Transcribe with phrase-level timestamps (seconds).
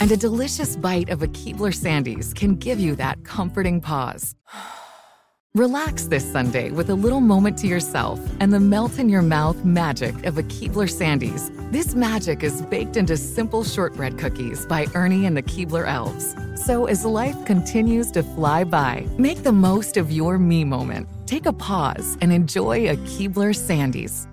[0.00, 4.34] And a delicious bite of a Keebler Sandies can give you that comforting pause.
[5.54, 9.64] Relax this Sunday with a little moment to yourself and the melt in your mouth
[9.64, 11.50] magic of a Keebler Sandies.
[11.72, 16.36] This magic is baked into simple shortbread cookies by Ernie and the Keebler Elves.
[16.66, 21.08] So as life continues to fly by, make the most of your me moment.
[21.26, 24.26] Take a pause and enjoy a Keebler Sandies.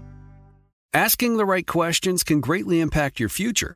[0.94, 3.76] Asking the right questions can greatly impact your future,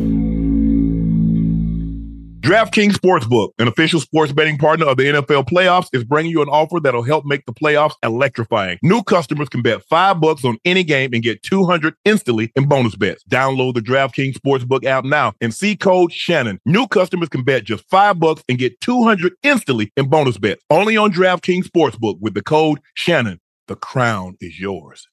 [2.41, 6.49] DraftKings Sportsbook, an official sports betting partner of the NFL playoffs, is bringing you an
[6.49, 8.79] offer that'll help make the playoffs electrifying.
[8.81, 12.95] New customers can bet five bucks on any game and get 200 instantly in bonus
[12.95, 13.23] bets.
[13.25, 16.59] Download the DraftKings Sportsbook app now and see code Shannon.
[16.65, 20.63] New customers can bet just five bucks and get 200 instantly in bonus bets.
[20.71, 23.39] Only on DraftKings Sportsbook with the code Shannon.
[23.67, 25.07] The crown is yours.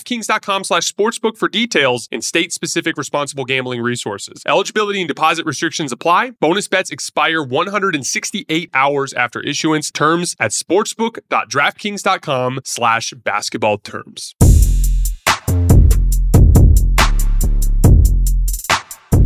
[0.00, 4.42] DraftKings.com slash sportsbook for details and state-specific responsible gambling resources.
[4.46, 6.32] Eligibility and deposit restrictions apply.
[6.40, 9.90] Bonus bets expire 168 hours after issuance.
[9.90, 14.34] Terms at sportsbook.draftkings.com slash basketball terms.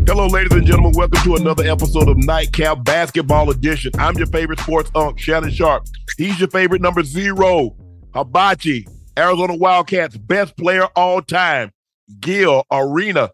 [0.07, 0.93] Hello, ladies and gentlemen.
[0.95, 3.93] Welcome to another episode of Nightcap Basketball Edition.
[3.99, 5.87] I'm your favorite sports unk, Shannon Sharpe.
[6.19, 7.75] He's your favorite number zero,
[8.15, 8.87] Hibachi,
[9.17, 11.73] Arizona Wildcats best player all time,
[12.21, 13.31] Gil Arena.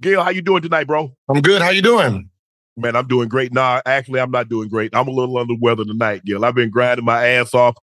[0.00, 1.12] Gil, how you doing tonight, bro?
[1.28, 1.60] I'm good.
[1.60, 2.30] How you doing?
[2.76, 3.52] Man, I'm doing great.
[3.52, 4.94] Nah, actually, I'm not doing great.
[4.94, 6.44] I'm a little under the weather tonight, Gil.
[6.44, 7.76] I've been grinding my ass off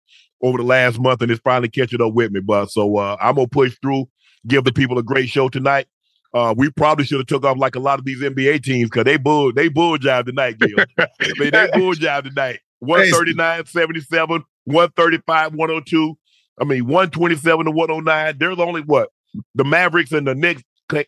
[0.42, 2.40] over the last month, and it's finally catching up with me.
[2.40, 4.08] But so uh, I'm gonna push through,
[4.46, 5.86] give the people a great show tonight.
[6.34, 9.04] Uh, we probably should have took off like a lot of these NBA teams because
[9.04, 10.76] they bull they bull job tonight, Gil.
[10.98, 11.06] I
[11.38, 12.60] mean, they bull job tonight.
[12.80, 16.18] 139, 77, 135, 102.
[16.60, 18.38] I mean, 127 to 109.
[18.38, 19.10] There's only what?
[19.54, 20.62] The Mavericks and the Knicks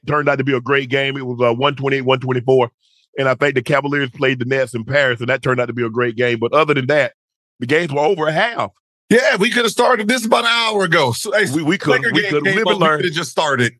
[0.07, 1.17] turned out to be a great game.
[1.17, 2.71] It was uh, 128, 124.
[3.19, 5.73] And I think the Cavaliers played the Nets in Paris, and that turned out to
[5.73, 6.39] be a great game.
[6.41, 7.13] But other than that,
[7.61, 8.73] the games were over half.
[9.11, 11.13] Yeah, we could have started this about an hour ago.
[11.13, 13.05] So, hey, we we could we could live and learn.
[13.05, 13.75] It just started.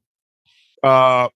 [0.83, 1.29] Uh,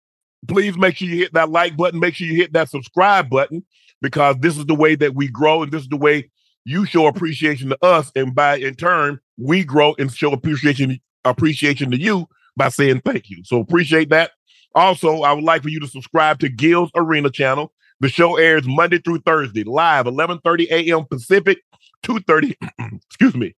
[0.46, 1.98] please make sure you hit that like button.
[1.98, 3.64] Make sure you hit that subscribe button
[4.00, 6.30] because this is the way that we grow, and this is the way
[6.64, 11.90] you show appreciation to us, and by in turn, we grow and show appreciation appreciation
[11.90, 12.26] to you
[12.56, 13.42] by saying thank you.
[13.44, 14.32] So appreciate that.
[14.74, 17.72] Also, I would like for you to subscribe to Gil's Arena channel.
[18.00, 21.04] The show airs Monday through Thursday, live 11:30 a.m.
[21.04, 21.58] Pacific,
[22.04, 22.54] 2:30.
[23.06, 23.54] excuse me,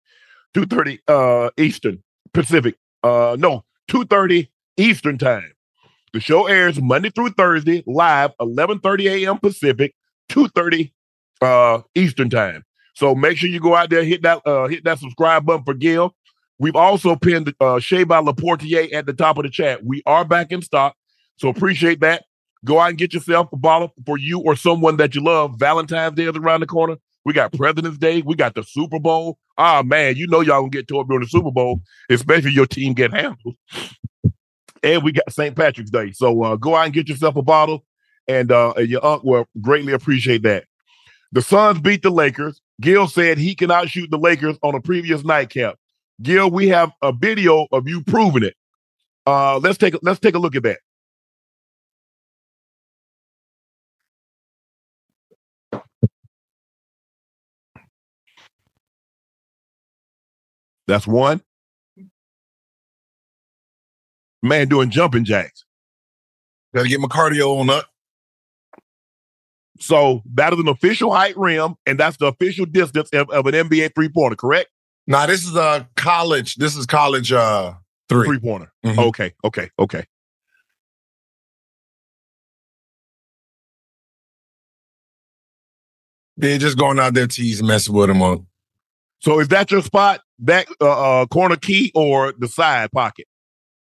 [0.55, 2.03] 2:30 uh, Eastern
[2.33, 2.77] Pacific.
[3.03, 5.53] Uh, no, 2:30 Eastern time.
[6.13, 9.39] The show airs Monday through Thursday, live 11:30 a.m.
[9.39, 9.95] Pacific,
[10.31, 10.93] 2:30
[11.41, 12.65] uh, Eastern time.
[12.99, 15.73] So make sure you go out there, hit that uh, hit that subscribe button for
[15.73, 16.17] Gil.
[16.59, 19.85] We've also pinned uh, Shea by Laportier at the top of the chat.
[19.85, 20.97] We are back in stock,
[21.37, 22.25] so appreciate that.
[22.65, 25.55] Go out and get yourself a bottle for you or someone that you love.
[25.61, 26.97] Valentine's Day is around the corner.
[27.25, 28.21] We got President's Day.
[28.23, 29.39] We got the Super Bowl.
[29.57, 31.81] Ah, man, you know y'all gonna get to it during the Super Bowl,
[32.11, 33.55] especially your team get handled.
[34.83, 35.55] And we got St.
[35.55, 36.11] Patrick's Day.
[36.11, 37.85] So uh, go out and get yourself a bottle,
[38.27, 40.65] and, uh, and your aunt will greatly appreciate that.
[41.31, 42.61] The Suns beat the Lakers.
[42.81, 45.77] Gil said he cannot shoot the Lakers on a previous nightcap.
[46.23, 48.55] Gil, we have a video of you proving it.
[49.27, 50.79] Uh, let's take let's take a look at that.
[60.87, 61.43] That's one.
[64.43, 65.65] Man doing jumping jacks.
[66.75, 67.87] Got to get my cardio on up.
[69.81, 73.55] So that is an official height rim, and that's the official distance of, of an
[73.55, 74.69] NBA three pointer, correct?
[75.07, 76.57] Now this is a college.
[76.57, 77.75] This is college uh
[78.09, 78.27] three.
[78.27, 78.73] Three pointer.
[78.85, 78.99] Mhm.
[79.09, 80.05] Okay, okay, okay.
[86.37, 88.47] They're just going out there teasing, messing with them on.
[89.21, 90.21] So is that your spot?
[90.41, 93.27] That uh, uh corner key or the side pocket?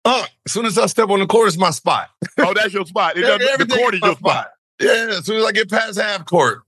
[0.06, 2.08] Uh, as soon as I step on the court, it's my spot.
[2.38, 3.18] Oh, that's your spot.
[3.18, 4.48] It doesn't- the court is my your spot.
[4.80, 6.62] Yeah, as soon as I get past half court,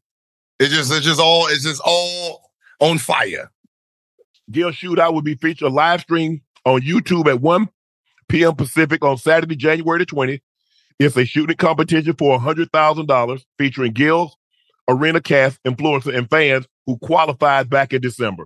[0.59, 3.51] it's just it's just all it's just all on fire.
[4.51, 7.69] Gil Shootout will be featured live stream on YouTube at 1
[8.27, 8.56] p.m.
[8.56, 10.41] Pacific on Saturday, January the 20th.
[11.00, 14.35] It's a shooting competition for $100,000 featuring Gil's
[14.88, 18.45] arena cast, influencer, and fans who qualified back in December.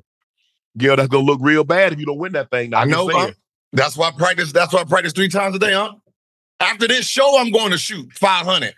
[0.77, 2.71] Gil, that's going to look real bad if you don't win that thing.
[2.71, 3.07] Now, I know.
[3.07, 3.31] huh?
[3.71, 4.51] That's why I practice.
[4.51, 5.93] That's why I practice three times a day, huh?
[6.59, 8.75] After this show, I'm going to shoot 500.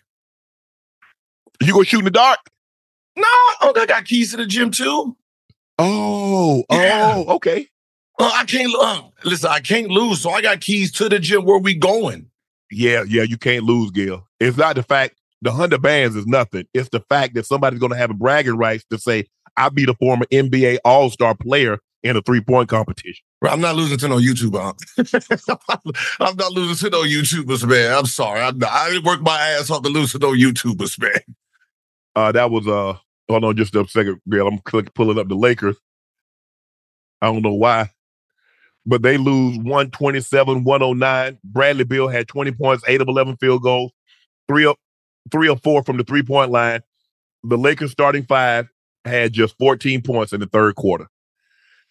[1.61, 2.39] You going to shoot in the dark?
[3.17, 5.15] No, oh, I got keys to the gym too.
[5.79, 7.13] Oh, Yeah.
[7.15, 7.67] oh, okay.
[8.19, 9.49] Uh, I can't uh, listen.
[9.51, 11.43] I can't lose, so I got keys to the gym.
[11.43, 12.29] Where we going?
[12.71, 14.25] Yeah, yeah, you can't lose, Gil.
[14.39, 16.65] It's not the fact the hundred bands is nothing.
[16.73, 19.25] It's the fact that somebody's going to have a bragging rights to say,
[19.57, 23.61] "I beat a former NBA All Star player in a three point competition." Bro, I'm
[23.61, 24.73] not losing to no YouTuber.
[26.21, 27.97] I'm not losing to no YouTubers, man.
[27.97, 28.39] I'm sorry.
[28.39, 31.19] I'm not, I didn't work my ass off to lose to no YouTubers, man.
[32.15, 32.97] Uh, that was uh,
[33.29, 34.47] hold on, just a second, Gil.
[34.47, 35.77] I'm click, pulling up the Lakers.
[37.21, 37.89] I don't know why,
[38.85, 41.39] but they lose 127, 109.
[41.43, 43.91] Bradley Beal had 20 points, eight of 11 field goals,
[44.47, 44.75] three of
[45.31, 46.81] three or four from the three point line.
[47.43, 48.69] The Lakers starting five
[49.03, 51.07] had just 14 points in the third quarter.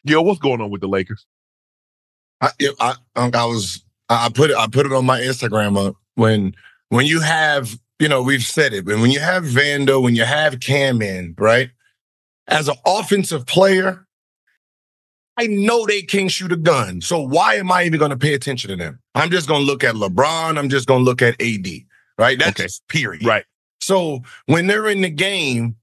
[0.06, 1.26] Gil, what's going on with the Lakers?
[2.40, 2.50] I,
[2.80, 6.54] I, I, was I I put it I put it on my Instagram uh, when
[6.88, 10.24] when you have you know we've said it, but when you have Vando, when you
[10.24, 11.70] have Cam in, right?
[12.48, 14.06] As an offensive player,
[15.36, 17.00] I know they can't shoot a gun.
[17.00, 19.00] So why am I even going to pay attention to them?
[19.14, 20.58] I'm just going to look at LeBron.
[20.58, 21.66] I'm just going to look at AD.
[22.18, 22.38] Right?
[22.38, 22.68] That's Okay.
[22.88, 23.24] period.
[23.24, 23.44] Right.
[23.80, 25.76] So when they're in the game,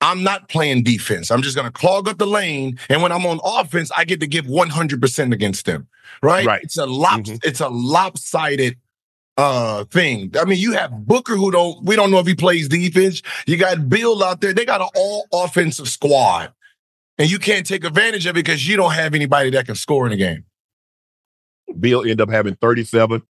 [0.00, 1.30] I'm not playing defense.
[1.30, 4.20] I'm just going to clog up the lane, and when I'm on offense, I get
[4.20, 5.88] to give 100 percent against them.
[6.22, 6.46] Right?
[6.46, 6.62] Right.
[6.62, 7.20] It's a lop.
[7.20, 7.44] Mhm.
[7.44, 8.76] It's a lopsided
[9.38, 10.32] uh thing.
[10.38, 11.82] I mean, you have Booker who don't.
[11.84, 13.22] We don't know if he plays defense.
[13.46, 14.52] You got Beal out there.
[14.52, 16.52] They got an all offensive squad,
[17.16, 20.04] and you can't take advantage of it because you don't have anybody that can score
[20.06, 20.44] in the game.
[21.78, 23.22] Beal ended up having 37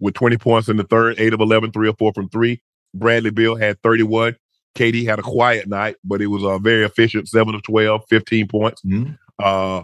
[0.00, 2.60] with 20 points in the third, eight of 11, three or four from three.
[2.92, 4.36] Bradley Beal had 31.
[4.76, 8.48] KD had a quiet night, but it was a very efficient, seven of 12, 15
[8.48, 8.82] points.
[9.38, 9.82] Uh,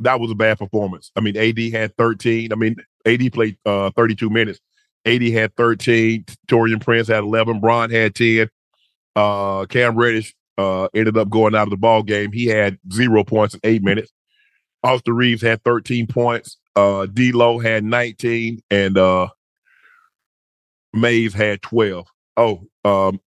[0.00, 1.10] that was a bad performance.
[1.16, 2.52] I mean, AD had 13.
[2.52, 2.76] I mean,
[3.06, 4.60] AD played uh, 32 minutes.
[5.06, 6.24] AD had 13.
[6.48, 7.60] Taurean Prince had 11.
[7.60, 8.48] Bron had 10.
[9.14, 12.32] Uh, Cam Reddish uh, ended up going out of the ball game.
[12.32, 14.12] He had zero points in eight minutes.
[14.82, 16.58] Austin Reaves had 13 points.
[16.74, 19.28] Uh, D'Lo had 19, and uh,
[20.92, 22.06] Mays had 12.
[22.36, 23.20] Oh, um,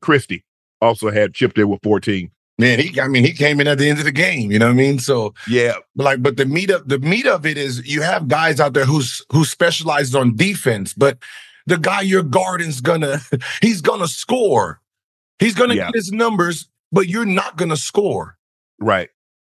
[0.00, 0.44] Christie
[0.80, 2.30] also had chipped in with 14.
[2.58, 2.98] Man, he.
[3.00, 4.50] I mean, he came in at the end of the game.
[4.50, 4.98] You know what I mean?
[4.98, 8.28] So Yeah, But like, but the meat of the meat of it is you have
[8.28, 11.18] guys out there who's who specializes on defense, but
[11.66, 13.20] the guy you're guarding's gonna
[13.60, 14.80] he's gonna score.
[15.38, 15.86] He's gonna Yeah.
[15.86, 18.38] get his numbers, but you're not gonna score.
[18.78, 19.10] right.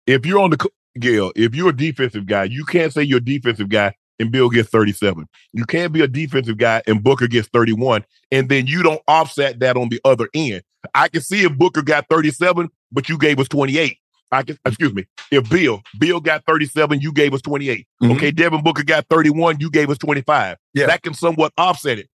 [0.07, 0.69] If you're on the
[0.99, 4.49] Gail, if you're a defensive guy, you can't say you're a defensive guy and Beal
[4.49, 5.25] gets 37.
[5.53, 9.59] You can't be a defensive guy and Booker gets 31, and then you don't offset
[9.59, 10.61] that on the other end.
[10.93, 13.97] I can see if Booker got 37, but you gave us 28.
[14.31, 15.05] I can excuse me.
[15.31, 17.87] If Beal, Beal got 37, you gave us 28.
[18.01, 18.15] Mhm.
[18.15, 20.57] Okay, Devin Booker got 31, you gave us 25.
[20.73, 20.87] Yeah.
[20.87, 22.09] That can somewhat offset it.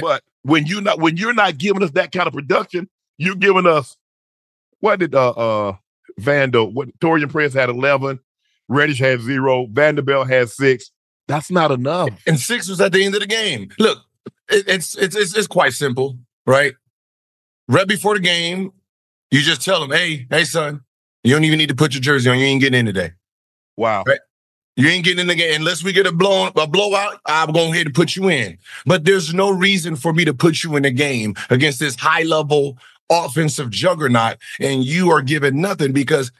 [0.00, 2.88] But when you not when you're not giving us that kind of production,
[3.18, 3.96] you're giving us
[4.80, 5.76] what did uh uh
[6.20, 8.20] Vando, what Taurean Prince had 11,
[8.68, 10.90] Reddish had zero, Vanderbilt had six.
[11.28, 12.10] That's not enough.
[12.26, 13.70] And six was at the end of the game.
[13.78, 13.98] Look,
[14.50, 16.74] it, it's, it's it's it's quite simple, right?
[17.68, 18.72] Right before the game,
[19.30, 20.80] you just tell them, "Hey, hey, son,
[21.24, 22.38] you don't even need to put your jersey on.
[22.38, 23.12] You ain't getting in today.
[23.76, 24.04] Wow.
[24.06, 24.20] Right.
[24.76, 27.20] You ain't getting in the game unless we get a blown a blowout.
[27.26, 28.56] I'm going ahead to put you in.
[28.86, 32.22] But there's no reason for me to put you in the game against this high
[32.22, 32.78] level
[33.10, 36.30] offensive juggernaut, and you are given nothing because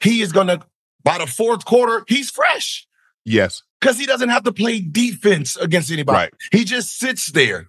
[0.00, 0.60] he is gonna
[1.02, 2.86] by the fourth quarter he's fresh
[3.24, 3.62] Yes.
[3.80, 6.16] because he doesn't have to play defense against anybody.
[6.16, 6.34] Right.
[6.52, 7.68] He just sits there.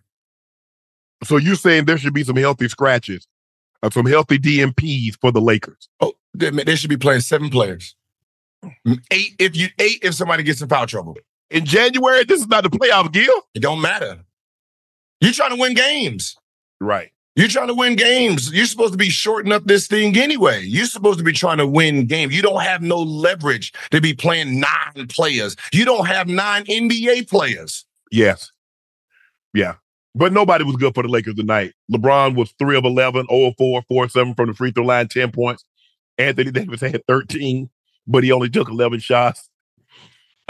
[1.23, 3.27] So you're saying there should be some healthy scratches,
[3.83, 5.89] uh, some healthy DNPs for the Lakers.
[5.99, 7.95] Oh, they, they should be playing seven players.
[9.11, 11.17] Eight if you eight if somebody gets in foul trouble.
[11.49, 13.33] In January, this is not the playoff, Gil.
[13.55, 14.19] It don't matter.
[15.21, 16.35] You're trying to win games.
[16.79, 17.11] Right.
[17.35, 18.51] You're trying to win games.
[18.51, 20.61] You're supposed to be shorting up this thing anyway.
[20.63, 22.35] You're supposed to be trying to win games.
[22.35, 25.55] You don't have no leverage to be playing nine players.
[25.71, 27.85] You don't have nine NBA players.
[28.11, 28.51] Yes.
[29.53, 29.75] Yeah.
[30.19, 31.71] But nobody was good for the Lakers tonight.
[31.89, 34.83] LeBron was 3 of 11, 0 of 4, 4 of 7 from the free throw
[34.83, 35.63] line, 10 points.
[36.17, 37.69] Anthony Davis had 13,
[38.05, 39.49] but he only took 11 shots.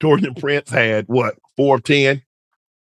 [0.00, 2.22] Taurean Prince had what, 4 of 10?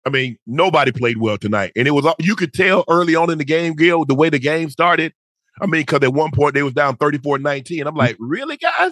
[0.05, 1.72] I mean, nobody played well tonight.
[1.77, 4.39] And it was, you could tell early on in the game, Gil, the way the
[4.39, 5.13] game started.
[5.62, 7.88] I mean, because at one point they was down 34 19.
[7.88, 8.91] I'm like, really, guys?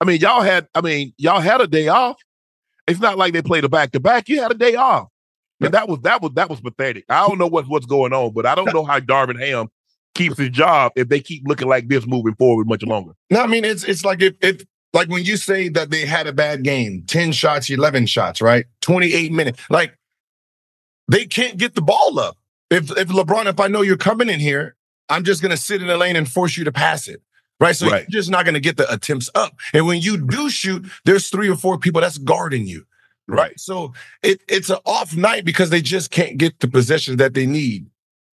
[0.00, 2.16] I mean, y'all had, I mean, y'all had a day off.
[2.88, 4.30] It's not like they played a back to back.
[4.30, 5.08] You had a day off.
[5.60, 7.04] And that was that was that was pathetic.
[7.08, 9.68] I don't know what, what's going on, but I don't know how Darvin Ham
[10.14, 13.12] keeps his job if they keep looking like this moving forward much longer.
[13.30, 16.26] No, I mean it's it's like if if like when you say that they had
[16.26, 18.66] a bad game, 10 shots, 11 shots, right?
[18.80, 19.60] 28 minutes.
[19.70, 19.96] Like
[21.08, 22.36] they can't get the ball up.
[22.70, 24.76] If if LeBron, if I know you're coming in here,
[25.08, 27.22] I'm just gonna sit in the lane and force you to pass it.
[27.60, 27.74] Right.
[27.74, 28.04] So right.
[28.08, 29.54] you're just not gonna get the attempts up.
[29.72, 32.84] And when you do shoot, there's three or four people that's guarding you.
[33.28, 33.58] Right.
[33.58, 33.92] So
[34.22, 37.86] it, it's an off night because they just can't get the possessions that they need.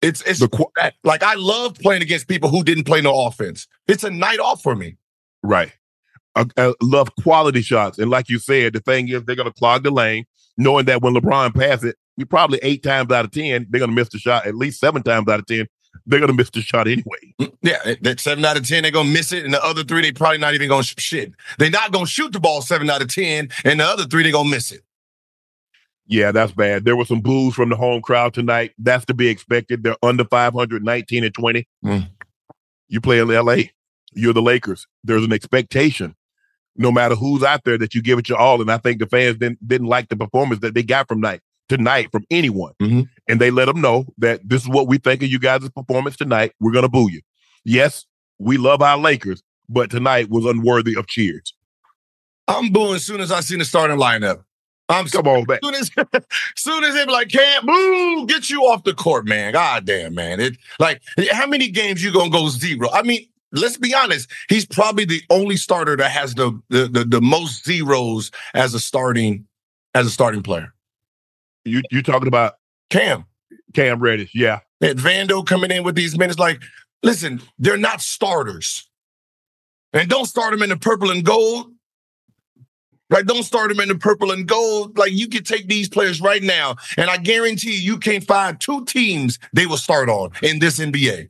[0.02, 3.68] It's it's the, like I love playing against people who didn't play no offense.
[3.88, 4.98] It's a night off for me.
[5.44, 5.72] Right.
[6.36, 9.84] I, I love quality shots, and like you said, the thing is they're gonna clog
[9.84, 10.26] the lane,
[10.58, 13.92] knowing that when LeBron passes it, you probably eight times out of ten they're gonna
[13.92, 14.48] miss the shot.
[14.48, 15.68] At least seven times out of ten
[16.06, 17.34] they're gonna miss the shot anyway.
[17.40, 20.02] Mm, yeah, that seven out of ten they're gonna miss it, and the other three
[20.02, 21.34] they probably not even gonna sh- shit.
[21.58, 24.32] They're not gonna shoot the ball seven out of ten, and the other three they're
[24.32, 24.82] gonna miss it.
[26.08, 26.84] Yeah, that's bad.
[26.84, 28.74] There were some boos from the home crowd tonight.
[28.78, 29.84] That's to be expected.
[29.84, 31.68] They're under 519 and 20.
[31.86, 32.10] Mm.
[32.90, 33.58] You play in LA,
[34.12, 34.88] you're the Lakers.
[35.06, 36.16] There's an expectation,
[36.76, 38.60] no matter who's out there, that you give it your all.
[38.60, 41.42] And I think the fans didn't didn't like the performance that they got from night
[41.72, 42.74] tonight from anyone.
[42.82, 43.02] Mm-hmm.
[43.30, 46.18] And they let them know that this is what we think of you guys' performance
[46.18, 46.52] tonight.
[46.60, 47.22] We're gonna boo you.
[47.64, 48.06] Yes,
[48.40, 51.54] we love our Lakers, but tonight was unworthy of cheers.
[52.48, 54.44] I'm booing as soon as I seen the starting lineup.
[54.90, 55.62] I'm come on back.
[55.64, 55.90] Soon as,
[56.58, 59.54] soon as they be like, can't boo, get you off the court, man.
[59.54, 60.42] God damn, man.
[60.42, 61.02] It like
[61.32, 62.90] how many games you gonna go zero?
[62.92, 64.30] I mean, let's be honest.
[64.50, 68.80] He's probably the only starter that has the the the, the most zeros as a
[68.82, 69.48] starting
[69.96, 70.74] as a starting player.
[71.66, 72.54] You you talking about
[72.90, 73.26] Cam?
[73.74, 74.60] Cam Reddish, yeah.
[74.82, 76.62] And Vando coming in with these minutes, like,
[77.04, 78.90] listen, they're not starters.
[79.94, 81.72] And don't start them in the purple and gold
[83.12, 83.26] Right?
[83.26, 84.98] Don't start them in the purple and gold.
[84.98, 88.60] Like you can take these players right now, and I guarantee you, you can't find
[88.60, 91.30] two teams they will start on in this NBA.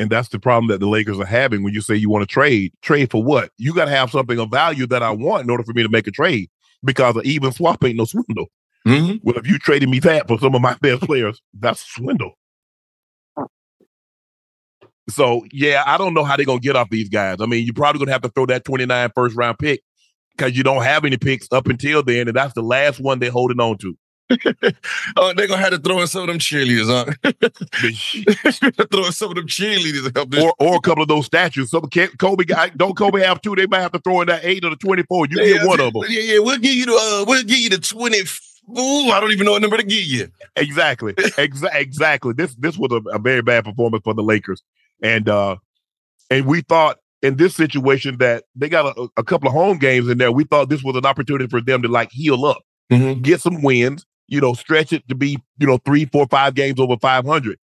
[0.00, 2.32] And that's the problem that the Lakers are having when you say you want to
[2.32, 2.72] trade.
[2.80, 3.50] Trade for what?
[3.58, 5.90] You got to have something of value that I want in order for me to
[5.90, 6.48] make a trade
[6.82, 8.46] because an even swap ain't no swindle.
[8.88, 9.16] Mm-hmm.
[9.22, 12.38] Well, if you traded me that for some of my best players, that's swindle.
[15.10, 17.38] So, yeah, I don't know how they're going to get off these guys.
[17.40, 19.82] I mean, you're probably going to have to throw that 29 first round pick
[20.36, 23.30] because you don't have any picks up until then, and that's the last one they're
[23.30, 23.96] holding on to.
[25.16, 27.06] oh, they're gonna have to throw in some of them cheerleaders, huh?
[28.90, 30.44] throw in some of them cheerleaders help this.
[30.44, 31.70] Or, or a couple of those statues.
[31.70, 33.54] Some Kobe guy, don't Kobe have two?
[33.54, 35.28] They might have to throw in that eight or the twenty-four.
[35.30, 36.02] You yeah, get one of them.
[36.08, 36.38] Yeah, yeah.
[36.40, 38.18] We'll give you the uh, we'll give you the twenty.
[38.70, 40.28] Ooh, I don't even know what number to give you.
[40.56, 41.14] Exactly.
[41.14, 42.32] Exa- exactly.
[42.34, 44.62] This this was a, a very bad performance for the Lakers.
[45.02, 45.56] And uh
[46.30, 50.08] and we thought in this situation that they got a, a, couple of home games
[50.08, 50.30] in there.
[50.30, 53.20] We thought this was an opportunity for them to like heal up, mm-hmm.
[53.22, 56.78] get some wins, you know, stretch it to be, you know, three, four, five games
[56.78, 57.58] over 500.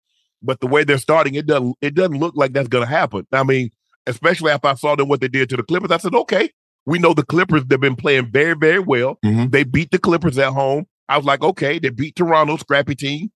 [0.43, 3.27] But the way they're starting, it doesn't, it doesn't look like that's going to happen.
[3.33, 3.71] I mean,
[4.07, 6.51] especially after I saw them what they did to the Clippers, I said, okay,
[6.87, 9.19] we know the Clippers, they've been playing very, very well.
[9.25, 9.51] Mm-hmm.
[9.51, 10.87] They beat the Clippers at home.
[11.11, 13.33] I was like, okay, they beat Toronto, scrappy team.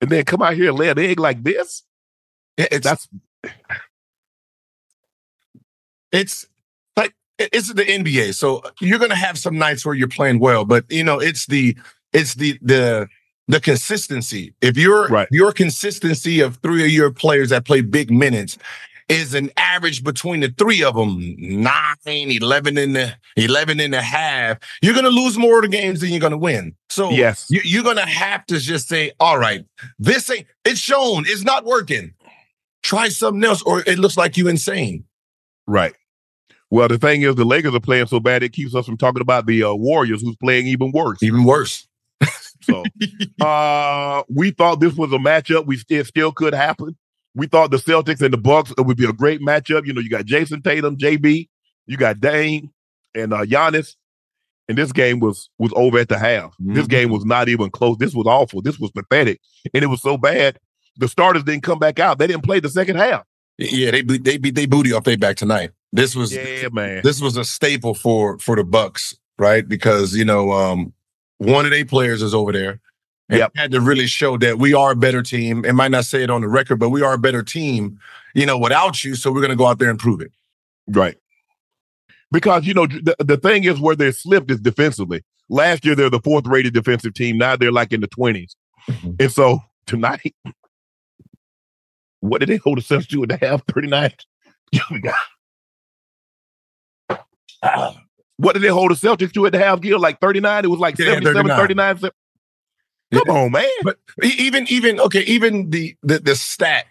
[0.00, 1.82] And then come out here and lay an egg like this.
[2.56, 3.08] It's, that's
[6.12, 6.46] it's
[6.96, 8.34] like it's the NBA.
[8.34, 11.76] So you're gonna have some nights where you're playing well, but you know, it's the
[12.12, 13.08] it's the the
[13.48, 14.54] the consistency.
[14.60, 15.28] If your right.
[15.30, 18.56] your consistency of three of your players that play big minutes
[19.10, 24.00] is an average between the three of them, 9, 11 and the 11 and a
[24.00, 26.74] half, you're going to lose more of the games than you're going to win.
[26.88, 27.46] So yes.
[27.50, 29.64] you, you're going to have to just say, all right,
[29.98, 32.14] this ain't, it's shown, it's not working.
[32.82, 35.04] Try something else or it looks like you insane.
[35.66, 35.94] Right.
[36.70, 39.20] Well, the thing is, the Lakers are playing so bad it keeps us from talking
[39.20, 41.20] about the uh, Warriors, who's playing even worse.
[41.20, 41.88] Even worse.
[42.62, 42.84] so,
[43.40, 45.66] uh, we thought this was a matchup.
[45.66, 46.96] We still still could happen.
[47.34, 49.86] We thought the Celtics and the Bucks it would be a great matchup.
[49.86, 51.48] You know, you got Jayson Tatum, JB,
[51.86, 52.70] you got Dame,
[53.14, 53.94] and uh, Giannis,
[54.68, 56.54] And this game was was over at the half.
[56.58, 56.90] This Mhm.
[56.90, 57.96] game was not even close.
[57.98, 58.62] This was awful.
[58.62, 59.40] This was pathetic.
[59.74, 60.58] And it was so bad.
[60.96, 62.18] The starters didn't come back out.
[62.18, 63.24] They didn't play the second half.
[63.58, 65.70] Yeah, they they beat they booty off their back tonight.
[65.92, 67.00] This was Yeah, man.
[67.04, 69.66] this was a staple for for the Bucks, right?
[69.68, 70.92] Because you know, um,
[71.38, 72.80] one of their players is over there.
[73.30, 73.52] And Yep.
[73.56, 75.64] had to really show that we are a better team.
[75.64, 77.98] It might not say it on the record, but we are a better team,
[78.34, 79.14] you know, without you.
[79.14, 80.32] So we're gonna go out there and prove it.
[80.88, 81.16] Right.
[82.32, 85.22] Because you know the, the thing is where they slipped is defensively.
[85.48, 87.38] Last year they're the fourth rated defensive team.
[87.38, 88.56] Now they're like in the 20s.
[88.88, 89.20] Mhm.
[89.20, 90.34] And so tonight,
[92.20, 93.62] what did they hold themselves to at the half?
[93.72, 94.12] 39.
[94.72, 95.14] Yeah, we got-
[97.62, 97.96] Ah.
[98.36, 99.98] what did they hold the Celtics to at the half, Gil?
[100.00, 100.64] Like 39?
[100.64, 101.58] It was like Yeah, 77, 39.
[101.98, 102.10] 39.
[103.12, 103.68] Come on, man.
[103.82, 106.86] But even even okay, even the the the stat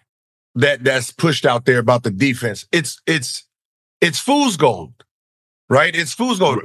[0.54, 3.44] that that's pushed out there about the defense, it's it's
[4.00, 4.92] it's fool's gold,
[5.68, 5.94] right?
[5.94, 6.60] It's fool's gold.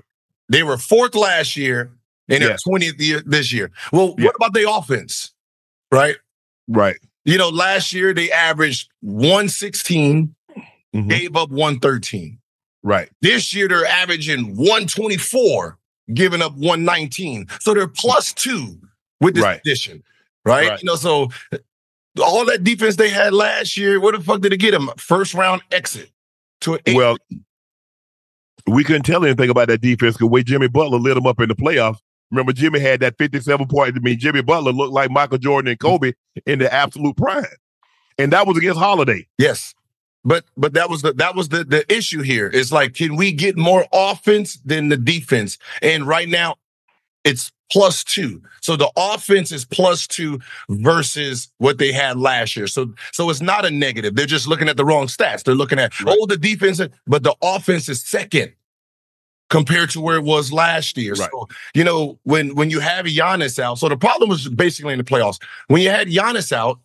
[0.49, 1.91] They were fourth last year
[2.29, 2.57] and they're Yeah.
[2.63, 3.71] twentieth year this year.
[3.91, 4.25] Well, Yeah.
[4.25, 5.33] what about the offense,
[5.91, 6.17] right?
[6.67, 6.97] Right.
[7.23, 9.47] You know, last year they averaged one
[10.93, 11.09] Mhm.
[11.09, 12.39] gave up one thirteen.
[12.83, 13.09] Right.
[13.21, 15.77] This year they're averaging one twenty four,
[16.13, 17.47] giving up one nineteen.
[17.59, 18.79] So they're plus two
[19.25, 19.59] with this Right.
[19.59, 20.03] addition,
[20.45, 20.69] right?
[20.69, 20.81] Right.
[20.81, 21.29] You know, so
[22.23, 24.89] all that defense they had last year, where the fuck did it get them?
[24.97, 26.09] First round exit
[26.61, 26.95] to an eight.
[26.95, 27.17] Well,
[28.67, 31.49] we couldn't tell anything about that defense because way Jimmy Butler lit them up in
[31.49, 31.97] the playoffs.
[32.31, 33.95] Remember, Jimmy had that 57 point.
[33.95, 36.13] I mean, Jimmy Butler looked like Michael Jordan and Kobe
[36.47, 37.45] in the absolute prime.
[38.17, 39.27] And that was against Holiday.
[39.37, 39.73] yes.
[40.27, 42.49] But but that was the that was the the issue here.
[42.51, 45.59] It's like, can we get more offense than the defense?
[45.83, 46.55] And right now,
[47.23, 48.41] it's plus two.
[48.61, 52.67] So the offense is plus two versus what they had last year.
[52.67, 54.15] So so it's not a negative.
[54.15, 55.43] They're just looking at the wrong stats.
[55.43, 56.15] They're looking at Right.
[56.19, 58.53] oh the defense, but the offense is second
[59.49, 61.13] compared to where it was last year.
[61.13, 61.29] Right.
[61.31, 63.79] So you know when when you have Giannis out.
[63.79, 66.79] So the problem was basically in the playoffs when you had Giannis out.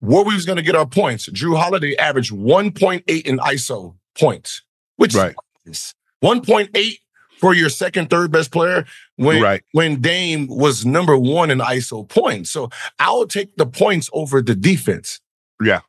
[0.00, 1.26] Where we was going to get our points?
[1.30, 4.60] Jrue Holiday averaged 1.8 in ISO points,
[4.96, 5.34] which Right.
[5.64, 6.98] is 1.8
[7.38, 8.84] for your second, third best player
[9.16, 9.62] when Right.
[9.72, 12.50] when Dame was number one in ISO points.
[12.50, 15.20] So I'll take the points over the defense.
[15.62, 15.80] Yeah.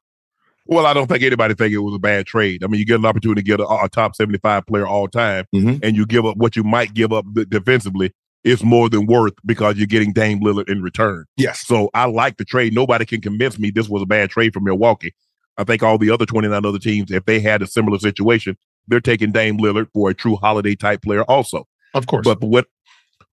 [0.65, 2.63] Well, I don't think anybody think it was a bad trade.
[2.63, 5.45] I mean, you get an opportunity to get a, a top 75 player all time,
[5.55, 5.79] Mhm.
[5.81, 8.11] and you give up what you might give up defensively.
[8.43, 11.25] It's more than worth because you're getting Dame Lillard in return.
[11.37, 11.65] Yes.
[11.65, 12.73] So I like the trade.
[12.73, 15.13] Nobody can convince me this was a bad trade for Milwaukee.
[15.57, 18.57] I think all the other 29 other teams, if they had a similar situation,
[18.87, 21.67] they're taking Dame Lillard for a Jrue Holiday type player also.
[21.93, 22.23] Of course.
[22.25, 22.67] But for what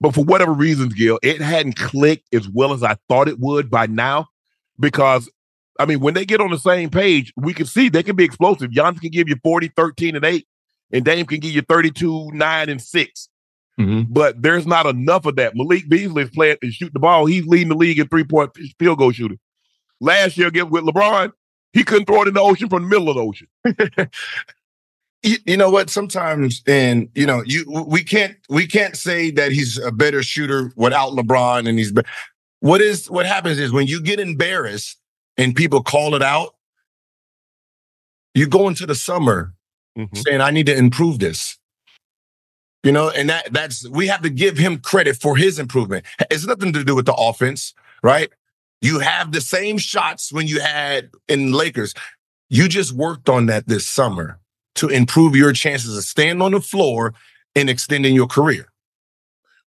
[0.00, 3.70] but for whatever reasons, Gil, it hadn't clicked as well as I thought it would
[3.70, 4.28] by now.
[4.78, 5.30] Because
[5.78, 8.24] I mean, when they get on the same page, we can see they can be
[8.24, 8.70] explosive.
[8.70, 10.46] Giannis can give you 40, 13, and 8,
[10.92, 13.28] and Dame can give you 32, 9, and 6.
[13.80, 14.06] Mhm.
[14.08, 15.56] But there's not enough of that.
[15.56, 17.26] Malik Beasley is playing and shooting the ball.
[17.26, 19.40] He's leading the league in three-point field goal shooting.
[20.00, 21.32] Last year against with LeBron,
[21.72, 23.48] he couldn't throw it in the ocean from the middle of the ocean.
[25.24, 25.90] you, you know what?
[25.90, 30.72] Sometimes, and you know, you we can't we can't say that he's a better shooter
[30.76, 31.92] without LeBron, and he's.
[31.92, 32.02] Be-
[32.60, 34.98] what is what happens is when you get embarrassed
[35.36, 36.54] and people call it out,
[38.34, 39.54] you go into the summer
[39.98, 40.16] Mhm.
[40.24, 41.58] saying, "I need to improve this."
[42.82, 46.04] You know, and that that's we have to give him credit for his improvement.
[46.30, 48.30] It's nothing to do with the offense, right?
[48.82, 51.94] You have the same shots when you had in Lakers.
[52.50, 54.38] You just worked on that this summer
[54.76, 57.14] to improve your chances of staying on the floor
[57.54, 58.66] and extending your career.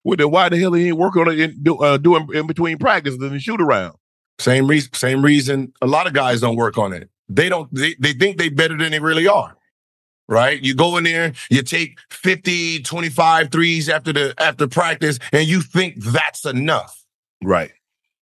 [0.04, 2.46] Well, then why the hell he ain't working on it in, do, uh, doing in
[2.46, 3.96] between practices and shoot around?
[4.38, 7.10] Same reason, same reason a lot of guys don't work on it.
[7.28, 9.54] They don't they, they think they better than they really are.
[10.28, 10.62] Right?
[10.62, 15.62] You go in there, you take 50, 25 threes after the after practice, and you
[15.62, 17.02] think that's enough.
[17.42, 17.72] Right.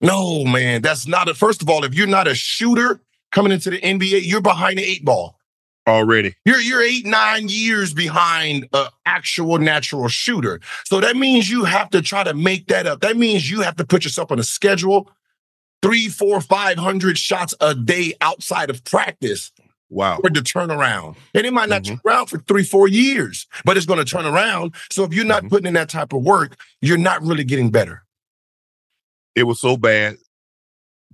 [0.02, 3.70] No, man, that's not a first of all, if you're not a shooter coming into
[3.70, 5.40] the NBA, you're behind the eight ball.
[5.86, 6.36] Already.
[6.46, 10.62] You're you're eight nine years behind an actual natural shooter.
[10.86, 13.02] So that means you have to try to make that up.
[13.02, 15.12] That means you have to put yourself on a schedule,
[15.82, 19.52] three, four, five hundred shots a day outside of practice
[19.90, 20.20] Wow.
[20.22, 21.18] for the turnaround.
[21.36, 21.88] And it might not Mhm.
[21.88, 24.74] turn around for three, four years, but it's going to turn around.
[24.90, 25.50] So if you're not Mhm.
[25.50, 28.04] putting in that type of work, you're not really getting better.
[29.36, 30.16] It was so bad.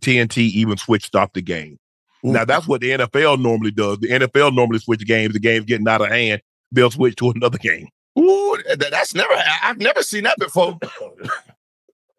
[0.02, 1.80] TNT even switched off the game.
[2.24, 3.98] Now that's what the NFL normally does.
[4.00, 5.34] The NFL normally switch games.
[5.34, 6.42] The game's getting out of hand.
[6.72, 7.88] They'll switch to another game.
[8.18, 9.34] Ooh, that- that's never.
[9.64, 10.78] I've never seen that before.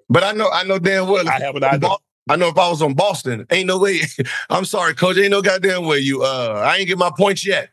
[0.08, 1.28] But I know, I know damn well.
[1.28, 1.88] I haven't either.
[2.28, 4.00] I know if I was on Boston, ain't no way.
[4.50, 5.16] I'm sorry, coach.
[5.18, 6.22] Ain't no goddamn way you.
[6.22, 7.70] Uh, I ain't get my points yet.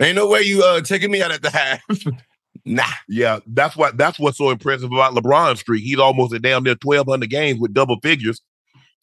[0.00, 1.80] Ain't no way you uh taking me out at the half.
[2.68, 2.82] Nah.
[3.08, 5.84] Yeah, that's what that's what's so impressive about LeBron's streak.
[5.84, 8.40] He's almost a damn near twelve hundred games with double figures.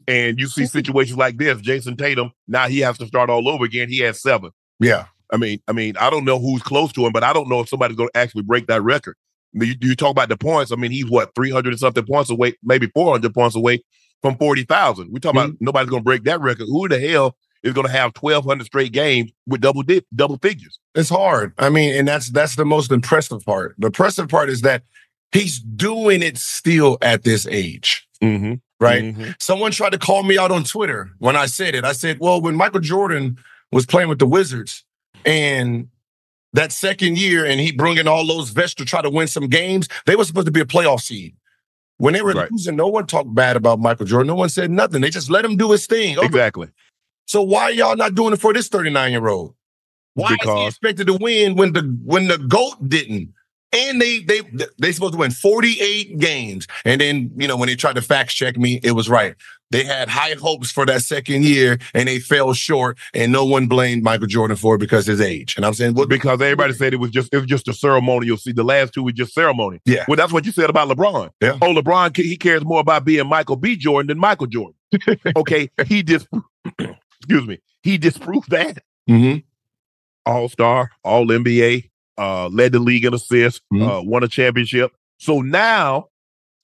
[0.08, 2.32] And you see situations like this, Jayson Tatum.
[2.48, 3.89] Now he has to start all over again.
[3.89, 4.52] He has seven.
[4.80, 5.06] Yeah.
[5.32, 7.62] I mean, I mean, I don't know who's close to him, but I don't know
[7.62, 9.16] if somebody's going to actually break that record.
[9.54, 10.72] You, you talk about the points.
[10.72, 13.84] I mean, he's what three hundred and something points away, maybe four hundred points away
[14.22, 15.12] from forty thousand.
[15.12, 15.46] We talk mm-hmm.
[15.46, 16.66] about nobody's going to break that record.
[16.68, 20.38] Who the hell is going to have twelve hundred straight games with double dip, double
[20.38, 20.80] figures?
[20.96, 21.54] It's hard.
[21.58, 23.76] I mean, and that's that's the most impressive part.
[23.78, 24.84] The impressive part is that
[25.32, 28.08] he's doing it still at this age.
[28.22, 28.56] Mm-hmm.
[28.84, 29.04] Right.
[29.04, 29.32] Mm-hmm.
[29.39, 31.84] Someone tried to call me out on Twitter when I said it.
[31.84, 33.38] I said, "Well, when Michael Jordan
[33.72, 34.84] was playing with the Wizards,
[35.26, 35.88] and
[36.54, 39.48] that second year, and he brought in all those vets to try to win some
[39.48, 39.88] games.
[40.06, 41.36] They were supposed to be a playoff seed.
[41.98, 42.52] When they were right.
[42.52, 44.28] losing, no one talked bad about Michael Jordan.
[44.28, 45.02] No one said nothing.
[45.02, 46.17] They just let him do his thing.
[46.17, 46.26] Okay.
[46.26, 46.69] Exactly.
[47.26, 49.56] So why y'all not doing it for this 39 year old?
[50.15, 50.58] Why because...
[50.58, 53.34] is he expected to win when the when the GOAT didn't?
[53.74, 54.42] And they they
[54.78, 56.68] they supposed to win 48 games.
[56.86, 59.36] And then, you know, when they tried to fact check me, it was right.
[59.74, 63.66] They had high hopes for that second year and they fell short, and no one
[63.66, 65.56] blamed Michael Jordan for it because his age.
[65.56, 68.38] And I'm saying, well, because everybody said it was just it was just a ceremonial.
[68.38, 69.82] See, the last two were just ceremony.
[69.86, 70.06] Yeah.
[70.08, 71.32] Well, that's what you said about LeBron.
[71.42, 71.58] Yeah.
[71.60, 73.76] Oh, LeBron, he cares more about being Michael B.
[73.76, 74.76] Jordan than Michael Jordan.
[75.36, 76.28] okay, he just
[76.80, 78.78] excuse me, he disproved that.
[79.10, 79.40] Mm-hmm.
[80.26, 83.84] All star, all NBA, uh, led the league in assists, mm-hmm.
[83.84, 84.91] uh, won a championship.
[85.17, 86.08] So now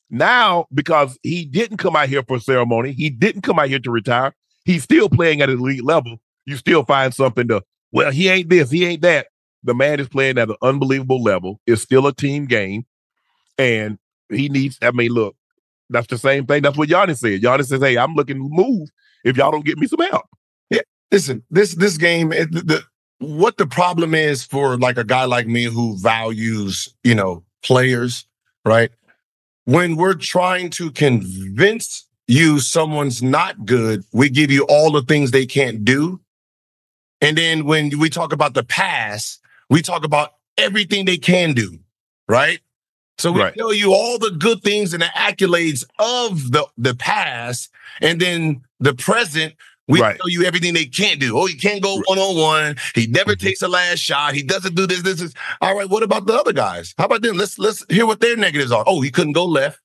[0.10, 3.80] now, because he didn't come out here for a ceremony, he didn't come out here
[3.80, 4.34] to retire.
[4.66, 6.18] He's still playing at an elite level.
[6.46, 9.28] You still find something to, well, he ain't this, he ain't that.
[9.64, 11.60] The man is playing at an unbelievable level.
[11.68, 12.86] It's still a team game.
[13.58, 15.36] And he needs, I mean, look,
[15.90, 16.64] that's the same thing.
[16.64, 17.42] That's what Giannis said.
[17.42, 18.90] Giannis says, hey, I'm looking to move
[19.24, 20.26] if y'all don't get me some help.
[20.70, 20.82] Yeah.
[21.12, 22.84] Listen, this this game, it, the,
[23.20, 28.26] what the problem is for like a guy like me who values, you know, players,
[28.66, 28.92] right?
[29.70, 35.30] when we're trying to convince you someone's not good, we give you all the things
[35.30, 36.20] they can't do.
[37.22, 41.78] And then when we talk about the past, we talk about everything they can do,
[42.28, 42.62] right?
[43.20, 43.54] So we right.
[43.54, 47.70] tell you all the good things and the accolades of the, the past,
[48.02, 49.54] and then the present,
[49.90, 50.18] we right.
[50.18, 51.38] tell you everything they can't do.
[51.38, 52.76] Oh, he can't go one on one.
[52.94, 53.46] He never mm-hmm.
[53.46, 54.36] takes the last shot.
[54.36, 55.02] He doesn't do this.
[55.02, 55.90] This is all right.
[55.90, 56.94] What about the other guys?
[56.98, 57.36] How about them?
[57.36, 58.84] Let's let's hear what their negatives are.
[58.86, 59.82] Oh, he couldn't go left.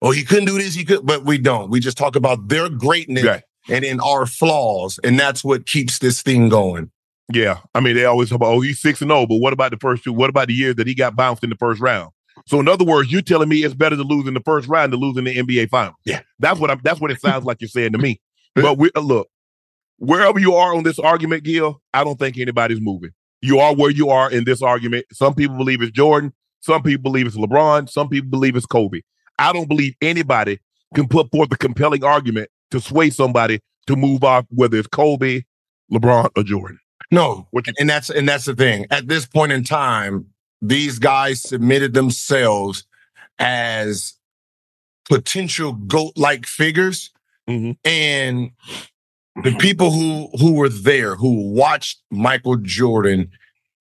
[0.00, 0.74] Oh, he couldn't do this.
[0.74, 1.70] He could, but we don't.
[1.70, 3.42] We just talk about their greatness right.
[3.68, 6.92] and in our flaws, and that's what keeps this thing going.
[7.32, 9.52] Yeah, I mean they always talk about oh he's six and zero, oh, but what
[9.52, 10.12] about the first two?
[10.12, 12.10] What about the year that he got bounced in the first round?
[12.46, 14.92] So in other words, you're telling me it's better to lose in the first round
[14.92, 15.96] than losing the NBA Finals.
[16.04, 16.80] Yeah, that's what I'm.
[16.82, 18.20] That's what it sounds like you're saying to me.
[18.54, 19.30] But we uh, look,
[20.02, 23.10] wherever you are on this argument, Gil, I don't think anybody's moving.
[23.40, 25.06] You are where you are in this argument.
[25.12, 26.32] Some people believe it's Jordan.
[26.60, 27.88] Some people believe it's LeBron.
[27.88, 29.00] Some people believe it's Kobe.
[29.38, 30.58] I don't believe anybody
[30.94, 35.42] can put forth a compelling argument to sway somebody to move off, whether it's Kobe,
[35.92, 36.78] LeBron, or Jordan.
[37.10, 38.86] No, and that's and that's the thing.
[38.90, 40.26] At this point in time,
[40.60, 42.84] these guys submitted themselves
[43.38, 44.14] as
[45.08, 47.10] potential goat-like figures,
[47.48, 47.72] mm-hmm.
[47.84, 48.50] and
[49.36, 49.58] the mm-hmm.
[49.58, 53.30] people who who were there who watched Michael Jordan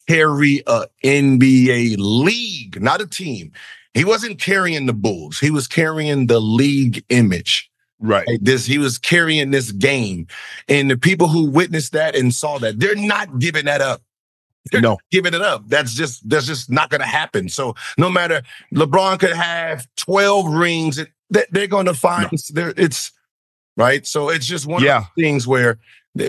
[0.07, 3.51] carry a NBA league, not a team.
[3.93, 5.39] He wasn't carrying the Bulls.
[5.39, 7.69] He was carrying the league image.
[7.99, 8.27] Right.
[8.27, 10.27] Like this, he was carrying this game.
[10.67, 14.01] And the people who witnessed that and saw that, they're not giving that up.
[14.71, 14.97] They're no.
[15.11, 15.63] giving it up.
[15.67, 17.49] That's just that's just not gonna happen.
[17.49, 18.41] So no matter
[18.73, 22.73] LeBron could have 12 rings, they're gonna find no.
[22.77, 23.11] it's
[23.81, 24.05] right?
[24.05, 24.99] So it's just one yeah.
[24.99, 25.79] of the things where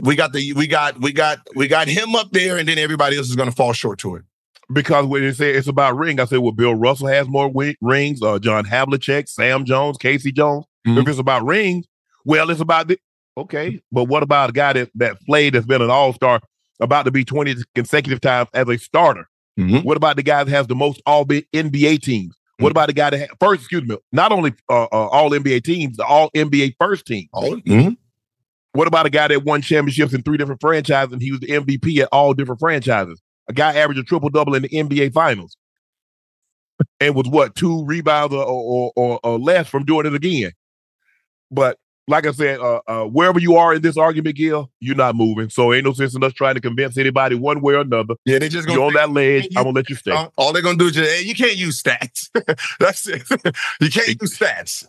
[0.03, 3.17] we got the we got we got we got him up there, and then everybody
[3.17, 4.25] else is going to fall short to it.
[4.73, 7.75] Because when you say it's about ring, I said, well, Bill Russell has more w-
[7.81, 8.23] rings.
[8.23, 10.33] Uh, John Havlicek, Sam Jones, K.C.
[10.33, 10.65] Jones.
[10.87, 10.99] Mm-hmm.
[10.99, 11.87] If it's about rings,
[12.25, 12.99] well, it's about the
[13.37, 13.81] okay.
[13.91, 16.41] But what about a guy that that played that's been an All Star,
[16.81, 19.29] about to be twenty consecutive times as a starter?
[19.59, 19.79] Mm-hmm.
[19.87, 22.35] What about the guy that has the most all NBA teams?
[22.59, 23.62] What about the guy that had, first?
[23.62, 27.29] Excuse me, not only uh, uh, all NBA teams, the all NBA first team.
[27.33, 27.95] Oh, mm-hmm.
[28.73, 31.49] What about a guy that won championships in three different franchises and he was the
[31.49, 33.21] MVP at all different franchises?
[33.49, 35.57] A guy averaged a triple double in the NBA Finals
[37.01, 40.53] and was what two rebounds or, or, or, or less from doing it again.
[41.51, 45.15] But like I said, uh, uh, wherever you are in this argument, Gil, you're not
[45.15, 45.49] moving.
[45.51, 48.15] So ain't no sense in us trying to convince anybody one way or another.
[48.25, 49.45] Yeah, they just gonna you're on that ledge.
[49.45, 50.12] You, I'm gonna let you stay.
[50.37, 52.29] All they're gonna do is just, hey, you can't use stats.
[52.81, 53.23] That's it.
[53.81, 54.87] you can't use stats.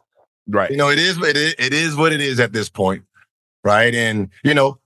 [0.48, 0.72] Right.
[0.72, 3.04] You know, it is it is it is what it is at this point.
[3.64, 3.94] Right.
[3.94, 4.80] And you know,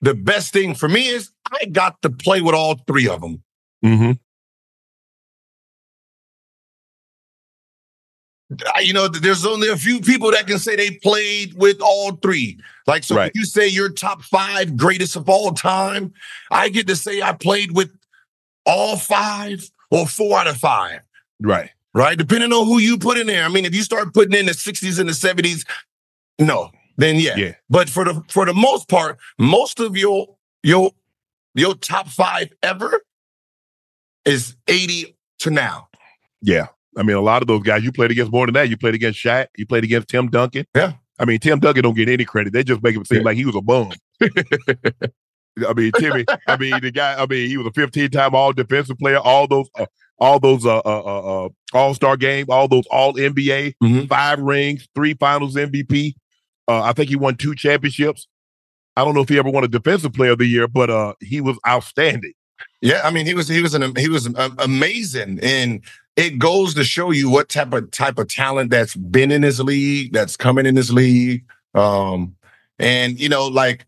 [0.00, 3.42] the best thing for me is I got to play with all three of them.
[3.84, 4.12] Mm-hmm.
[8.82, 12.58] You know, there's only a few people that can say they played with all three.
[12.86, 13.32] Like, so Right.
[13.34, 16.12] you say you're top five greatest of all time.
[16.50, 17.90] I get to say I played with
[18.66, 21.00] all five or four out of five,
[21.40, 21.70] Right.
[21.94, 22.16] right?
[22.18, 23.44] Depending on who you put in there.
[23.44, 25.64] I mean, if you start putting in the 60s and the 70s,
[26.38, 27.36] no, then yeah.
[27.36, 27.54] Yeah.
[27.70, 30.92] But for the for the most part, most of your your
[31.54, 33.00] your top five ever
[34.24, 35.88] is 80 to now.
[36.42, 36.68] Yeah.
[36.96, 38.68] I mean, a lot of those guys you played against more than that.
[38.68, 39.46] You played against Shaq.
[39.56, 40.66] You played against Tim Duncan.
[40.74, 40.92] Yeah.
[41.18, 42.52] I mean, Tim Duncan don't get any credit.
[42.52, 43.24] They just make him seem Yeah.
[43.24, 43.90] like he was a bum.
[45.68, 46.24] I mean, Timmy.
[46.48, 47.20] I mean, the guy.
[47.20, 49.18] I mean, he was a 15-time All Defensive Player.
[49.18, 49.86] All those, uh,
[50.18, 52.46] all those, uh, uh, uh, uh All Star game.
[52.48, 53.74] All those All NBA.
[53.82, 54.08] Mhm.
[54.08, 54.88] Five rings.
[54.94, 56.14] Three Finals MVP.
[56.66, 58.26] Uh, I think he won two championships.
[58.96, 61.14] I don't know if he ever won a Defensive Player of the Year, but uh,
[61.20, 62.32] he was outstanding.
[62.80, 64.26] Yeah, I mean, he was he was an he was
[64.58, 65.82] amazing, and
[66.16, 69.58] it goes to show you what type of type of talent that's been in this
[69.58, 71.44] league, that's coming in this league.
[71.74, 72.36] Um,
[72.78, 73.86] and you know, like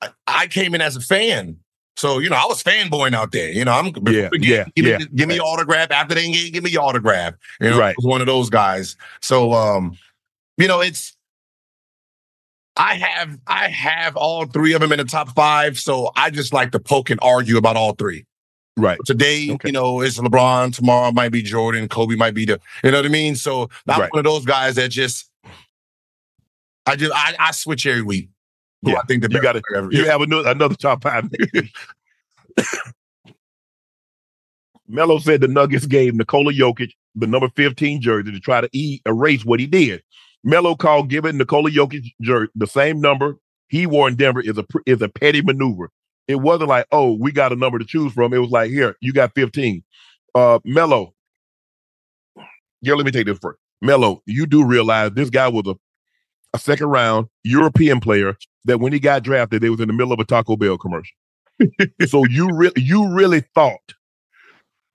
[0.00, 1.56] I, I came in as a fan,
[1.96, 3.50] so you know, I was fanboying out there.
[3.50, 4.98] You know, I'm Yeah, yeah, give, yeah.
[4.98, 7.34] Me, give me autograph after they engage, give me your autograph.
[7.60, 7.90] You know, Right.
[7.90, 8.96] I was one of those guys.
[9.20, 9.96] So, um,
[10.56, 11.16] you know, it's.
[12.74, 16.54] I have I have all three of them in the top five, so I just
[16.54, 18.24] like to poke and argue about all three.
[18.76, 18.98] Right.
[19.04, 19.68] Today, Okay.
[19.68, 20.74] you know, it's LeBron.
[20.74, 21.88] Tomorrow might be Jordan.
[21.88, 23.36] Kobe might be the, you know what I mean?
[23.36, 24.12] So I'm Right.
[24.12, 25.30] one of those guys that just,
[26.86, 28.30] I just, I, I switch every week.
[28.82, 28.94] Yeah.
[28.98, 31.28] I think the You gotta- player You have another, another top five.
[34.88, 39.00] Melo said the Nuggets gave Nikola Jokic the number 15 jersey to try to e-
[39.06, 40.02] erase what he did.
[40.44, 44.64] Melo called giving Nikola Jokic jersey the same number he wore in Denver is a
[44.86, 45.90] is a petty maneuver.
[46.28, 48.32] It wasn't like, oh, we got a number to choose from.
[48.32, 49.82] It was like, here, you got 15.
[50.34, 51.14] Uh, Melo,
[52.80, 53.58] yeah, let me take this first.
[53.80, 55.74] Melo, you do realize this guy was a,
[56.54, 60.12] a second round European player that when he got drafted, they was in the middle
[60.12, 61.14] of a Taco Bell commercial.
[62.06, 63.94] so you really you really thought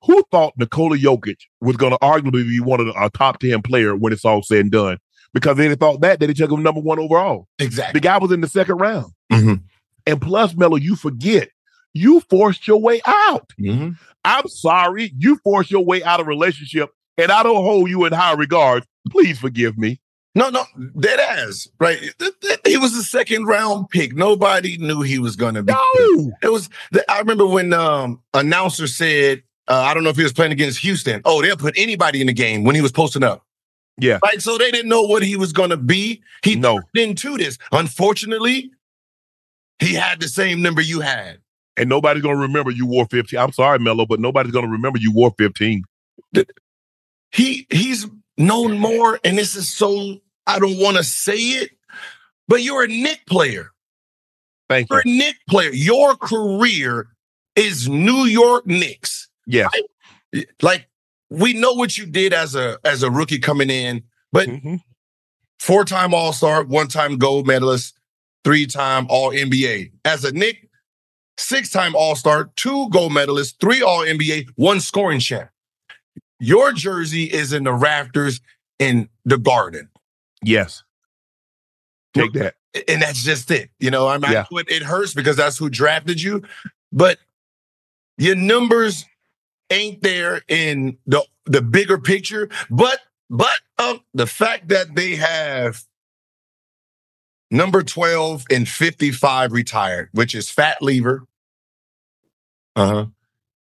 [0.03, 3.61] who thought Nikola Jokic was going to arguably be one of the, a top 10
[3.61, 4.97] player when it's all said and done?
[5.33, 7.47] Because they thought that, they took him number one overall.
[7.59, 7.99] Exactly.
[7.99, 9.11] The guy was in the second round.
[9.31, 9.61] Mhm.
[10.07, 11.49] And plus, Melo, you forget,
[11.93, 13.51] you forced your way out.
[13.59, 13.95] Mhm.
[14.23, 18.13] I'm sorry, you forced your way out of relationship, and I don't hold you in
[18.13, 18.85] high regard.
[19.11, 19.99] Please forgive me.
[20.35, 20.65] No, no,
[20.99, 21.67] dead ass.
[21.79, 21.97] Right.
[22.65, 24.13] He was a second round pick.
[24.15, 25.73] Nobody knew he was going to be.
[25.73, 26.31] No.
[26.43, 26.69] It was.
[26.91, 30.51] The, I remember when um announcer said, uh, I don't know if he was playing
[30.51, 31.21] against Houston.
[31.25, 33.43] Oh, they'll put anybody in the game when he was posting up.
[33.99, 34.19] Yeah.
[34.23, 34.39] Right.
[34.39, 36.21] So they didn't know what he was going to be.
[36.43, 36.81] He No.
[36.93, 37.57] into this.
[37.71, 38.69] Unfortunately,
[39.79, 41.39] he had the same number you had.
[41.77, 43.37] And nobody's gonna remember you wore 15.
[43.39, 45.83] I'm sorry, Melo, but nobody's gonna remember you wore 15.
[47.31, 51.71] He he's known more, and this is so I don't want to say it,
[52.47, 53.71] but you're a Knick player.
[54.69, 54.95] Thank you.
[54.95, 55.71] You're a Knick player.
[55.71, 57.07] Your career
[57.55, 59.27] is New York Knicks.
[59.45, 59.71] Yes.
[60.61, 60.87] Like
[61.29, 64.81] we know what you did as a as a rookie coming in, but Mhm.
[65.59, 67.96] four time All Star, one time gold medalist,
[68.43, 69.91] three time All NBA.
[70.05, 70.69] As a Knick,
[71.37, 75.49] six time All Star, two gold medalists, three All NBA, one scoring champ.
[76.39, 78.41] Your jersey is in the rafters
[78.79, 79.89] in the garden.
[80.43, 80.83] Yes.
[82.13, 82.55] Take that.
[82.87, 83.69] And that's just it.
[83.79, 84.45] You know, I mean, Yeah.
[84.51, 86.43] I it, it hurts because that's who drafted you,
[86.91, 87.17] but
[88.17, 89.05] your numbers
[89.69, 92.49] ain't there in the the bigger picture.
[92.69, 95.83] But but um, the fact that they have
[97.51, 101.23] number 12 and 55 retired, which is Fat Lever.
[102.75, 103.05] Uh-huh.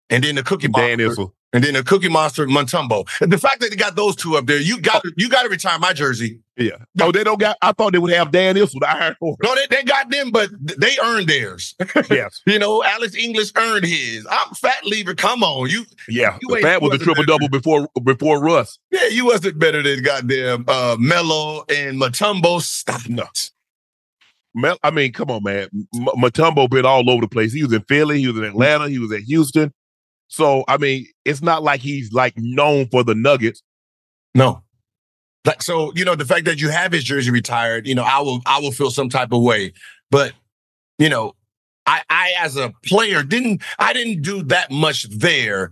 [0.10, 1.22] And then the Cookie Dan Monster.
[1.24, 1.34] Issel.
[1.54, 3.06] And then the Cookie Monster Mutombo.
[3.20, 5.50] The fact that they got those two up there, you got to you got to
[5.50, 6.40] retire my jersey.
[6.56, 6.78] Yeah.
[7.02, 7.58] Oh, they don't got.
[7.62, 9.38] I thought they would have Dan Issel, the Iron Horse.
[9.44, 11.76] No, they, they got them, but they earned theirs.
[12.10, 12.42] yes.
[12.46, 14.26] You know, Alex English earned his.
[14.32, 15.14] I'm fat lever.
[15.14, 15.84] Come on, you.
[16.08, 16.38] Yeah.
[16.42, 18.80] You ain't- That was a triple double before before Russ.
[18.90, 22.62] Yeah, you wasn't better than goddamn uh, Melo and Mutombo.
[22.62, 23.24] Stop No.
[23.24, 23.52] it.
[24.54, 25.68] Mel, I mean, come on, man.
[25.96, 27.54] M- Mutombo been all over the place.
[27.54, 29.72] He was in Philly, he was in Atlanta, he was at Houston.
[30.28, 33.62] So, I mean, it's not like he's like known for the Nuggets.
[34.34, 34.64] No.
[35.46, 38.20] Like so, you know, the fact that you have his jersey retired, you know, I
[38.20, 39.74] will I will feel some type of way.
[40.10, 40.34] But,
[41.00, 41.34] you know,
[41.86, 45.72] I I as a player didn't I didn't do that much there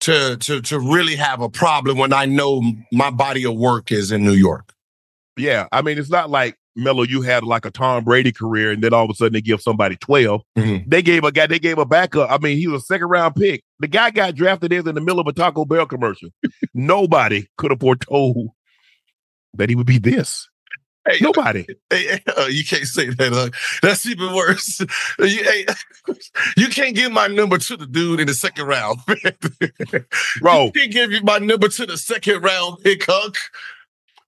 [0.00, 4.10] to to to really have a problem when I know my body of work is
[4.10, 4.72] in New York.
[5.36, 5.68] Yeah.
[5.72, 8.92] I mean, it's not like Melo, you had like a Tom Brady career, and then
[8.92, 10.42] all of a sudden they give somebody 12.
[10.58, 10.84] Mhm.
[10.88, 12.30] They gave a guy, they gave a backup.
[12.30, 13.62] I mean, he was a second round pick.
[13.78, 16.30] The guy got drafted in the middle of a Taco Bell commercial.
[16.74, 18.48] Nobody could have foretold
[19.54, 20.48] that he would be this.
[21.08, 21.66] Hey, Nobody.
[21.88, 23.32] Hey, uh, you can't say that.
[23.32, 23.48] Uh,
[23.82, 24.80] that's even worse.
[25.18, 25.66] You, hey,
[26.56, 29.00] you can't give my number to the dude in the second round.
[30.40, 30.64] Bro.
[30.66, 33.36] You can't give you my number to the second round pick, Huck.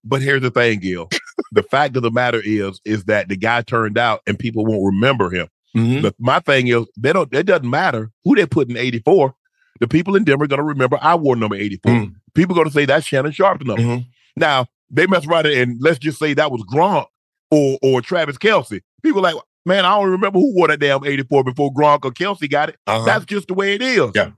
[0.04, 1.08] But here's the thing, Gil.
[1.52, 4.84] the fact of the matter is, is that the guy turned out and people won't
[4.84, 5.48] remember him.
[5.76, 6.02] Mm-hmm.
[6.02, 7.32] But my thing is, they don't.
[7.34, 9.34] It doesn't matter who they put in 84.
[9.80, 11.92] The people in Denver are going to remember I wore number 84.
[11.92, 12.14] Mm.
[12.34, 13.82] People going to say that's Shannon Sharpe's number.
[13.82, 14.06] Mhm.
[14.36, 17.06] Now they mess around and let's just say that was Gronk
[17.50, 18.80] or or Travis Kelce.
[19.02, 19.34] People like,
[19.64, 22.76] man, I don't remember who wore that damn 84 before Gronk or Kelce got it.
[22.86, 23.04] Uh-huh.
[23.04, 24.10] That's just the way it is.
[24.14, 24.30] Yeah.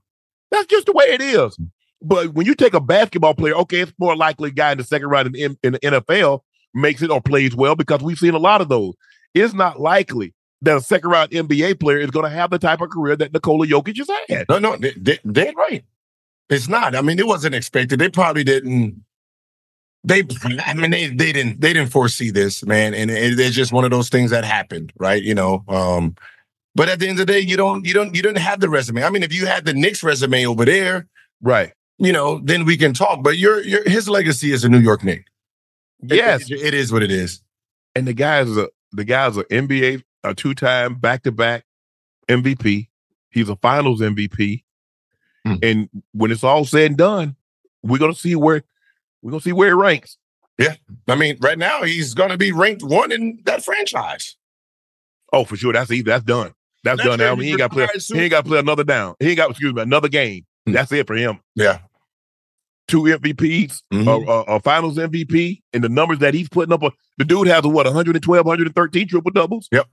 [0.50, 1.58] That's just the way it is.
[2.04, 5.08] But when you take a basketball player, okay, it's more likely guy in the second
[5.08, 6.40] round in, in the NFL
[6.74, 8.94] makes it or plays well because we've seen a lot of those.
[9.32, 12.80] It's not likely that a second round NBA player is going to have the type
[12.80, 14.46] of career that Nikola Jokic has had.
[14.48, 15.84] No, no, they, they, they're right.
[16.50, 16.94] It's not.
[16.94, 17.98] I mean, it wasn't expected.
[17.98, 19.02] They probably didn't.
[20.06, 20.22] They,
[20.62, 23.84] I mean, they they didn't they didn't foresee this, man, and it, it's just one
[23.84, 25.22] of those things that happened, right?
[25.22, 25.64] You know.
[25.66, 26.14] Um,
[26.74, 28.68] but at the end of the day, you don't you don't you don't have the
[28.68, 29.02] resume.
[29.02, 31.08] I mean, if you had the Knicks resume over there,
[31.44, 31.72] Right.
[31.98, 33.22] You know, then we can talk.
[33.22, 35.26] But your your his legacy is a New York Knick.
[36.02, 36.50] It- Yes.
[36.50, 37.42] it- it is what it is.
[37.94, 41.64] And the guy's a the guy's a NBA, a two time back to back
[42.28, 42.88] MVP.
[43.30, 44.64] He's a Finals MVP.
[45.44, 45.54] Hmm.
[45.62, 47.36] And when it's all said and done,
[47.82, 48.62] we're gonna see where
[49.22, 50.18] we're gonna see where it ranks.
[50.58, 50.76] Yeah,
[51.08, 54.36] I mean, right now he's going to be ranked one in that franchise.
[55.32, 55.72] Oh, for sure.
[55.72, 55.88] That's.
[56.04, 56.54] That's done.
[56.84, 57.34] That's, That's done now.
[57.34, 57.88] He ain't got play.
[57.92, 59.16] He ain't got to play another down.
[59.18, 60.46] He ain't got excuse me another game.
[60.66, 60.72] Hmm.
[60.72, 61.40] That's it for him.
[61.54, 61.78] Yeah.
[62.86, 66.82] Two MVPs, a, a, a Finals MVP, and the numbers that he's putting up.
[66.82, 69.68] uh, The dude has what 112, 113 triple doubles.
[69.72, 69.86] Yep.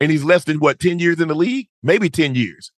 [0.00, 2.70] And he's less than what 10 years in the league, maybe 10 years.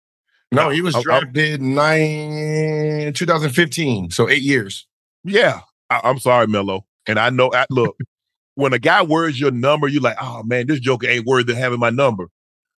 [0.51, 4.87] No, he was I- I- drafted nine 2015, so eight years.
[5.23, 6.85] Yeah, I, I'm sorry, Melo.
[7.07, 7.97] And I know, I, look,
[8.55, 11.57] when a guy wears your number, you're like, oh man, this joker ain't worthy of
[11.57, 12.27] having my number.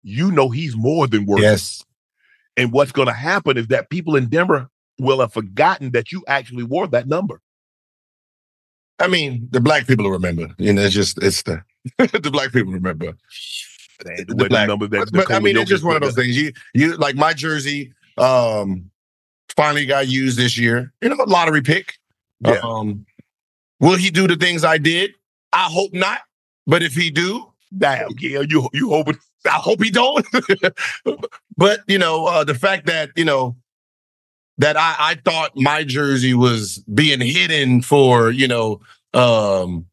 [0.02, 1.40] You know he's more than worth.
[1.40, 1.44] it.
[1.44, 1.85] Yes.
[2.56, 6.24] And what's going to happen is that people in Denver will have forgotten that you
[6.28, 7.40] actually wore that number.
[9.00, 10.48] I mean, the black people remember.
[10.58, 11.62] You know, it's just it's the
[11.98, 13.14] the black people remember.
[14.04, 16.36] The, The black- numbers that But, but, I mean, it's just one of those things.
[16.36, 18.90] You you like my jersey um
[19.56, 20.92] finally got used this year.
[21.00, 21.94] You know, lottery pick.
[22.40, 22.60] Yeah.
[22.62, 23.04] Um
[23.80, 25.12] will he do the things I did?
[25.52, 26.20] I hope not.
[26.66, 30.26] But if he do, Damn, yeah, you you hoping I hope he don't.
[31.57, 33.57] but you know, uh, the fact that you know
[34.59, 38.80] that I, I thought my jersey was being hidden for you know,
[39.12, 39.87] um,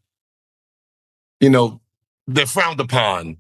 [1.39, 1.81] you know,
[2.27, 3.37] they're frowned upon.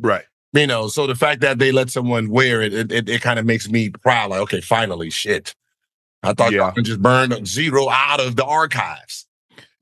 [0.00, 0.24] right?
[0.52, 3.38] You know, so the fact that they let someone wear it, it, it, it kind
[3.40, 4.30] of makes me proud.
[4.30, 5.54] Like, okay, finally, shit.
[6.22, 6.72] I thought Yeah.
[6.74, 9.26] y'all just burned zero out of the archives.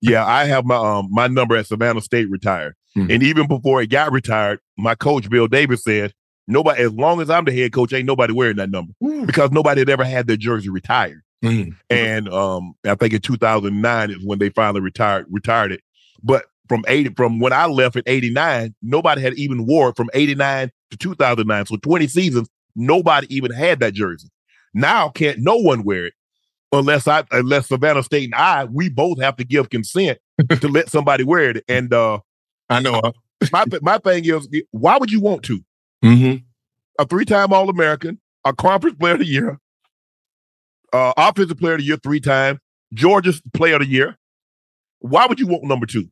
[0.01, 3.13] Yeah, I have my um my number at Savannah State retired, Mhm.
[3.13, 6.13] and even before it got retired, my coach Bill Davis said
[6.47, 8.93] nobody, as long as I'm the head coach, ain't nobody wearing that number
[9.27, 11.23] because nobody had ever had their jersey retired.
[11.45, 11.75] Mm.
[11.91, 15.81] and um, I think in 2009 is when they finally retired retired it.
[16.23, 20.09] But from 80 from when I left in 89, nobody had even wore it from
[20.15, 21.67] 89 to 2009.
[21.67, 24.29] So 20 seasons, nobody even had that jersey.
[24.73, 26.15] Now can't no one wear it
[26.73, 30.19] unless I unless Savannah State and I we both have to give consent
[30.61, 31.65] to let somebody wear it.
[31.69, 32.21] And uh,
[32.73, 33.01] I know.
[33.03, 33.13] Huh?
[33.53, 35.65] my my thing is, why would you want to?
[36.05, 36.45] Mm-hmm.
[36.99, 39.61] a three-time All-American, a Conference Player of the Year,
[40.93, 42.59] uh, Offensive Player of the Year three times,
[42.93, 44.19] Georgia's Player of the Year.
[44.99, 46.09] Why would you want number two?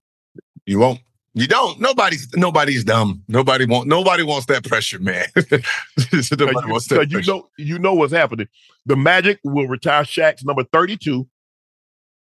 [0.66, 1.00] You won't.
[1.34, 1.80] You don't.
[1.80, 3.22] Nobody's nobody's dumb.
[3.28, 3.88] Nobody want.
[3.88, 5.26] Nobody wants that pressure, man.
[5.36, 8.48] nobody wants that you know, you know what's happening.
[8.86, 11.28] The Magic will retire Shaq's number thirty-two.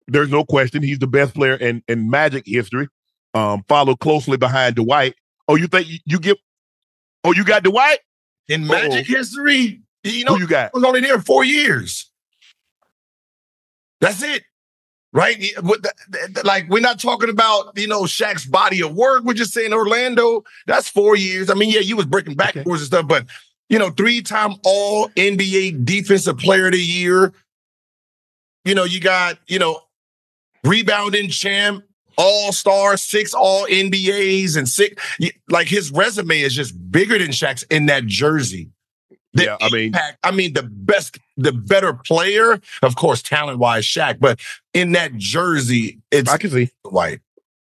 [0.08, 2.90] There's no question he's the best player in in Magic history.
[3.34, 5.16] Um, followed closely behind Dwight.
[5.48, 6.38] Oh, you think you, you get?
[7.24, 8.00] Oh, you got Dwight?
[8.48, 10.74] In Magic history, you know, Who you got?
[10.74, 12.10] was only there four years.
[14.02, 14.44] That's it.
[15.14, 15.38] Right?
[15.40, 15.94] Yeah, what the-
[16.34, 19.24] the- Like, we're not talking about, you know, Shaq's body of work.
[19.24, 21.50] We're just saying Orlando, that's four years.
[21.50, 23.26] I mean, yeah, you was breaking backwards and stuff, but,
[23.70, 27.34] you know, three time all NBA defensive player of the year.
[28.66, 29.82] You know, you got, you know,
[30.64, 31.84] rebounding champ,
[32.22, 35.02] all stars, six all NBAs, and six.
[35.50, 38.70] Like, his resume is just bigger than Shaq's in that jersey.
[39.34, 39.94] The Yeah, I mean-
[40.24, 44.40] I mean, the best, the better player, of course, talent wise, Shaq, but
[44.74, 46.70] in that jersey, it's I can see.
[46.84, 47.20] white.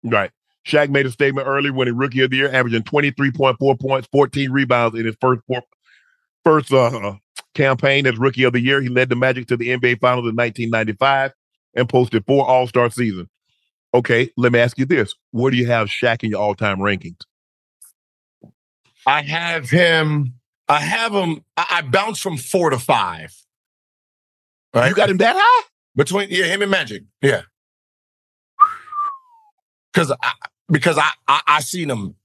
[0.04, 0.32] Right.
[0.68, 4.52] Shaq made a statement earlier when he rookie of the year, averaging 23.4 points, 14
[4.52, 5.62] rebounds in his first four,
[6.46, 7.14] first uh,
[7.54, 8.82] campaign as rookie of the year.
[8.82, 11.32] He led the Magic to the NBA Finals in 1995
[11.76, 13.28] and posted four All Star seasons.
[13.94, 17.22] Okay, let me ask you this: Where do you have Shaq in your all-time rankings?
[19.06, 20.36] I have him.
[20.70, 21.44] I have him.
[21.58, 23.36] I, I bounce from four to five.
[24.74, 24.90] Right?
[24.90, 25.68] You got him that high?
[25.96, 27.04] between yeah him and Magic.
[27.22, 27.42] Yeah,
[29.94, 30.32] because I
[30.72, 32.16] because I I, I seen him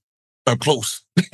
[0.47, 1.03] up close.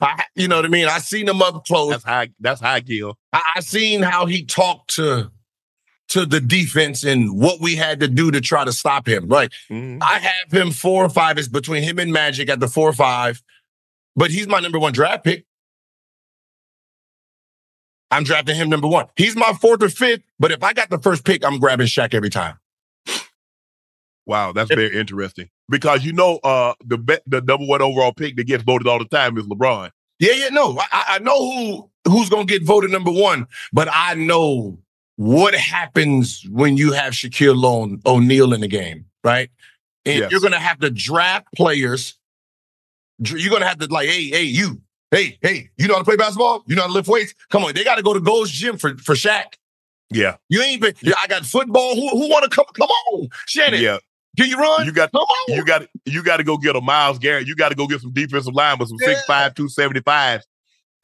[0.00, 0.88] I, you know what I mean?
[0.88, 1.90] I seen him up close.
[1.90, 2.30] That's high.
[2.40, 3.18] That's high, Gil.
[3.32, 5.30] I, I seen how he talked to
[6.08, 9.26] to the defense and what we had to do to try to stop him.
[9.28, 9.52] Right.
[9.70, 9.98] Mhm.
[10.02, 11.36] I have him four or five.
[11.38, 13.42] It's between him and Magic at the four or five,
[14.14, 15.44] but he's my number one draft pick.
[18.10, 19.06] I'm drafting him number one.
[19.16, 22.14] He's my fourth or fifth, but if I got the first pick, I'm grabbing Shaq
[22.14, 22.58] every time.
[24.26, 25.50] Wow, that's very interesting.
[25.68, 28.98] Because you know, uh, the be- the number one overall pick that gets voted all
[28.98, 29.90] the time is LeBron.
[30.18, 34.14] Yeah, yeah, no, I, I know who who's gonna get voted number one, but I
[34.14, 34.78] know
[35.16, 39.50] what happens when you have Shaquille O'Neal- O'Neal in the game, right?
[40.04, 40.30] And Yes.
[40.30, 42.14] you're gonna have to draft players.
[43.18, 46.16] You're gonna have to like, hey, hey, you, hey, hey, you know how to play
[46.16, 46.62] basketball?
[46.66, 47.34] You know how to lift weights?
[47.50, 49.54] Come on, they got to go to Gold's Gym for for Shaq.
[50.10, 50.94] Yeah, You ain't been.
[51.02, 51.94] Yeah, I got football.
[51.96, 52.66] Who who want to come?
[52.74, 53.80] Come on, Shannon.
[53.80, 53.98] yeah.
[54.36, 54.84] Can you run?
[54.84, 55.54] You got come on.
[55.56, 57.48] you got you got to go get a Myles Garrett.
[57.48, 59.08] You got to go get some defensive linemen, some Yeah.
[59.08, 60.42] six five, two seventy five,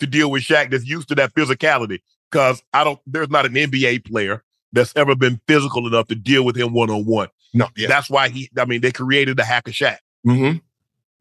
[0.00, 2.00] to deal with Shaq that's used to that physicality.
[2.32, 6.44] Because I don't, there's not an NBA player that's ever been physical enough to deal
[6.44, 7.28] with him one on one.
[7.52, 7.88] no, yeah.
[7.88, 8.48] That's why he.
[8.58, 10.52] I mean, they created the Hack-a-Shaq hmm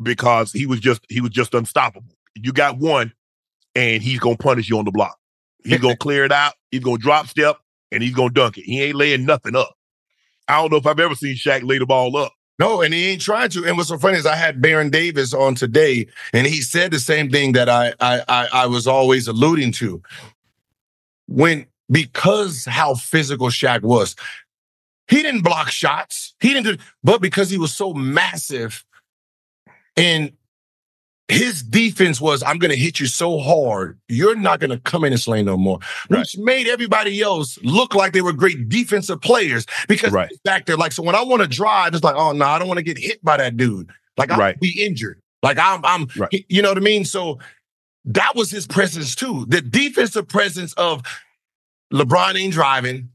[0.01, 2.15] because he was just he was just unstoppable.
[2.35, 3.13] You got one,
[3.75, 5.17] and he's gonna punish you on the block.
[5.63, 6.53] He's gonna clear it out.
[6.71, 7.57] He's gonna drop step,
[7.91, 8.63] and he's gonna dunk it.
[8.63, 9.75] He ain't laying nothing up.
[10.47, 12.33] I don't know if I've ever seen Shaq lay the ball up.
[12.59, 13.65] No, and he ain't trying to.
[13.65, 16.99] And what's so funny is I had Baron Davis on today, and he said the
[16.99, 20.01] same thing that I I I, I was always alluding to.
[21.31, 24.15] When because how physical Shaq was,
[25.07, 26.35] he didn't block shots.
[26.39, 28.85] He didn't do, but because he was so massive,
[29.97, 30.33] and
[31.27, 35.27] his defense was, I'm gonna hit you so hard, you're not gonna come in this
[35.27, 35.79] lane no more.
[36.09, 40.29] Which made everybody else look like they were great defensive players because Right.
[40.43, 40.75] back there.
[40.75, 42.83] Like, so when I want to drive, it's like, oh no, I don't want to
[42.83, 43.89] get hit by that dude.
[44.17, 44.59] Like, I'm Right.
[44.59, 45.21] be injured.
[45.41, 46.45] Like, I'm, I'm, Right.
[46.49, 47.05] you know what I mean?
[47.05, 47.39] So
[48.05, 49.45] that was his presence too.
[49.47, 51.01] The defensive presence of
[51.93, 53.09] LeBron ain't driving.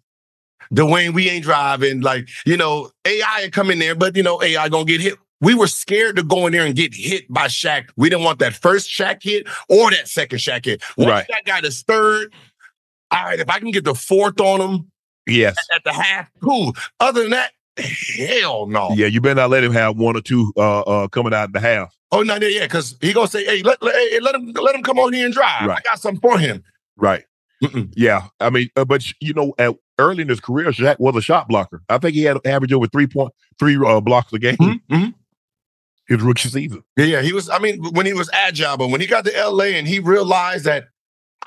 [0.74, 2.00] Dwyane, we ain't driving.
[2.00, 5.14] Like, you know, AI had come in there, but you know, AI gonna get hit.
[5.40, 7.90] We were scared to go in there and get hit by Shaq.
[7.96, 10.82] We didn't want that first Shaq hit or that second Shaq hit.
[10.96, 11.26] Once Right.
[11.28, 12.32] that got his third,
[13.10, 14.90] all right, if I can get the fourth on him
[15.26, 15.56] Yes.
[15.74, 16.74] at the half, cool.
[17.00, 18.90] Other than that, hell no.
[18.94, 21.52] Yeah, you better not let him have one or two uh uh coming out in
[21.52, 21.94] the half.
[22.12, 24.74] Oh no, yeah, yeah, because he gonna say, hey, let, let, hey, let him let
[24.74, 25.68] him come on here and drive.
[25.68, 26.62] I got something for him.
[26.96, 27.24] Right.
[27.62, 27.92] Mm-mm.
[27.96, 28.26] Yeah.
[28.38, 31.48] I mean, uh, but you know, at, early in his career, Shaq was a shot
[31.48, 31.82] blocker.
[31.88, 35.14] I think he had average over three point three uh, blocks a game Mhm, mhm.
[36.06, 36.82] his rookie season.
[36.96, 37.48] Yeah, yeah, he was.
[37.50, 40.64] I mean, when he was agile, but when he got to LA and he realized
[40.66, 40.84] that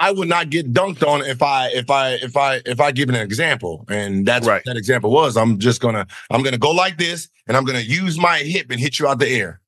[0.02, 3.10] I would not get dunked on if I if I if I if I give
[3.10, 4.56] an example, and that's Right.
[4.56, 5.36] what that example was.
[5.36, 8.80] I'm just gonna I'm gonna go like this, and I'm gonna use my hip and
[8.80, 9.60] hit you out the air.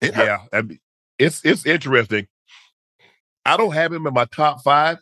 [0.00, 0.16] It.
[0.16, 0.38] Yeah,
[1.18, 2.26] it's it's interesting.
[3.46, 4.98] I don't have him in my top five.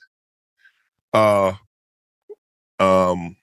[1.13, 1.55] Uh,
[2.79, 3.35] um,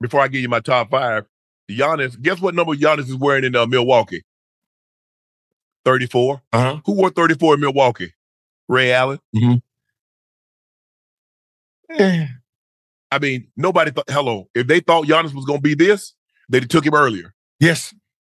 [0.00, 1.26] before I give you my top five,
[1.68, 2.20] Giannis.
[2.20, 4.22] Guess what number Giannis is wearing in uh, Milwaukee?
[5.84, 6.40] Thirty-four.
[6.52, 6.80] Uh-huh.
[6.86, 8.12] Who wore thirty-four in Milwaukee?
[8.68, 9.18] Ray Allen.
[11.90, 12.26] Eh,
[13.10, 14.08] I mean, nobody thought.
[14.10, 16.14] Hello, if they thought Giannis was going to be this,
[16.48, 17.34] they took him earlier.
[17.60, 17.94] Yes.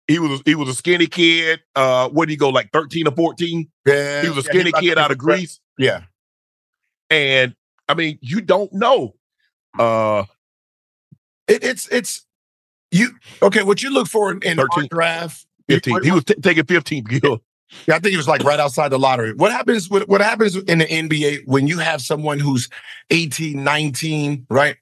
[0.09, 1.61] He was he was a skinny kid.
[1.75, 3.70] Uh, what did he go like thirteen or fourteen?
[3.87, 4.22] Yeah.
[4.22, 5.61] He was a skinny about kid out of Greece.
[5.79, 6.03] Yeah.
[7.11, 7.55] And
[7.89, 9.14] I mean, you don't know.
[9.79, 10.25] Uh,
[11.49, 12.27] It, it's it's
[12.91, 13.11] you.
[13.43, 14.89] Okay, what you look for in, in our 13.
[14.91, 15.47] draft?
[15.68, 16.03] 15.
[16.03, 17.05] He was t- taking fifteen.
[17.05, 17.41] Gil.
[17.87, 19.35] Yeah, I think it was like right outside the lottery.
[19.35, 22.69] What happens what, what happens in the NBA when you have someone who's
[23.11, 24.77] 18, 19, right?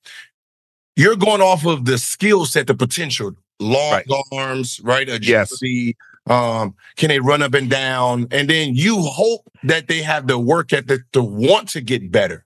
[0.97, 4.07] You're going off of the skill set, the potential, long Right.
[4.33, 5.09] arms, right?
[5.22, 5.53] Yes.
[5.53, 5.97] Agility,
[6.28, 8.26] um, can they run up and down?
[8.30, 12.45] And then you hope that they have the work ethic to want to get better.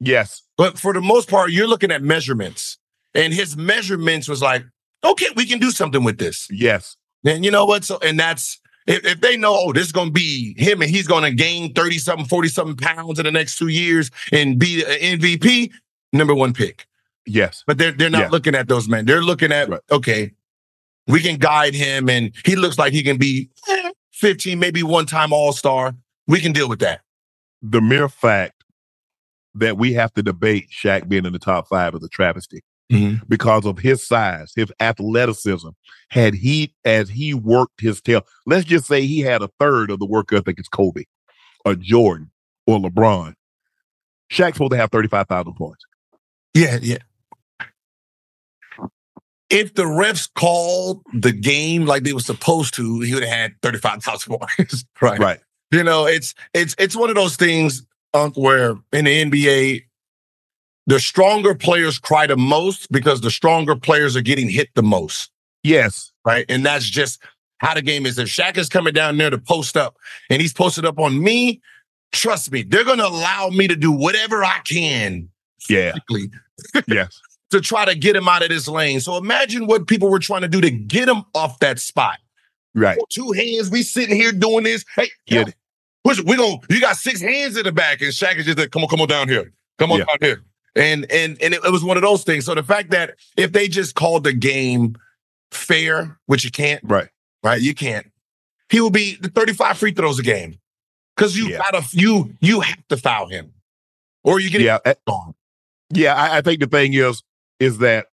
[0.00, 0.42] Yes.
[0.56, 2.78] But for the most part, you're looking at measurements.
[3.14, 4.64] And his measurements was like,
[5.02, 6.46] okay, we can do something with this.
[6.50, 6.96] Yes.
[7.24, 7.84] Then you know what?
[7.84, 11.06] So and that's if, if they know, oh, this is gonna be him and he's
[11.06, 15.20] gonna gain 30 something, 40 something pounds in the next two years and be an
[15.20, 15.70] MVP,
[16.12, 16.86] number one pick.
[17.26, 17.62] Yes.
[17.66, 18.28] But they're they're not Yeah.
[18.30, 19.04] looking at those men.
[19.06, 19.80] They're looking at, Right.
[19.90, 20.32] okay,
[21.06, 25.06] we can guide him and he looks like he can be eh, 15, maybe one
[25.06, 25.94] time all-star.
[26.26, 27.02] We can deal with that.
[27.62, 28.64] The mere fact
[29.54, 32.62] that we have to debate Shaq being in the top five is a travesty.
[32.92, 33.20] Mhm.
[33.28, 35.68] because of his size, his athleticism.
[36.10, 39.98] Had he, as he worked his tail, let's just say he had a third of
[39.98, 41.04] the work ethic as Kobe,
[41.64, 42.30] or Jordan,
[42.66, 43.34] or LeBron.
[44.32, 45.84] Shaq's supposed to have 35,000 points.
[46.54, 46.98] Yeah, yeah.
[49.50, 53.54] If the refs called the game like they were supposed to, he would have had
[53.62, 54.84] 35,000 points.
[55.00, 55.18] right.
[55.18, 55.40] Right.
[55.70, 59.84] You know, it's it's it's one of those things, Unc, where in the NBA,
[60.88, 65.30] the stronger players cry the most because the stronger players are getting hit the most.
[65.62, 66.10] Yes.
[66.24, 66.46] Right.
[66.48, 67.22] And that's just
[67.58, 68.18] how the game is.
[68.18, 69.96] If Shaq is coming down there to post up
[70.30, 71.60] and he's posted up on me,
[72.12, 75.28] trust me, they're gonna allow me to do whatever I can
[75.68, 75.92] Yeah.
[76.88, 77.20] Yes.
[77.50, 79.00] to try to get him out of this lane.
[79.00, 82.16] So imagine what people were trying to do to get him off that spot.
[82.74, 82.98] Right.
[83.10, 84.84] Two hands, we sitting here doing this.
[84.96, 85.44] Hey, yeah.
[86.02, 88.70] push, we going you got six hands in the back, and Shaq is just like,
[88.70, 89.52] come on, come on down here.
[89.78, 90.04] Come on Yeah.
[90.06, 90.42] down here.
[90.78, 92.44] And and and it, it was one of those things.
[92.44, 94.96] So the fact that if they just called the game
[95.50, 97.08] fair, which you can't, Right.
[97.42, 97.60] right?
[97.60, 98.06] You can't.
[98.70, 100.58] He will be the 35 free throws a game.
[101.16, 101.58] Because you Yeah.
[101.58, 103.52] gotta you you have to foul him.
[104.24, 104.78] Or you get Yeah.
[104.84, 105.34] it on.
[105.92, 107.22] Yeah, I, I think the thing is,
[107.60, 108.06] is that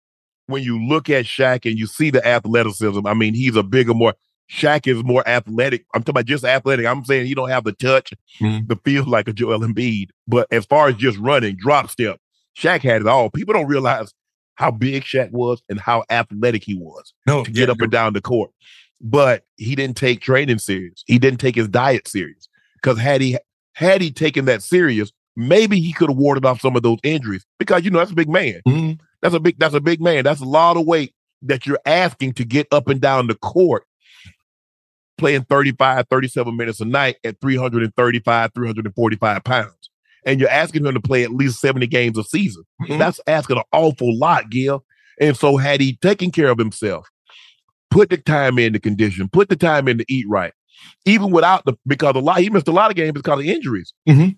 [0.47, 3.93] when you look at Shaq and you see the athleticism, I mean, he's a bigger,
[3.93, 4.13] more
[4.51, 5.85] Shaq is more athletic.
[5.93, 6.85] I'm talking about just athletic.
[6.85, 8.67] I'm saying he don't have the touch, Mhm.
[8.67, 10.09] the feel like a Joel Embiid.
[10.27, 12.19] But as far as just running, drop step,
[12.57, 13.29] Shaq had it all.
[13.29, 14.13] People don't realize
[14.55, 18.13] how big Shaq was and how athletic he was No, to get up and down
[18.13, 18.51] the court.
[19.01, 21.03] But he didn't take training serious.
[21.07, 22.47] He didn't take his diet serious.
[22.75, 23.37] Because had he
[23.73, 27.45] had he taken that serious, maybe he could have warded off some of those injuries.
[27.57, 28.61] Because you know that's a big man.
[28.67, 28.99] Mhm.
[29.21, 30.23] That's a big that's a big man.
[30.23, 33.83] That's a lot of weight that you're asking to get up and down the court
[35.17, 39.89] playing 35, 37 minutes a night at 335, 345 pounds.
[40.25, 42.63] And you're asking him to play at least 70 games a season.
[42.81, 42.97] Mhm.
[42.97, 44.83] That's asking an awful lot, Gil.
[45.19, 47.07] And so had he taken care of himself,
[47.91, 50.53] put the time in the condition, put the time in to eat right,
[51.05, 53.93] even without the because a lot he missed a lot of games because of injuries.
[54.07, 54.35] Mhm.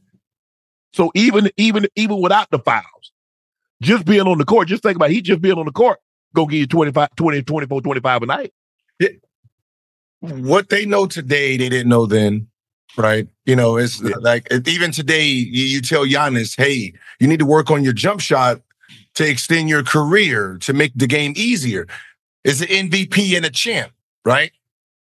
[0.94, 3.12] So even even even without the fouls,
[3.82, 6.00] just being on the court, just think about it, he just being on the court,
[6.34, 8.54] go give you 25, 20, 24, 25 a night.
[10.22, 12.48] what they know today, they didn't know then,
[12.98, 13.28] right?
[13.46, 14.16] You know, it's Yeah.
[14.22, 18.22] like even today, you, you tell Giannis, hey, you need to work on your jump
[18.22, 18.62] shot
[19.16, 21.88] to extend your career to make the game easier.
[22.44, 23.92] Is an MVP and a champ,
[24.24, 24.52] right?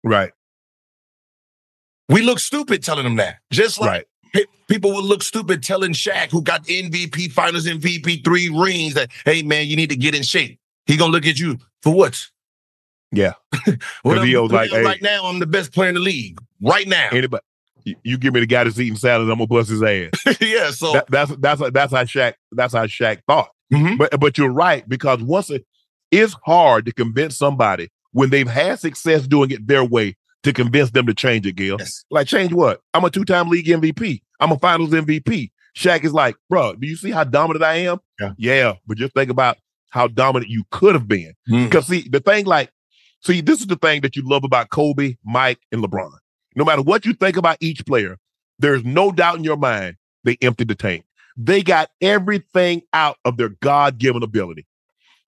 [0.03, 0.33] Right.
[2.09, 3.37] We look stupid telling them that.
[3.51, 4.47] Just like Right.
[4.69, 9.43] people would look stupid telling Shaq, who got MVP, Finals MVP, three rings, that hey
[9.43, 10.59] man, you need to get in shape.
[10.87, 12.27] He gonna look at you for what?
[13.13, 13.35] Yeah.
[13.65, 13.71] He
[14.05, 14.83] I'm- like, hey.
[14.83, 16.39] right now, I'm the best player in the league.
[16.61, 17.09] Right now.
[17.13, 17.43] Anybody
[18.03, 20.11] you, give me the guy that's eating salad, I'm gonna bust his ass.
[20.41, 20.71] yeah.
[20.71, 23.51] So That, that's that's that's how Shaq that's how Shaq thought.
[23.73, 23.99] Mhm.
[23.99, 25.65] But but you're right because once it
[26.11, 30.91] it's hard to convince somebody when they've had success doing it their way to convince
[30.91, 31.77] them to change it, Gil.
[31.79, 32.05] Yes.
[32.11, 32.81] Like change what?
[32.95, 34.23] I'm a two-time league MVP.
[34.41, 35.51] I'm a Finals MVP.
[35.77, 37.99] Shaq is like, bro, do you see how dominant I am?
[38.21, 38.33] Yeah.
[38.39, 39.59] Yeah, but just think about
[39.91, 41.35] how dominant you could have been.
[41.51, 41.65] Mm.
[41.65, 42.71] Because see, the thing like,
[43.23, 46.11] see, this is the thing that you love about Kobe, Mike, and LeBron.
[46.55, 48.19] No matter what you think about each player,
[48.59, 51.05] there's no doubt in your mind they emptied the tank.
[51.37, 54.67] They got everything out of their God-given ability.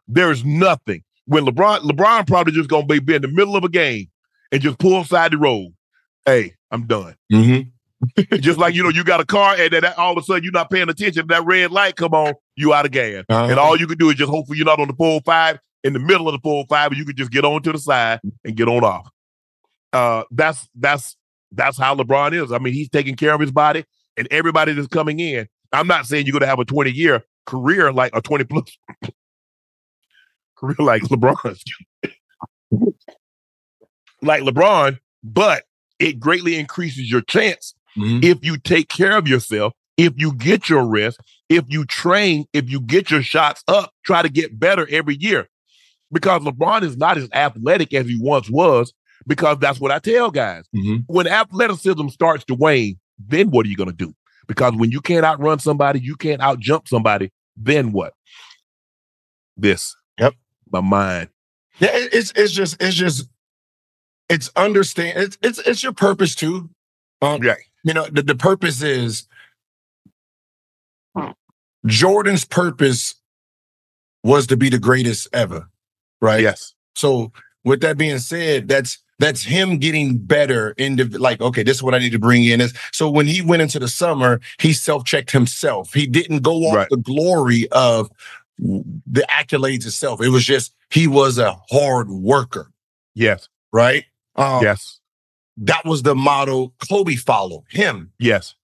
[0.09, 1.05] There's nothing.
[1.27, 4.09] When LeBron, LeBron probably just gonna be, be in the middle of a game
[4.51, 5.73] and just pull side the road.
[6.27, 7.15] Hey, I'm done.
[7.33, 7.71] Mhm.
[8.41, 10.43] just like you know, you got a car and then that, all of a sudden
[10.43, 11.27] you're not paying attention.
[11.29, 13.25] That red light come on, you out of gas.
[13.29, 13.45] Uh-huh.
[13.51, 15.93] And all you can do is just hopefully you're not on the full five in
[15.93, 18.21] the middle of the full five, and you can just get on to the side
[18.45, 19.09] and get on off.
[19.93, 21.17] Uh, that's that's
[21.53, 22.53] that's how LeBron is.
[22.53, 23.85] I mean, he's taking care of his body,
[24.17, 25.49] and everybody that's coming in.
[25.73, 28.65] I'm not saying you're going to have a 20 year career like a 20 plus
[30.57, 31.61] career like LeBron,
[34.23, 35.65] like LeBron, but
[35.99, 38.25] it greatly increases your chance Mhm.
[38.25, 41.19] if you take care of yourself, if you get your rest,
[41.49, 45.49] if you train, if you get your shots up, try to get better every year.
[46.13, 48.93] Because LeBron is not as athletic as he once was,
[49.31, 50.65] because that's what I tell guys.
[50.75, 51.05] Mhm.
[51.07, 54.13] When athleticism starts to wane, then what are you going to do?
[54.49, 58.13] Because when you can't outrun somebody, you can't outjump somebody, then what?
[59.57, 59.95] This.
[60.19, 60.35] Yep.
[60.73, 61.29] My mind.
[61.79, 63.29] Yeah, it- it's it's just it's just
[64.29, 66.69] it's understand it's it's it's your purpose too.
[67.23, 67.63] Um, Right.
[67.85, 69.27] You know, the, the purpose is
[71.87, 73.15] Jordan's purpose
[74.23, 75.69] was to be the greatest ever,
[76.21, 76.43] right?
[76.43, 76.75] Yes.
[76.95, 77.33] So
[77.65, 81.95] with that being said, that's that's him getting better into like, okay, this is what
[81.95, 82.61] I need to bring in.
[82.61, 85.93] Is so when he went into the summer, he self-checked himself.
[85.93, 86.89] He didn't go off Right.
[86.91, 88.11] the glory of
[88.59, 90.21] the accolades itself.
[90.21, 92.71] It was just he was a hard worker,
[93.15, 93.49] Yes.
[93.73, 94.05] right?
[94.37, 94.99] Um, Yes.
[95.59, 98.55] That was the model Kobe followed him, Yes.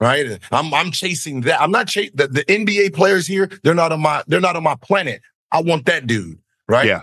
[0.00, 0.38] right?
[0.52, 1.60] I'm I'm chasing that.
[1.60, 3.50] I'm not chasing the, the NBA players here.
[3.64, 5.20] They're not on my they're not on my planet.
[5.52, 6.38] I want that dude,
[6.68, 6.86] right?
[6.86, 7.02] Yeah.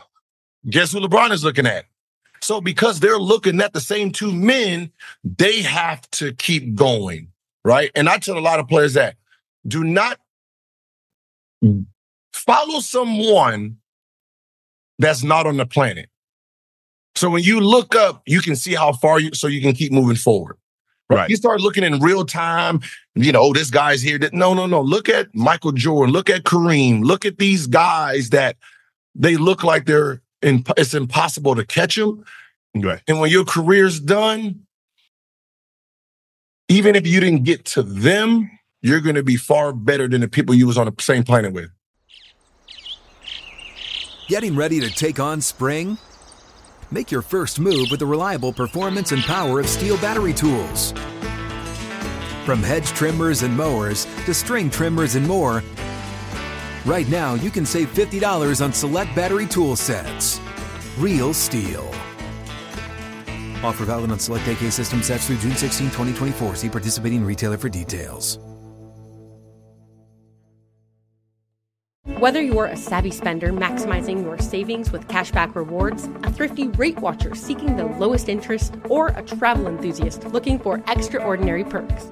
[0.70, 1.86] Guess who LeBron is looking at?
[2.42, 4.92] So because they're looking at the same two men,
[5.24, 7.28] they have to keep going,
[7.64, 7.92] right?
[7.96, 9.16] And I tell a lot of players that
[9.68, 10.20] do not
[12.34, 13.78] follow someone
[14.98, 16.10] that's not on the planet.
[17.16, 19.92] So when you look up, you can see how far you so you can keep
[19.92, 20.58] moving forward.
[21.10, 21.30] Right.
[21.30, 22.80] You start looking in real time,
[23.16, 24.18] you know, oh, this guy's here.
[24.32, 24.82] No, no, no.
[24.82, 26.14] Look at Michael Jordan.
[26.14, 27.04] Look at Kareem.
[27.04, 28.56] Look at these guys that
[29.14, 32.24] they look like they're in, it's impossible to catch them.
[32.76, 33.02] Right.
[33.08, 34.66] And when your career's done,
[36.70, 38.50] even if you didn't get to them,
[38.82, 41.54] you're going to be far better than the people you was on the same planet
[41.54, 41.70] with.
[44.28, 45.98] Getting ready to take on spring?
[46.89, 50.94] Make your first move with the reliable performance and power of STIHL battery tools.
[52.46, 55.64] From hedge trimmers and mowers to string trimmers and more,
[56.86, 60.40] right now you can save $50 on select battery tool sets.
[60.98, 61.88] Real STIHL.
[63.64, 66.56] Offer valid on select AK system sets through June 16, 2024.
[66.56, 68.40] See participating retailer for details.
[72.22, 77.34] Whether you're a savvy spender maximizing your savings with cashback rewards, a thrifty rate watcher
[77.34, 82.12] seeking the lowest interest, or a travel enthusiast looking for extraordinary perks,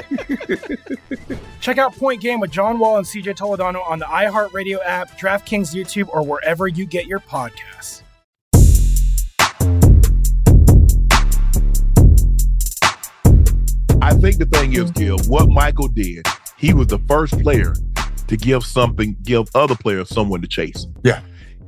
[1.61, 5.73] Check out Point Game with John Wall and CJ Toledano on the iHeartRadio app, DraftKings
[5.73, 8.01] YouTube, or wherever you get your podcasts.
[14.03, 14.95] I think the thing is, mm.
[14.95, 16.25] Gil, what Michael did,
[16.57, 17.73] he was the first player
[18.27, 20.87] to give something, give other players someone to chase.
[21.03, 21.21] Yeah.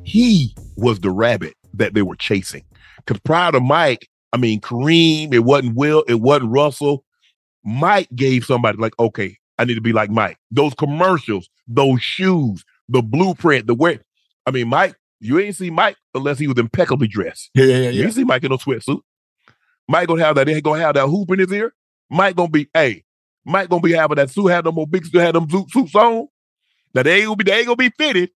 [0.03, 2.63] He was the rabbit that they were chasing.
[2.97, 7.03] Because prior to Mike, I mean, Kareem, it wasn't Will, it wasn't Russell.
[7.63, 10.37] Mike gave somebody like, okay, I need to be like Mike.
[10.51, 13.99] Those commercials, those shoes, the blueprint, the way.
[14.45, 17.49] I mean, Mike, you ain't see Mike unless he was impeccably dressed.
[17.53, 17.89] Yeah, yeah, yeah.
[17.91, 18.99] You see Mike in no sweatsuit.
[19.87, 20.47] Mike gonna have that.
[20.47, 21.73] They gonna have that hoop in his ear.
[22.09, 23.03] Mike gonna be, hey,
[23.45, 25.19] Mike gonna be having that suit, have them more big, suit.
[25.19, 26.27] have them suit, suits on.
[26.93, 28.29] Now they ain't gonna be, they ain't gonna be fitted,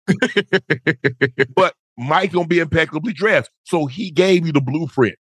[1.55, 3.49] but Mike gonna be impeccably dressed.
[3.65, 5.15] So he gave you the blueprint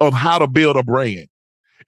[0.00, 1.28] of how to build a brand,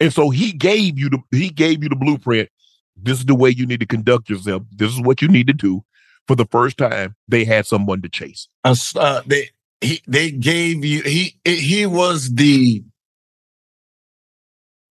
[0.01, 2.49] and so he gave you the he gave you the blueprint.
[2.97, 4.63] This is the way you need to conduct yourself.
[4.71, 5.85] This is what you need to do.
[6.29, 8.49] For the first time, they had someone to chase.
[8.65, 12.85] Uh, uh, they he they gave you he he was the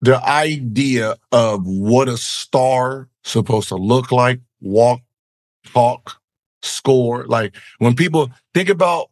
[0.03, 5.01] the idea of what a star supposed to look like, walk,
[5.67, 6.21] talk,
[6.63, 7.25] score.
[7.27, 9.11] Like when people think about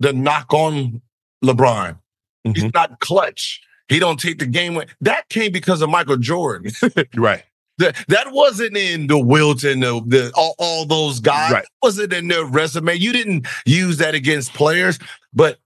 [0.00, 1.00] the knock on
[1.44, 1.98] LeBron,
[2.44, 3.62] he's not clutch.
[3.88, 4.76] He don't take the game.
[4.76, 4.86] Away.
[5.00, 6.72] That came because of Michael Jordan.
[7.16, 7.42] Right.
[7.78, 11.52] That that wasn't in the Wilton, the, the all, all those guys.
[11.52, 11.64] Right.
[11.80, 12.94] Wasn't in their resume.
[12.94, 14.98] You didn't use that against players.
[15.32, 15.58] But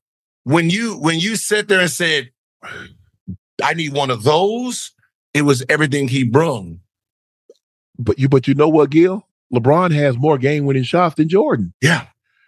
[0.45, 2.31] when you when you sit there and said,
[3.63, 4.93] "I need one of those,"
[5.33, 6.81] it was everything he brung.
[7.99, 9.27] But you but you know what, Gil?
[9.53, 11.73] LeBron has more game winning shots than Jordan.
[11.81, 12.07] Yeah.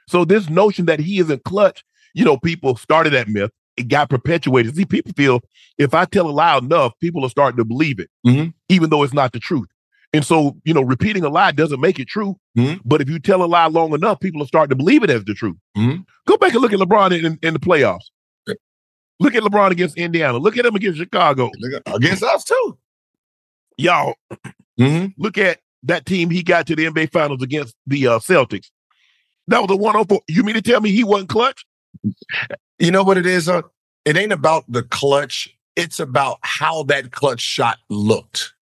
[0.08, 3.50] So this notion that he isn't clutch, you know, people started that myth.
[3.76, 4.76] It got perpetuated.
[4.76, 5.40] See, people feel
[5.78, 8.54] if I tell a lie enough, people are starting to believe it, Mhm.
[8.68, 9.68] even though it's not the truth.
[10.12, 12.36] And so, you know, repeating a lie doesn't make it true.
[12.56, 12.80] Mhm.
[12.84, 15.24] But if you tell a lie long enough, people are starting to believe it as
[15.24, 15.56] the truth.
[15.76, 16.04] Mhm.
[16.28, 18.04] Go back and look at LeBron in, in the playoffs.
[19.20, 20.38] Look at LeBron against Indiana.
[20.38, 21.50] Look at him against Chicago.
[21.86, 22.78] Against us too.
[23.76, 24.14] Y'all,
[24.78, 28.70] hmm look at that team he got to the NBA Finals against the uh, Celtics.
[29.48, 30.20] That was a 104.
[30.28, 31.64] You mean to tell me he wasn't clutch?
[32.78, 33.48] You know what it is?
[33.48, 33.62] Uh,
[34.04, 35.48] it ain't about the clutch.
[35.76, 38.52] It's about how that clutch shot looked.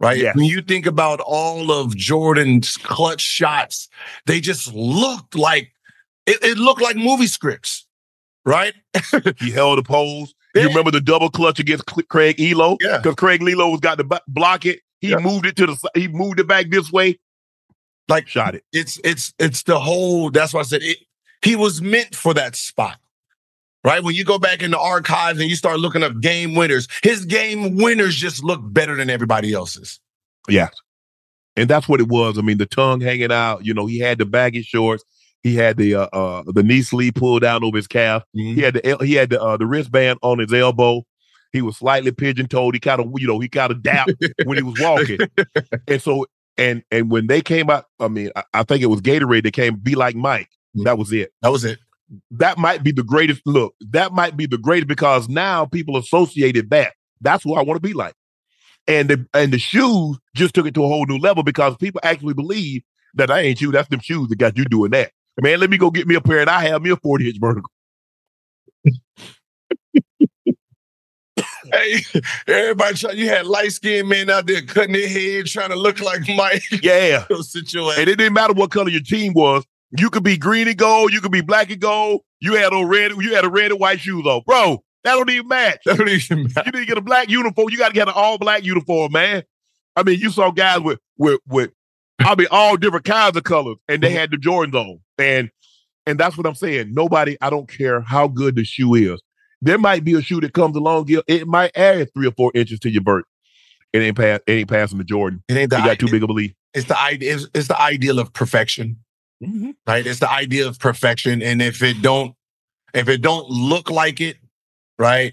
[0.00, 0.18] Right.
[0.18, 0.32] Yeah.
[0.34, 3.88] When you think about all of Jordan's clutch shots,
[4.26, 5.70] they just looked like
[6.26, 7.86] it, it looked like movie scripts.
[8.44, 8.74] Right.
[9.38, 10.34] He held a pose.
[10.54, 12.76] You remember the double clutch against Craig Ehlo?
[12.80, 12.98] Yeah.
[12.98, 14.80] Because Craig Ehlo was got to bu- block it.
[15.00, 15.18] He Yeah.
[15.18, 17.18] moved it to the he moved it back this way,
[18.08, 18.64] Like shot it.
[18.72, 20.98] it's it's it's the whole that's why I said it
[21.42, 22.98] he was meant for that spot.
[23.84, 24.02] Right?
[24.02, 27.24] When you go back in the archives and you start looking up game winners, his
[27.24, 29.98] game winners just look better than everybody else's.
[30.48, 30.68] Yeah.
[31.56, 32.38] And that's what it was.
[32.38, 35.04] I mean, the tongue hanging out, you know, he had the baggy shorts.
[35.42, 38.22] He had the uh, uh the knee sleeve pulled down over his calf.
[38.32, 41.04] He had the he had the uh, the wristband on his elbow.
[41.52, 42.74] He was slightly pigeon toed.
[42.74, 44.14] He kind of you know he kind of dapped
[44.44, 45.18] when he was walking.
[45.88, 46.26] And so
[46.56, 49.52] and and when they came out, I mean, I, I think it was Gatorade that
[49.52, 49.74] came.
[49.76, 50.48] Be like Mike.
[50.74, 51.32] That was it.
[51.42, 51.78] That was it.
[52.30, 53.42] That might be the greatest.
[53.46, 56.94] Look, that might be the greatest because now people associated that.
[57.20, 58.14] That's who I want to be like.
[58.88, 62.00] And the and the shoes just took it to a whole new level because people
[62.02, 62.82] actually believe
[63.14, 63.70] that I ain't you.
[63.70, 65.12] That's them shoes that got you doing that.
[65.40, 67.38] Man, let me go get me a pair and I have me a 40 inch
[67.40, 67.70] vertical.
[71.72, 72.00] Hey,
[72.48, 76.00] everybody try, you had light skinned men out there cutting their head, trying to look
[76.00, 76.62] like Mike.
[76.82, 77.24] Yeah.
[77.40, 78.00] situation.
[78.00, 79.64] And it didn't matter what color your team was.
[79.96, 82.22] You could be green and gold, you could be black and gold.
[82.40, 85.30] You had a red, you had a red and white shoe though, Bro, that don't
[85.30, 85.80] even match.
[85.84, 86.62] That don't even matter.
[86.66, 87.68] You need to get a black uniform.
[87.70, 89.44] You got to get an all black uniform, man.
[89.96, 91.70] I mean, you saw guys with with with
[92.20, 94.14] I mean all different kinds of colors, and they mhm.
[94.14, 95.50] had the Jordans on, and
[96.06, 96.92] and that's what I'm saying.
[96.94, 99.20] Nobody, I don't care how good the shoe is.
[99.60, 102.80] There might be a shoe that comes along, it might add three or four inches
[102.80, 103.24] to your vert.
[103.92, 105.44] It ain't pass, it ain't passing the Jordan.
[105.48, 106.54] It ain't You the got too big of a lead.
[106.74, 108.96] it's the idea it's, it's the ideal of perfection.
[109.86, 110.06] Right?
[110.06, 111.42] It's the idea of perfection.
[111.42, 112.34] And if it don't
[112.94, 114.36] if it don't look like it,
[114.98, 115.32] right,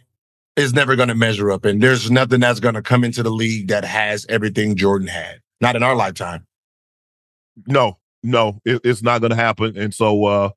[0.55, 1.65] it's never gonna measure up.
[1.65, 5.41] And there's nothing that's gonna come into the league that has everything Jordan had.
[5.61, 6.45] Not in our lifetime.
[7.67, 9.77] No, no, it, it's not going to happen.
[9.77, 10.49] And so uh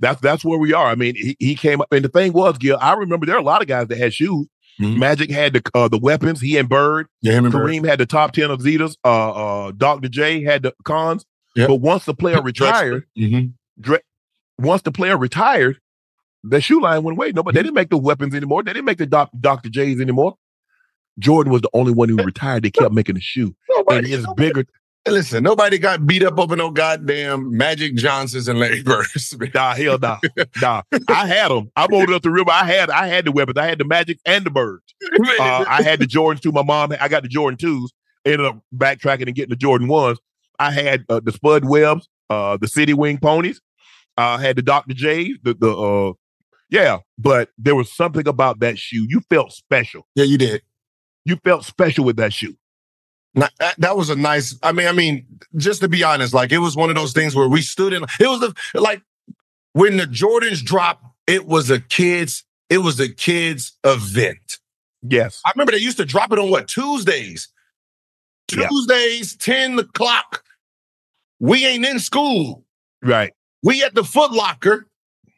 [0.00, 0.86] that's that's where we are.
[0.88, 3.40] I mean, he, he came up, and the thing was, Gil, I remember there are
[3.40, 4.46] a lot of guys that had shoes.
[4.80, 4.98] Mhm.
[4.98, 6.40] Magic had the uh, the weapons.
[6.40, 7.06] He and Bird.
[7.22, 7.64] Yeah, him and Bird.
[7.70, 8.96] Kareem had the top ten of Zetas.
[9.04, 9.30] Uh,
[9.68, 10.08] uh, Dr.
[10.08, 11.24] J had the cons.
[11.56, 11.68] Yep.
[11.68, 13.52] But once the player retired, Mhm.
[13.80, 13.98] Dre,
[14.58, 15.78] once the player retired,
[16.42, 17.32] the shoe line went away.
[17.32, 18.62] No, but they didn't make the weapons anymore.
[18.62, 19.68] They didn't make the doc, Dr.
[19.68, 20.36] J's anymore.
[21.18, 22.64] Jordan was the only one who retired.
[22.64, 24.64] They kept making the shoe, and Nobody, it's bigger.
[25.08, 29.36] listen, nobody got beat up over no goddamn Magic Johnsons and Larry Birds.
[29.54, 30.18] Nah, hell nah,
[30.60, 30.82] nah.
[31.08, 31.70] I had them.
[31.76, 32.50] I rolled up the river.
[32.50, 33.56] I had, I had the weapons.
[33.58, 34.82] I had the Magic and the Birds.
[35.38, 36.50] Uh, I had the Jordans too.
[36.52, 37.92] My mom, I got the Jordan twos.
[38.24, 40.18] Ended up backtracking and getting the Jordan ones.
[40.58, 43.60] I had uh, the Spud Webbs, uh, the City Wing Ponies.
[44.16, 44.94] I had the Dr.
[44.94, 46.12] J, the the uh,
[46.70, 46.98] yeah.
[47.18, 49.06] But there was something about that shoe.
[49.08, 50.06] You felt special.
[50.14, 50.62] yeah, you did.
[51.24, 52.56] You felt special with that shoe.
[53.34, 54.56] Not, that, that was a nice.
[54.62, 55.26] I mean, I mean,
[55.56, 58.04] just to be honest, like it was one of those things where we stood in.
[58.20, 59.02] It was the like
[59.72, 61.04] when the Jordans dropped.
[61.26, 62.44] It was a kids.
[62.68, 64.58] It was a kids event.
[65.02, 65.40] Yes.
[65.44, 66.68] I remember they used to drop it on what
[68.48, 69.36] Tuesdays.
[69.46, 69.54] Yeah.
[69.54, 70.42] Ten o'clock.
[71.40, 72.64] We ain't in school.
[73.02, 73.32] Right.
[73.62, 74.86] We at the Foot Locker,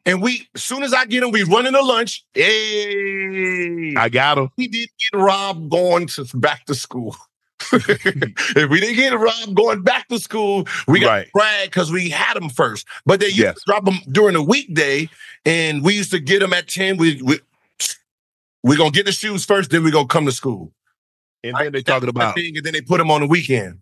[0.04, 2.24] and we as soon as I get him, we running to lunch.
[2.34, 4.50] Hey, I got him.
[4.56, 7.16] we did get Rob going to back to school.
[7.72, 11.32] if we didn't get Rob going back to school, we got Right.
[11.32, 12.86] brag because we had him first.
[13.06, 13.54] But they used Yes.
[13.56, 15.08] to drop them during the weekday,
[15.44, 16.96] and we used to get him at ten.
[16.98, 17.40] We we
[18.62, 20.72] we gonna get the shoes first, then we gonna come to school.
[21.48, 23.80] And then they talking about thing, and then they put them on the weekend.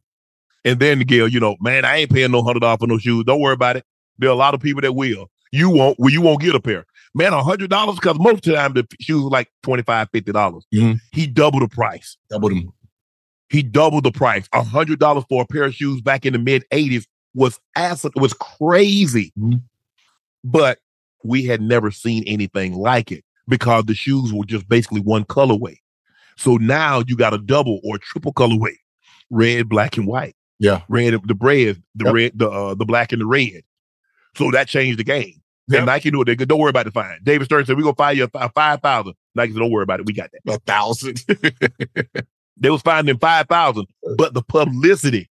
[0.65, 3.25] And then Gil, you know, man, I ain't paying no hundred dollars for no shoes.
[3.25, 3.85] Don't worry about it.
[4.19, 5.31] There are a lot of people that will.
[5.53, 5.99] You won't.
[5.99, 6.85] Well, you won't get a pair.
[7.15, 10.33] Man, a hundred dollars because most of the time the shoes are like 25 50
[10.33, 10.67] dollars.
[10.75, 10.99] Mhm.
[11.13, 12.17] He doubled the price.
[12.31, 12.73] Double them.
[13.51, 14.49] He doubled the price.
[14.53, 18.05] A hundred dollars for a pair of shoes back in the mid 80s was ass
[18.17, 19.33] was crazy.
[19.39, 19.63] Mhm.
[20.43, 20.79] But
[21.23, 25.77] we had never seen anything like it because the shoes were just basically one colorway.
[26.37, 28.75] So now you got a double or triple colorway,
[29.31, 30.83] red, black, and white Yeah.
[30.89, 32.15] red the bread, the Yep.
[32.15, 33.63] red, the uh, the black and the red.
[34.37, 35.35] So that changed the game.
[35.69, 35.79] Yep.
[35.79, 36.27] And Nike knew it.
[36.27, 37.19] They could, don't worry about the fine.
[37.23, 39.15] David Stern said, "We're gonna fire you a fi- five thousand.
[39.35, 40.07] Nike said, "Don't worry about it.
[40.07, 41.25] We got that." A thousand.
[42.57, 45.29] They was finding five thousand, but the publicity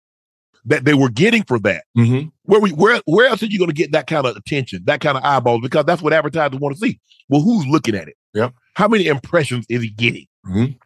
[0.66, 2.28] that they were getting for that, Mm-hmm.
[2.44, 5.02] where we where where else are you going to get that kind of attention, that
[5.02, 5.62] kind of eyeballs?
[5.62, 7.00] Because that's what advertisers want to see.
[7.28, 8.16] Well, who's looking at it?
[8.36, 8.54] Yep.
[8.76, 10.28] How many impressions is he getting?
[10.46, 10.78] Mhm.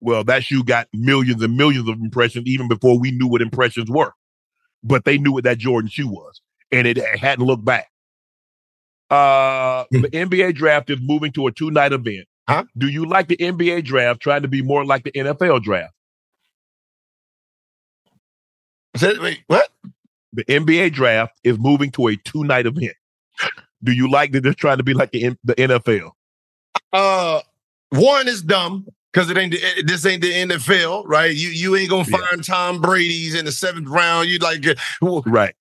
[0.00, 3.90] Well, that shoe got millions and millions of impressions even before we knew what impressions
[3.90, 4.12] were.
[4.84, 6.40] But they knew what that Jordan shoe was,
[6.70, 7.88] and it hadn't looked back.
[9.10, 10.02] Uh, Hmm.
[10.02, 12.26] the NBA draft is moving to a two night event.
[12.48, 12.64] Huh?
[12.76, 15.92] Do you like the NBA draft trying to be more like the NFL draft?
[18.96, 19.68] Said, wait, what?
[20.32, 22.94] The NBA draft is moving to a two night event.
[23.82, 26.10] Do you like that they're trying to be like the the NFL?
[26.92, 27.40] Uh,
[27.90, 28.86] one is dumb
[29.18, 31.34] because it ain't the, it- this ain't the NFL, right?
[31.34, 32.18] You you ain't gonna Yeah.
[32.18, 34.28] find Tom Brady's in the seventh round.
[34.28, 34.74] You like uh,
[35.26, 35.56] Right.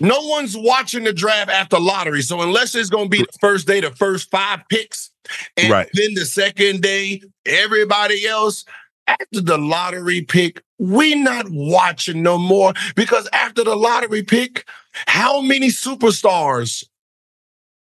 [0.00, 2.22] no one's watching the draft after lottery.
[2.22, 5.10] So unless it's gonna be the first day, the first five picks,
[5.56, 5.88] and Right.
[5.94, 8.64] then the second day, everybody else
[9.06, 14.66] after the lottery pick, we not watching no more because after the lottery pick,
[15.06, 16.82] how many superstars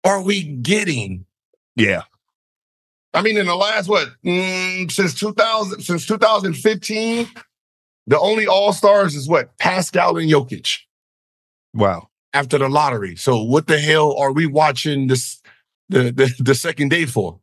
[0.03, 1.25] are we getting?
[1.75, 2.03] Yeah.
[3.13, 7.27] I mean, in the last what mm, since 2000 since 2015,
[8.07, 10.79] the only all stars is what Pascal and Jokic
[11.73, 12.07] Wow.
[12.33, 13.15] after the lottery.
[13.15, 15.41] So what the hell are we watching this
[15.89, 17.39] the the, the second day for?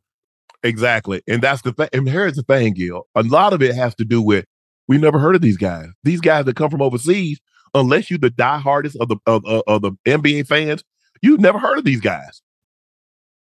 [0.63, 1.21] Exactly.
[1.27, 1.89] And that's the thing.
[1.93, 3.07] And here's the thing, Gil.
[3.15, 4.45] A lot of it has to do with
[4.87, 5.87] we never heard of these guys.
[6.03, 7.39] These guys that come from overseas,
[7.73, 10.83] unless you're the diehardest of the of, of, of the NBA fans,
[11.21, 12.41] you've never heard of these guys.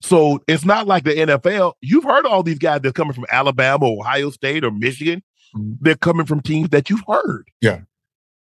[0.01, 1.75] So it's not like the NFL.
[1.81, 5.23] You've heard all these guys that are coming from Alabama, Ohio State, or Michigan.
[5.57, 5.77] Mhm.
[5.81, 7.49] They're coming from teams that you've heard.
[7.61, 7.81] Yeah.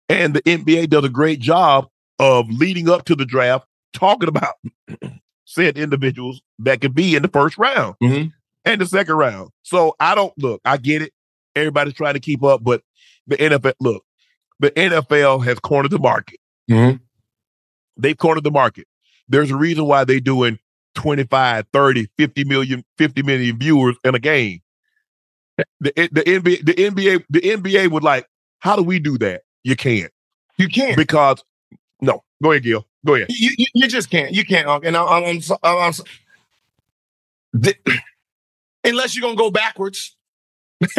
[0.09, 1.89] And the NBA does a great job
[2.19, 4.55] of leading up to the draft, talking about
[5.45, 8.33] said individuals that could be in the first round Mhm.
[8.65, 9.51] and the second round.
[9.63, 11.13] So I don't look, I get it.
[11.57, 12.83] Everybody's trying to keep up, but
[13.27, 14.05] the NFL, look,
[14.61, 16.39] the NFL has cornered the market.
[16.71, 17.01] Mhm.
[17.97, 18.87] They've cornered the market.
[19.29, 20.59] There's a reason why they're doing
[20.95, 24.61] 25, 30, 50 million, 50 million viewers in a game.
[25.81, 28.27] The, the NBA, the NBA, the NBA would like,
[28.61, 29.43] how do we do that?
[29.65, 30.11] You can't.
[30.59, 30.97] You can't.
[30.97, 31.43] Because
[32.01, 32.87] no, go ahead, Gil.
[33.05, 33.29] Go ahead.
[33.31, 34.33] You, you, you just can't.
[34.33, 34.85] You can't.
[34.85, 35.93] And I, I'm, I'm, I'm,
[37.53, 37.77] The-
[38.85, 40.17] unless you're gonna go backwards.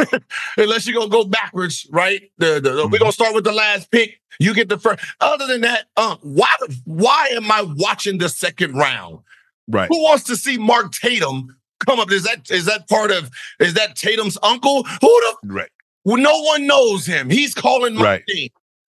[0.57, 2.31] unless you're gonna go backwards, right?
[2.37, 2.91] The, the, Mm-hmm.
[2.91, 4.19] We're gonna start with the last pick.
[4.39, 5.03] You get the first.
[5.19, 6.47] Other than that, uh, why
[6.85, 9.19] why am I watching the second round?
[9.67, 9.87] Right.
[9.89, 11.55] Who wants to see Mark Tatum
[11.85, 12.11] come up?
[12.11, 14.83] Is that is that part of is that Tatum's uncle?
[14.83, 15.69] Who the Right.
[16.03, 17.29] well, no one knows him.
[17.29, 18.23] He's calling my Right.
[18.33, 18.49] name.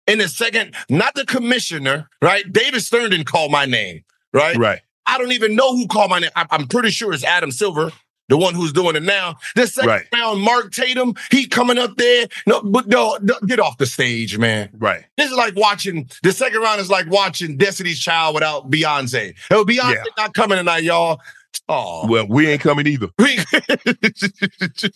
[0.08, 2.52] In the second, not the commissioner, right?
[2.52, 4.04] David Stern didn't call my name,
[4.34, 4.56] right?
[4.58, 4.82] Right.
[5.06, 6.32] I don't even know who called my name.
[6.36, 7.92] I- I'm pretty sure it's Adam Silver,
[8.34, 9.36] the one who's doing it now.
[9.56, 10.06] This second Right.
[10.12, 12.26] round, Mark Tatum, he coming up there.
[12.48, 14.70] No, but no, no, get off the stage, man.
[14.74, 15.06] Right.
[15.18, 19.36] This is like watching the second round is like watching Destiny's Child without Beyonce.
[19.52, 20.04] Oh, Beyonce Yeah.
[20.18, 21.22] not coming tonight, y'all.
[21.70, 23.10] Oh, Well, we ain't coming either.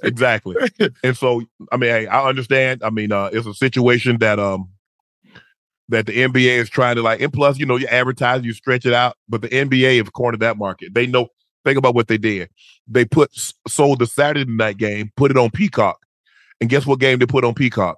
[0.04, 0.56] exactly.
[1.04, 2.82] and so, I mean, hey, I understand.
[2.84, 4.70] I mean, uh, it's a situation that um
[5.90, 8.86] that the NBA is trying to like, and plus, you know, you advertise, you stretch
[8.86, 10.94] it out, but the NBA have cornered that market.
[10.94, 11.30] They know.
[11.68, 12.49] Think about what they did.
[12.88, 13.30] They put
[13.68, 15.99] sold the Saturday night game, put it on Peacock,
[16.61, 17.97] and guess what game they put on Peacock?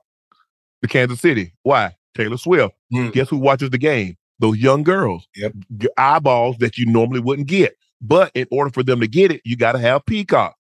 [0.82, 1.54] The Kansas City.
[1.62, 1.96] Why?
[2.16, 2.74] Taylor Swift.
[2.92, 3.10] Hmm.
[3.10, 4.18] Guess who watches the game?
[4.40, 5.28] Those young girls.
[5.36, 5.54] Yep.
[5.98, 7.76] Eyeballs that you normally wouldn't get.
[8.02, 10.56] But in order for them to get it, you got to have Peacock.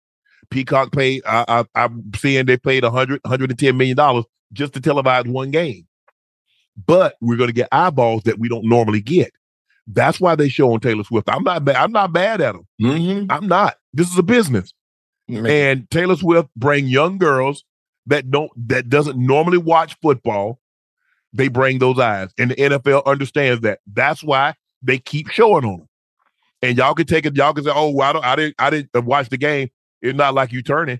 [0.51, 1.23] Peacock paid.
[1.25, 5.87] I, I, I'm seeing they paid 100, 110 million dollars just to televise one game.
[6.85, 9.31] But we're going to get eyeballs that we don't normally get.
[9.91, 11.27] That's why they show on Taylor Swift.
[11.29, 11.75] I'm not bad.
[11.77, 12.67] I'm not bad at them.
[12.81, 13.25] Mhm.
[13.31, 13.75] I'm not.
[13.91, 14.73] This is a business.
[15.27, 15.45] Man.
[15.47, 17.63] And Taylor Swift bring young girls
[18.05, 20.59] that don't that doesn't normally watch football.
[21.33, 23.79] They bring those eyes, and the NFL understands that.
[23.91, 25.87] That's why they keep showing on them.
[26.61, 27.35] And y'all can take it.
[27.35, 28.25] Y'all can say, "Oh, well, I don't.
[28.25, 28.55] I didn't.
[28.59, 29.69] I didn't watch the game.
[30.01, 30.99] It's not like you turning."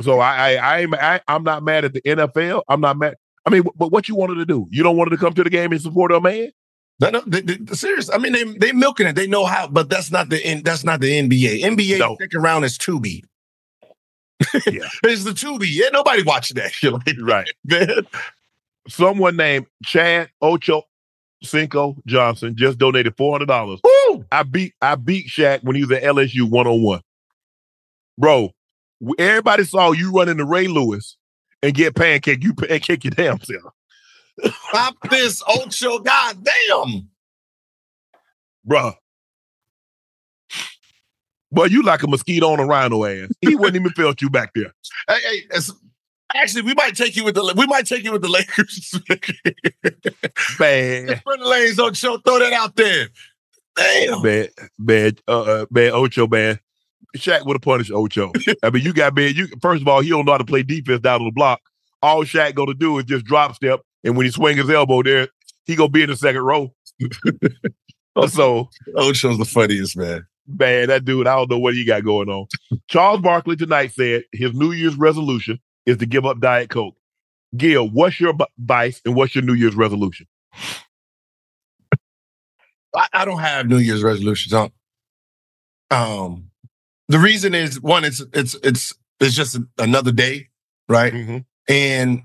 [0.00, 2.62] So I, I, I, am- I, I'm not mad at the NFL.
[2.68, 3.16] I'm not mad.
[3.46, 4.66] I mean, but what you wanted to do?
[4.70, 6.50] You don't want to come to the game and support a man?
[7.00, 8.10] No, no, they, they, serious.
[8.10, 9.14] I mean, they they milking it.
[9.14, 11.62] They know how, but that's not the that's not the NBA.
[11.62, 12.16] NBA No.
[12.20, 13.22] second round is Tubi.
[14.66, 14.88] Yeah.
[15.04, 15.66] it's the Tubi.
[15.68, 17.48] Yeah, nobody watching that shit like Right.
[17.64, 18.06] man.
[18.88, 20.82] Someone named Chad Ocho
[21.42, 23.80] Cinco Johnson just donated four hundred dollars.
[24.32, 27.00] I beat I beat Shaq when he was at LSU one on one.
[28.16, 28.50] Bro,
[29.18, 31.16] everybody saw you run into Ray Lewis
[31.62, 32.42] and get pancake.
[32.42, 33.72] You pancake your damn self,
[34.68, 35.98] Stop this, Ocho.
[36.00, 37.08] God damn.
[38.64, 38.92] bro.
[41.50, 43.30] Boy, you like a mosquito on a rhino ass.
[43.40, 44.74] He wouldn't even felt you back there.
[45.08, 45.60] Hey, hey,
[46.34, 49.00] actually, we might take you with the we might take you with the Lakers.
[50.58, 52.18] Bad, Front lanes don't show.
[52.18, 53.08] Throw that out there.
[53.76, 54.22] Damn.
[54.22, 56.58] bad, bad, uh, uh, bad Ocho, man.
[57.16, 58.32] Shaq would have punished Ocho.
[58.62, 59.34] I mean, you got man.
[59.34, 61.60] You first of all, he don't know how to play defense down on the block.
[62.02, 65.28] All Shaq gonna do is just drop step, and when he swing his elbow there,
[65.64, 66.74] he gonna be in the second row.
[68.28, 70.26] so Ocho's the funniest man.
[70.46, 72.46] man, that dude, I don't know what he got going on.
[72.88, 76.96] Charles Barkley tonight said his New Year's resolution is to give up Diet Coke.
[77.56, 80.26] Gil, what's your bu- vice and what's your New Year's resolution?
[82.94, 84.52] I, I don't have New Year's resolutions.
[84.52, 84.70] On.
[85.90, 86.50] Um,
[87.08, 90.48] the reason is one, it's it's it's it's just another day,
[90.88, 91.12] right?
[91.12, 91.38] Mm-hmm.
[91.68, 92.22] And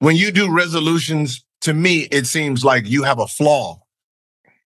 [0.00, 3.80] when you do resolutions, to me, it seems like you have a flaw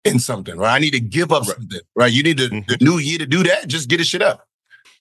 [0.04, 0.74] in something, right?
[0.74, 2.12] I need to give up something, right?
[2.12, 3.66] You need to the new year to do that.
[3.66, 4.46] Just get a shit up.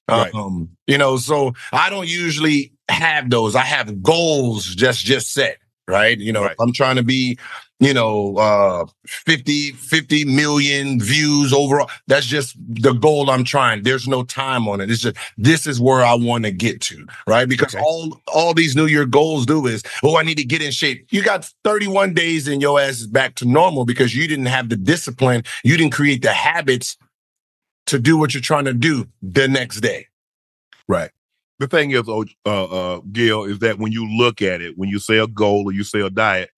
[0.10, 0.34] Right.
[0.34, 3.56] Um, you know, so I don't usually have those.
[3.56, 5.58] I have goals just just set,
[5.88, 6.18] right?
[6.18, 7.38] You know, if I'm trying to be,
[7.82, 11.90] you know, uh 50, 50 million views overall.
[12.08, 13.82] That's just the goal I'm trying.
[13.82, 14.92] There's no time on it.
[14.92, 17.50] It's just this is where I want to get to, right?
[17.50, 20.72] Because all all these New Year goals do is, oh, I need to get in
[20.72, 21.08] shape.
[21.10, 24.70] You got 31 days and your ass is back to normal because you didn't have
[24.70, 26.98] the discipline, you didn't create the habits
[27.88, 30.06] to do what you're trying to do the next day.
[30.88, 31.10] Right.
[31.58, 34.90] The thing is, oh, uh, uh, Gil, is that when you look at it, when
[34.90, 36.50] you say a goal or you say a diet,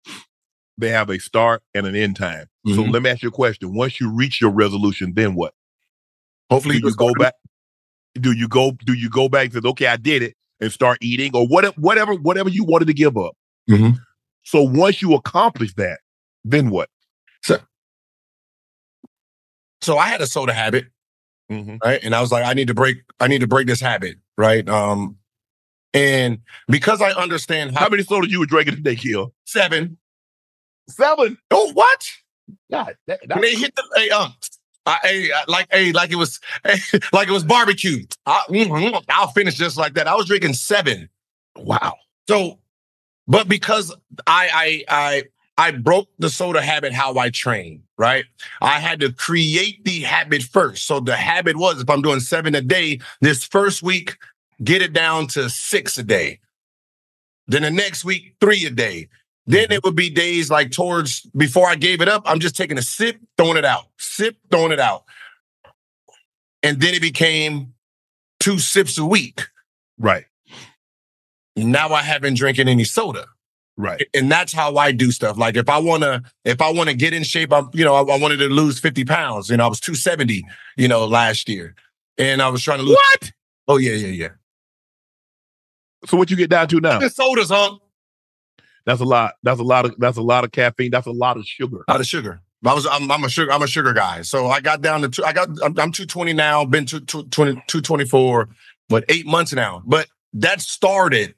[0.77, 2.47] they have a start and an end time.
[2.67, 2.93] So Mhm.
[2.93, 3.73] let me ask you a question.
[3.75, 5.53] Once you reach your resolution, then what?
[6.49, 7.33] Hopefully, do you go back.
[8.15, 8.71] Do you go?
[8.71, 11.75] Do you go back and say, "Okay, I did it," and start eating, or whatever,
[11.79, 13.35] whatever, whatever you wanted to give up?
[13.69, 13.97] Mhm.
[14.43, 15.99] So once you accomplish that,
[16.43, 16.89] then what?
[17.43, 17.59] So,
[19.81, 20.85] so I had a soda habit,
[21.51, 21.77] Mm-hmm.
[21.83, 21.99] right?
[22.03, 24.67] And I was like, I need to break, I need to break this habit, right?
[24.69, 25.17] Um,
[25.93, 29.33] and because I understand how, How many sodas you were drinking today, Gil?
[29.45, 29.97] seven,
[30.89, 31.37] Seven.
[31.51, 32.07] oh what?
[32.71, 34.33] God, that, When they hit the hey, um,
[34.85, 36.39] I, hey, like hey, like it was
[37.13, 38.05] like it was barbecue.
[38.25, 40.07] I, mhm, I'll finish just like that.
[40.07, 41.09] I was drinking seven.
[41.57, 41.95] wow.
[42.27, 42.59] So,
[43.27, 43.95] but because
[44.27, 45.23] I I I
[45.57, 48.25] I broke the soda habit how I train, right?
[48.61, 50.85] I had to create the habit first.
[50.87, 54.17] So the habit was if I'm doing seven a day, this first week,
[54.63, 56.39] get it down to six a day.
[57.47, 59.09] Then the next week, three a day.
[59.45, 59.73] Then mm-hmm.
[59.73, 62.81] it would be days like towards before I gave it up, I'm just taking a
[62.81, 65.03] sip, throwing it out, sip, throwing it out.
[66.61, 67.73] And then it became
[68.39, 69.41] two sips a week.
[69.97, 70.25] Right.
[71.55, 73.25] Now I haven't drinking any soda.
[73.75, 74.05] Right.
[74.13, 75.35] and that's how I do stuff.
[75.35, 77.95] Like if I want to, if I want to get in shape, I'm, you know,
[77.95, 79.49] I, I wanted to lose 50 pounds.
[79.49, 80.45] You know, I was 270,
[80.77, 81.75] you know, last year.
[82.19, 82.95] And I was trying to lose.
[82.95, 83.31] What?
[83.67, 84.29] Oh, yeah, yeah, yeah.
[86.05, 86.99] So what you get down to now?
[86.99, 87.77] The sodas, huh?
[88.85, 89.35] That's a lot.
[89.43, 89.95] That's a lot of.
[89.97, 90.91] That's a lot of caffeine.
[90.91, 91.83] That's a lot of sugar.
[91.87, 92.41] Out of sugar.
[92.65, 94.21] I was, I'm, I'm a sugar, I'm a sugar guy.
[94.21, 97.55] So I got down to, two, I got, I'm, I'm 220 now, been to 220,
[97.67, 98.49] 224,
[98.87, 99.83] but eight months now.
[99.85, 101.35] But that started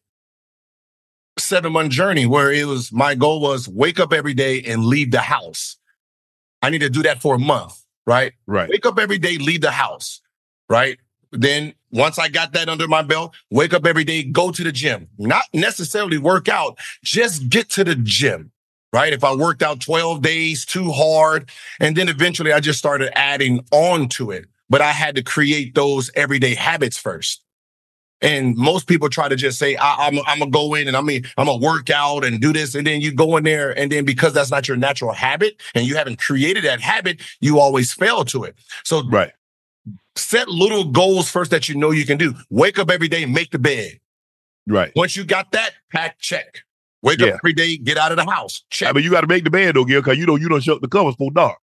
[1.40, 5.12] seven month journey where it was, my goal was wake up every day and leave
[5.12, 5.78] the house.
[6.62, 7.74] I need to do that for a month,
[8.06, 8.34] right?
[8.46, 8.70] Right.
[8.70, 10.22] Wake up every day, leave the house,
[10.70, 11.00] right?
[11.38, 14.72] Then once I got that under my belt, wake up every day, go to the
[14.72, 15.08] gym.
[15.18, 18.52] Not necessarily work out, just get to the gym,
[18.92, 19.14] right?
[19.14, 23.66] If I worked out 12 days too hard, and then eventually I just started adding
[23.72, 24.46] on to it.
[24.70, 27.42] But I had to create those everyday habits first.
[28.22, 31.02] And most people try to just say, I, am I'm gonna go in and I
[31.02, 32.74] mean, I'm gonna work out and do this.
[32.74, 35.86] And then you go in there, and then because that's not your natural habit and
[35.86, 38.56] you haven't created that habit, you always fail to it.
[38.84, 39.32] So Right.
[40.16, 42.34] Set little goals first that you know you can do.
[42.50, 44.00] Wake up every day, make the bed.
[44.68, 44.92] Right.
[44.96, 46.60] Once you got that, pack check.
[47.02, 47.28] Wake Yeah.
[47.28, 48.64] up every day, get out of the house.
[48.72, 48.88] Check.
[48.88, 50.50] Ah, I mean, you got to make the bed though, Gil, because you know you
[50.50, 51.58] don't shut the covers for dark.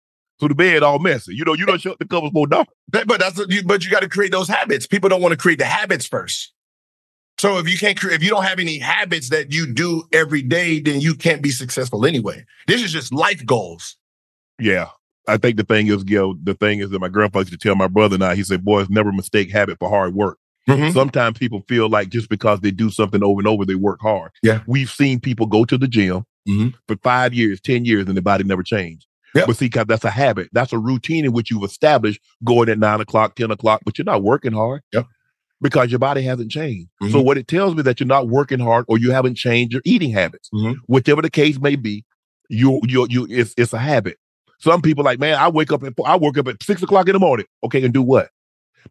[0.41, 1.35] So the bed all messy.
[1.35, 2.69] You know you don't shut the covers for dark.
[2.93, 4.87] That- but that's you, but you got to create those habits.
[4.87, 6.53] People don't want to create the habits first.
[7.39, 10.43] So if you can't create, if you don't have any habits that you do every
[10.43, 12.45] day, then you can't be successful anyway.
[12.67, 13.97] This is just life goals.
[14.59, 14.89] Yeah.
[15.29, 17.75] I think the thing is, Gil, the thing is that my grandfather used to tell
[17.77, 20.39] my brother and I, he said, boys, never mistake habit for hard work.
[20.69, 20.93] Mhm.
[20.93, 24.31] Sometimes people feel like just because they do something over and over, they work hard.
[24.43, 24.61] Yeah.
[24.67, 26.75] We've seen people go to the gym Mhm.
[26.87, 29.07] for five years, 10 years, and their body never changed.
[29.35, 29.47] Yep.
[29.47, 30.49] But see, because that's a habit.
[30.53, 34.05] That's a routine in which you've established going at nine o'clock, 10 o'clock, but you're
[34.05, 34.83] not working hard.
[34.93, 35.07] Yep.
[35.61, 36.89] Because your body hasn't changed.
[37.03, 37.13] Mhm.
[37.13, 39.83] So what it tells me that you're not working hard or you haven't changed your
[39.85, 40.49] eating habits.
[40.55, 40.77] Mhm.
[40.87, 42.05] Whichever the case may be,
[42.49, 44.17] you you you it's it's a habit.
[44.59, 47.13] Some people like, man, I wake up at I work up at six o'clock in
[47.13, 47.47] the morning.
[47.65, 48.31] Okay, and do what?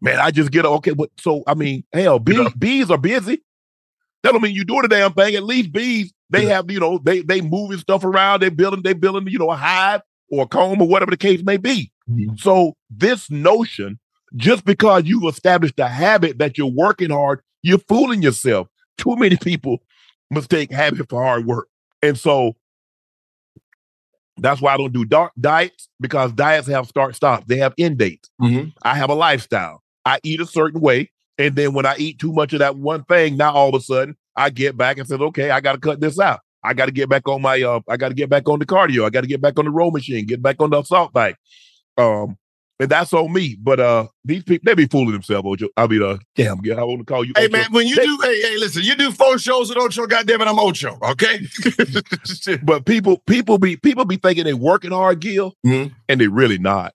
[0.00, 0.92] Man, I just get okay.
[0.92, 3.42] But so I mean, hell, bees, bees are busy.
[4.22, 5.34] That don't mean you doing the damn thing.
[5.34, 8.94] At least bees, they have, you know, they they moving stuff around, they building, they
[8.94, 11.92] building, you know, a hive or a comb or whatever the case may be.
[12.10, 12.36] Mm-hmm.
[12.36, 13.98] So this notion,
[14.36, 18.68] just because you've established a habit that you're working hard, you're fooling yourself.
[18.96, 19.78] Too many people
[20.30, 21.68] mistake habit for hard work.
[22.02, 22.56] And so
[24.40, 27.44] that's why I don't do dark diets because diets have start stops.
[27.46, 28.30] They have end dates.
[28.40, 28.72] Mhm.
[28.82, 29.82] I have a lifestyle.
[30.04, 31.10] I eat a certain way.
[31.38, 33.80] And then when I eat too much of that one thing, now all of a
[33.80, 36.40] sudden I get back and said, okay, I got to cut this out.
[36.64, 38.66] I got to get back on my, uh, I got to get back on the
[38.66, 39.04] cardio.
[39.04, 41.36] I got to get back on the row machine, get back on the assault bike.
[41.96, 42.36] Um,
[42.80, 43.56] and that's on me.
[43.60, 45.68] But uh, these people, they be fooling themselves, Ocho.
[45.76, 47.32] I mean, uh, damn, I want to call you.
[47.36, 47.52] Hey Ocho.
[47.52, 50.40] man, when you They- do, hey, hey, listen, you do four shows with Ocho, goddamn
[50.42, 51.40] it, I'm Ocho, okay?
[52.62, 55.92] but people, people be, people be thinking they working hard, Gil, Mhm.
[56.08, 56.94] and they really not.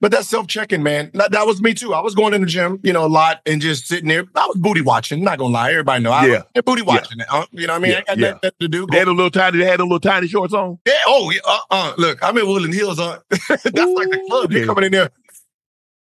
[0.00, 1.10] But that's self-checking, man.
[1.14, 1.92] That, that was me too.
[1.94, 4.24] I was going in the gym, you know, a lot and just sitting there.
[4.34, 5.22] I was booty watching.
[5.22, 6.12] Not gonna lie, everybody know.
[6.12, 6.42] I Yeah.
[6.54, 7.18] was booty watching.
[7.28, 7.92] Uh, you know what I mean?
[7.92, 8.30] Yeah, I got yeah.
[8.32, 8.86] that, that to do.
[8.90, 10.78] They had a little tiny, they had a little tiny shorts on.
[10.86, 10.94] Yeah.
[11.06, 11.40] Oh, yeah.
[11.46, 12.98] Uh, uh, look, I'm in Woodland Hills.
[12.98, 14.52] On that's like the club.
[14.52, 14.66] You okay.
[14.66, 15.10] coming in there,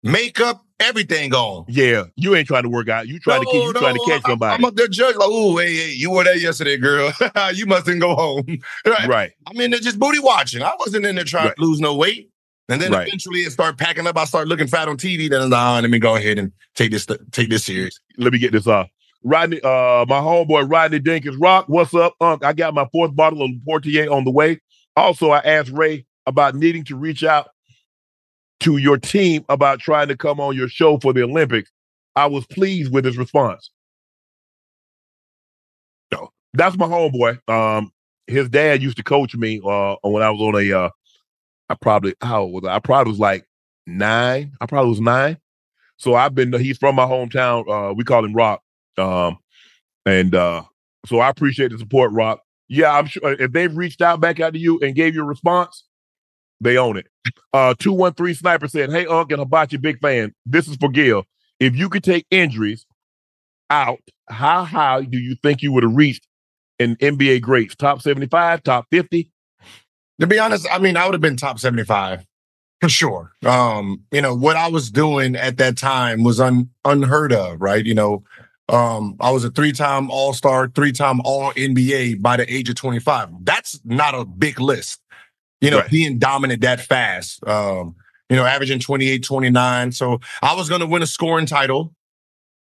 [0.02, 1.64] makeup, everything on.
[1.68, 3.08] Yeah, you ain't trying to work out.
[3.08, 4.54] You trying to keep, you trying to catch somebody.
[4.54, 7.12] I'm up there judge like, oh, hey, hey, you wore that yesterday, girl.
[7.54, 8.46] you mustn't go home.
[8.86, 9.08] right.
[9.08, 9.32] right.
[9.46, 10.62] I'm in there just booty watching.
[10.62, 11.56] I wasn't in there trying Right.
[11.56, 12.30] to lose no weight.
[12.68, 13.06] And then Right.
[13.08, 14.16] eventually it started packing up.
[14.18, 15.28] I start looking fat on TV.
[15.28, 17.98] Then I'm like, ah, let me go ahead and take this take this serious.
[18.18, 18.88] Let me get this off.
[19.24, 22.44] Rodney, uh, my homeboy Rodney Dinkins Rock, what's up, Unc?
[22.44, 24.60] I got my fourth bottle of Portier on the way.
[24.96, 27.48] Also, I asked Ray about needing to reach out
[28.60, 31.70] to your team about trying to come on your show for the Olympics.
[32.16, 33.70] I was pleased with his response.
[36.12, 37.38] So that's my homeboy.
[37.48, 37.92] Um,
[38.26, 40.90] his dad used to coach me uh when I was on a uh
[41.68, 42.76] I probably how old was I?
[42.76, 43.46] I probably was like
[43.86, 44.52] nine.
[44.60, 45.38] I probably was nine.
[45.96, 47.68] So I've been he's from my hometown.
[47.68, 48.62] Uh we call him Rock.
[48.96, 49.38] Um
[50.06, 50.62] and uh
[51.06, 52.40] so I appreciate the support, Rock.
[52.68, 55.26] Yeah, I'm sure if they've reached out back out to you and gave you a
[55.26, 55.84] response,
[56.60, 57.06] they own it.
[57.52, 60.34] Uh 213 Sniper said, Hey Unc and Hibachi, big fan.
[60.46, 61.24] This is for Gil.
[61.60, 62.86] If you could take injuries
[63.70, 66.26] out, how high do you think you would have reached
[66.78, 67.74] in NBA greats?
[67.74, 69.30] Top 75, top 50?
[70.20, 72.26] To be honest, I mean, I would have been top 75
[72.80, 73.32] for sure.
[73.46, 77.84] Um, you know, what I was doing at that time was un, unheard of, right?
[77.84, 78.24] You know,
[78.68, 83.28] um, I was a three-time all-star, three-time all NBA by the age of 25.
[83.42, 85.00] That's not a big list.
[85.60, 85.90] You know, Right.
[85.90, 87.44] being dominant that fast.
[87.46, 87.96] Um,
[88.28, 89.92] you know, averaging 28, 29.
[89.92, 91.94] So I was gonna win a scoring title.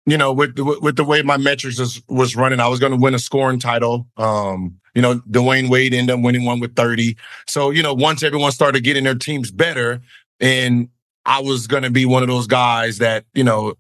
[0.08, 2.92] You know, with the, with the way my metrics was, was running, I was going
[2.92, 4.08] to win a scoring title.
[4.18, 7.16] Um, you know, Dwyane Wade ended up winning one with 30.
[7.48, 10.02] So, you know, once everyone started getting their teams better,
[10.40, 10.90] and
[11.26, 13.76] I was going to be one of those guys that, you know,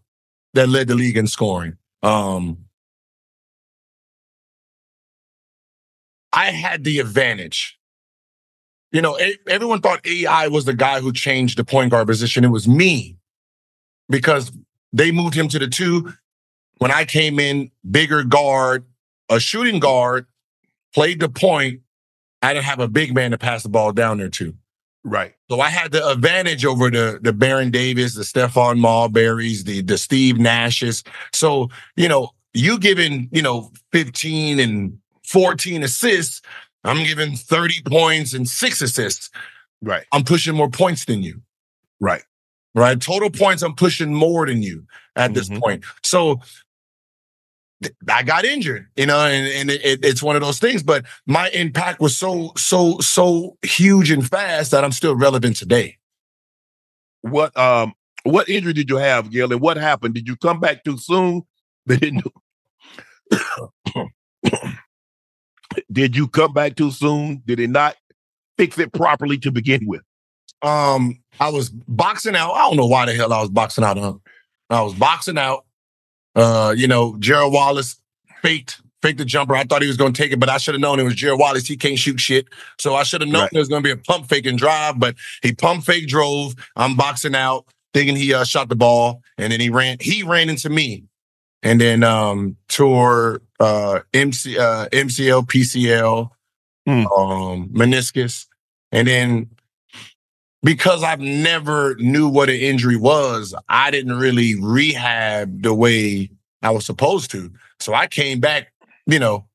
[0.53, 1.78] that led the league in scoring.
[2.03, 2.66] Um,
[6.34, 7.78] I had the advantage.
[8.91, 12.43] You know, everyone thought AI was the guy who changed the point guard position.
[12.43, 13.18] It was me
[14.09, 14.51] because
[14.91, 16.14] they moved him to the two.
[16.78, 18.86] When I came in, bigger guard,
[19.30, 20.26] a shooting guard,
[20.94, 21.82] played the point.
[22.42, 24.56] I didn't have a big man to pass the ball down there to.
[25.04, 25.34] Right.
[25.50, 29.98] So I had the advantage over the the Baron Davis, the Stephon Marbury's, the the
[29.98, 31.04] Steve Nashes.
[31.34, 36.42] So you know, you giving you know 15 and 14 assists,
[36.84, 39.30] I'm giving 30 points and six assists.
[39.82, 40.05] Right.
[40.12, 41.42] I'm pushing more points than you.
[42.00, 42.24] Right.
[42.76, 43.00] Right.
[43.01, 44.86] Total points, I'm pushing more than you
[45.16, 45.59] at this Mhm.
[45.59, 45.84] point.
[46.04, 46.42] So
[48.09, 50.83] I got injured, you know, and, and it, it- it's one of those things.
[50.83, 55.97] But my impact was so, so, so huge and fast that I'm still relevant today.
[57.21, 57.93] What um
[58.24, 59.51] what injury did you have, Gil?
[59.51, 60.13] And what happened?
[60.16, 61.43] Did you come back too soon?
[61.86, 62.24] They didn't
[65.91, 67.41] Did you come back too soon?
[67.45, 67.95] Did it not
[68.58, 70.01] fix it properly to begin with?
[70.62, 72.51] Um, I was boxing out.
[72.53, 73.97] I don't know why the hell I was boxing out.
[73.97, 74.13] Huh?
[74.70, 75.66] I was boxing out.
[76.36, 77.99] Uh, you know, Gerald Wallace
[78.41, 79.55] faked faked the jumper.
[79.55, 81.16] I thought he was going to take it, but I should have known it was
[81.16, 81.67] Gerald Wallace.
[81.67, 82.47] He can't shoot shit,
[82.79, 83.49] so I should have known Right.
[83.51, 84.99] there was going to be a pump fake and drive.
[84.99, 86.53] But he pump fake drove.
[86.75, 89.97] I'm boxing out, thinking he uh, shot the ball, and then he ran.
[89.99, 91.03] He ran into me,
[91.63, 96.29] and then um tore uh MC uh MCL PCL
[96.87, 97.05] Hmm.
[97.08, 98.47] um meniscus
[98.91, 99.49] and then
[100.63, 106.29] because I've never knew what an injury was I didn't really rehab the way
[106.62, 108.71] I was supposed to so I came back
[109.05, 109.46] you know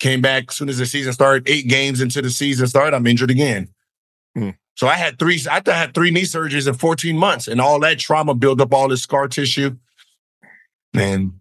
[0.00, 3.06] came back as soon as the season started eight games into the season started I'm
[3.06, 3.68] injured again
[4.34, 4.50] Hmm.
[4.76, 5.40] So I had three.
[5.50, 8.88] I had three knee surgeries in 14 months, and all that trauma built up all
[8.88, 9.76] this scar tissue.
[10.92, 11.34] And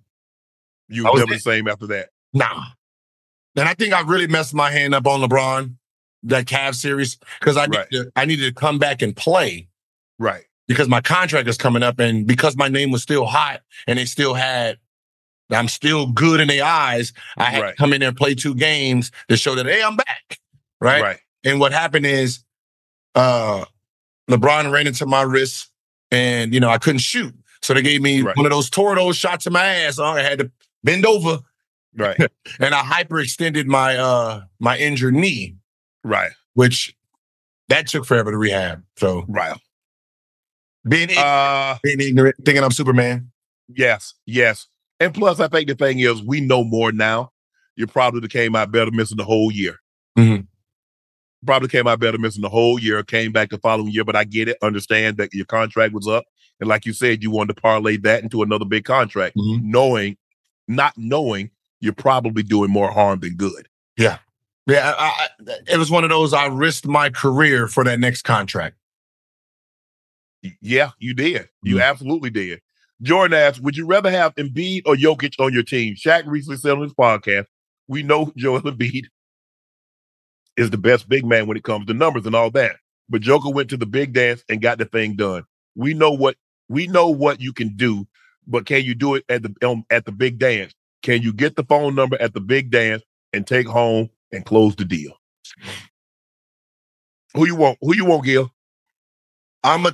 [0.88, 2.10] You were never the same after that.
[2.34, 2.65] Nah.
[3.56, 5.76] And I think I really messed my hand up on LeBron,
[6.24, 7.88] that Cavs series, because I Right.
[7.91, 9.68] needed to, I needed to come back and play
[10.20, 10.44] Right.
[10.68, 14.06] because my contract is coming up, and because my name was still hot, and they
[14.06, 14.78] still had,
[15.52, 17.14] I'm still good in their eyes.
[17.38, 17.70] I had Right.
[17.72, 20.40] to come in there and play two games to show that hey, I'm back,
[20.80, 21.02] right?
[21.02, 21.20] Right.
[21.44, 22.44] And what happened is,
[23.16, 23.66] uh,
[24.30, 25.70] LeBron ran into my wrist,
[26.12, 28.38] and you know I couldn't shoot, so they gave me Right.
[28.38, 29.98] one of those tornado shots in my ass.
[29.98, 30.52] So I had to
[30.84, 31.40] bend over
[31.95, 32.18] Right.
[32.60, 35.58] and I hyperextended my uh my injured knee,
[36.03, 36.31] right.
[36.53, 36.95] which
[37.69, 38.84] that took forever to rehab.
[38.97, 39.57] So Right.
[40.88, 43.31] being ig- Uh being ignorant, thinking I'm Superman.
[43.69, 44.67] yes, yes.
[44.99, 47.31] And plus I think the thing is we know more now.
[47.75, 49.80] You probably came out better missing the whole year.
[50.17, 50.47] Mhm.
[51.45, 54.23] Probably came out better missing the whole year, came back the following year, but I
[54.23, 56.23] get it, understand that your contract was up.
[56.59, 59.63] And like you said, you wanted to parlay that into another big contract, Mhm.
[59.63, 60.17] knowing,
[60.67, 61.49] not knowing
[61.81, 63.67] you're probably doing more harm than good.
[63.97, 64.19] Yeah,
[64.69, 65.27] I, I,
[65.68, 66.34] it was one of those.
[66.34, 68.77] I risked my career for that next contract.
[70.61, 71.49] Yeah, you did.
[71.64, 71.84] You Mhm.
[71.90, 72.61] absolutely did.
[73.02, 75.95] Jordan asked, would you rather have Embiid or Jokic on your team?
[75.95, 77.45] Shaq recently said on his podcast,
[77.88, 79.06] we know Joel Embiid
[80.57, 82.77] is the best big man when it comes to numbers and all that.
[83.10, 85.44] But Joker went to the big dance and got the thing done.
[85.76, 86.38] We know what
[86.69, 88.07] we know what you can do,
[88.48, 90.73] but can you do it at the um, at the big dance?
[91.02, 93.03] Can you get the phone number at the big dance
[93.34, 95.14] and take home and close the deal?
[97.35, 97.77] Who you want?
[97.81, 98.51] Who you want, Gil?
[99.64, 99.93] I'm a,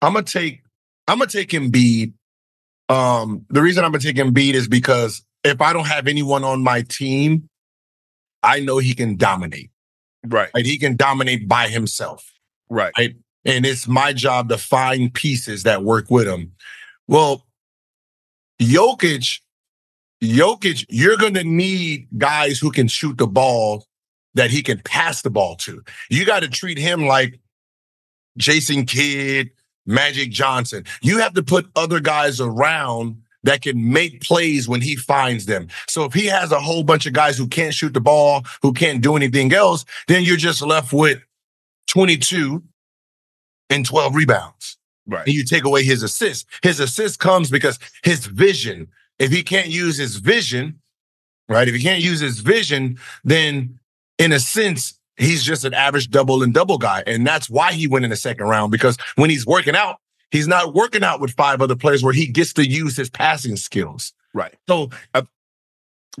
[0.00, 0.62] I'm gonna take,
[1.06, 2.14] I'm gonna take Embiid.
[2.88, 6.62] Um, the reason I'm gonna take Embiid is because if I don't have anyone on
[6.62, 7.48] my team,
[8.42, 9.70] I know he can dominate.
[10.26, 12.24] Right, Right, he can dominate by himself.
[12.70, 13.14] right, right?
[13.44, 16.52] And it's my job to find pieces that work with him.
[17.08, 17.46] Well,
[18.60, 19.40] Jokic,
[20.24, 23.86] Jokic, you're going to need guys who can shoot the ball
[24.34, 25.82] that he can pass the ball to.
[26.10, 27.38] You got to treat him like
[28.36, 29.50] Jason Kidd,
[29.86, 30.84] Magic Johnson.
[31.02, 35.68] You have to put other guys around that can make plays when he finds them.
[35.86, 38.72] So if he has a whole bunch of guys who can't shoot the ball, who
[38.72, 41.22] can't do anything else, then you're just left with
[41.88, 42.62] 22
[43.70, 44.78] and 12 rebounds.
[45.06, 45.26] right.
[45.26, 46.46] And you take away his assist.
[46.62, 48.88] His assist comes because his vision.
[49.24, 50.80] If he can't use his vision,
[51.48, 51.66] right?
[51.66, 53.78] If he can't use his vision, then
[54.18, 57.02] in a sense, he's just an average double and double guy.
[57.06, 59.96] And that's why he went in the second round because when he's working out,
[60.30, 63.56] he's not working out with five other players where he gets to use his passing
[63.56, 64.12] skills.
[64.34, 64.54] Right.
[64.68, 65.22] So uh,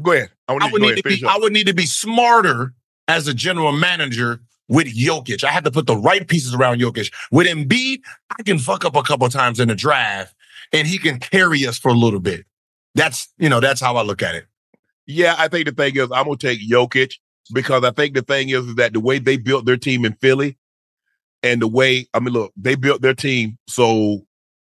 [0.02, 0.30] Go ahead.
[0.48, 1.34] I want I would need to be, up.
[1.34, 2.72] I would need to be smarter
[3.08, 5.44] as a general manager with Jokic.
[5.44, 7.12] I have to put the right pieces around Jokic.
[7.30, 8.00] With Embiid,
[8.36, 10.34] I can fuck up a couple times in the draft
[10.72, 12.44] and he can carry us for a little bit.
[12.94, 14.46] That's, you know, that's how I look at it.
[15.06, 17.14] Yeah, I think the thing is I'm gonna take Jokic
[17.52, 20.14] because I think the thing is, is that the way they built their team in
[20.14, 20.56] Philly
[21.42, 24.26] and the way I mean, look, they built their team so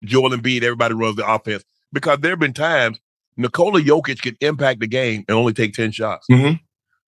[0.04, 1.64] Joel Embiid, everybody runs the offense.
[1.94, 3.00] Because there have been times
[3.38, 6.26] Nikola Jokic can impact the game and only take 10 shots.
[6.32, 6.60] Mhm.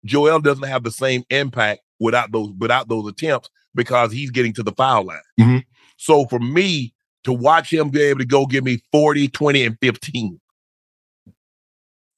[0.06, 4.64] Joel doesn't have the same impact without those without those attempts because he's getting to
[4.64, 5.18] the foul line.
[5.40, 5.64] Mhm.
[5.98, 6.94] So for me
[7.24, 10.40] to watch him be able to go give me 40, 20, and 15.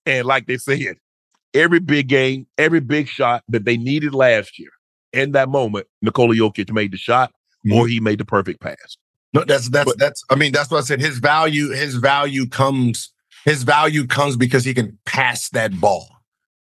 [0.06, 0.98] And like they said,
[1.53, 4.69] every big game, every big shot that they needed last year,
[5.14, 7.32] in that moment, Nikola Jokic made the shot
[7.72, 8.98] or he made the perfect pass.
[9.34, 10.99] No, that's that's But- that's I mean, that's what I said.
[11.02, 13.11] His value, his value comes,
[13.44, 16.07] his value comes because he can pass that ball.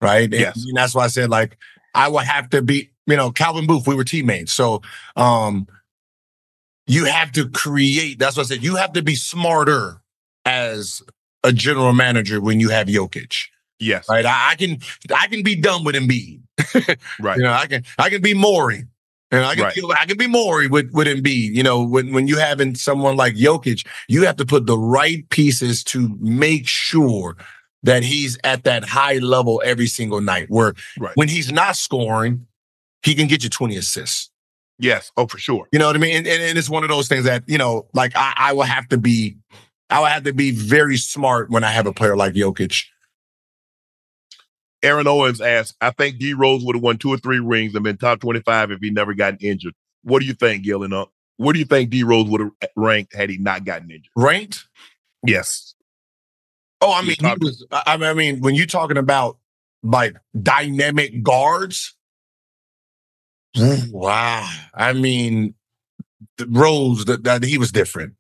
[0.02, 0.26] Right.
[0.26, 0.64] And- Yes.
[0.68, 1.57] And that's why I said, like,
[1.93, 4.53] I would have to be, you know, Calvin Booth, we were teammates.
[4.53, 4.81] So
[5.15, 5.68] um
[6.88, 10.02] you have to create, that's what I said, you have to be smarter
[10.45, 11.02] as
[11.46, 13.36] a general manager when you have Jokic.
[13.80, 14.08] Yes.
[14.10, 14.26] Right.
[14.26, 14.80] I, I can
[15.14, 16.42] I can be done with Embiid.
[17.20, 17.38] Right.
[17.38, 18.84] You know, I can I can be Morey.
[19.32, 19.74] And I can Right.
[19.74, 21.54] feel I can be Morey with with Embiid.
[21.56, 25.28] You know, when when you having someone like Jokic, you have to put the right
[25.30, 27.36] pieces to make sure
[27.84, 30.46] that he's at that high level every single night.
[30.50, 31.12] Where Right.
[31.16, 32.48] when he's not scoring,
[33.04, 34.30] he can get you 20 assists.
[34.80, 35.12] Yes.
[35.18, 35.68] Oh, for sure.
[35.72, 36.16] You know what I mean?
[36.18, 38.64] And, and, and it's one of those things that, you know, like I, I will
[38.64, 39.38] have to be
[39.90, 42.86] I will have to be very smart when I have a player like Jokic.
[44.84, 47.84] Aaron Owens asked, I think D Rose would have won two or three rings and
[47.84, 49.74] been top 25 if he never gotten injured.
[50.03, 51.07] What do you think, Gillen up?
[51.07, 53.90] Uh, what do you think D Rose would have eh, ranked had he not gotten
[53.90, 54.12] injured?
[54.16, 54.68] Ranked?
[55.26, 55.74] Yes.
[56.82, 57.66] Oh, I mean, he was.
[57.72, 59.38] I mean, when you're talking about
[59.82, 61.95] like dynamic guards,
[63.56, 63.91] mm.
[63.91, 64.48] Wow.
[64.74, 65.56] I mean,
[66.48, 68.14] Rose, that he was different.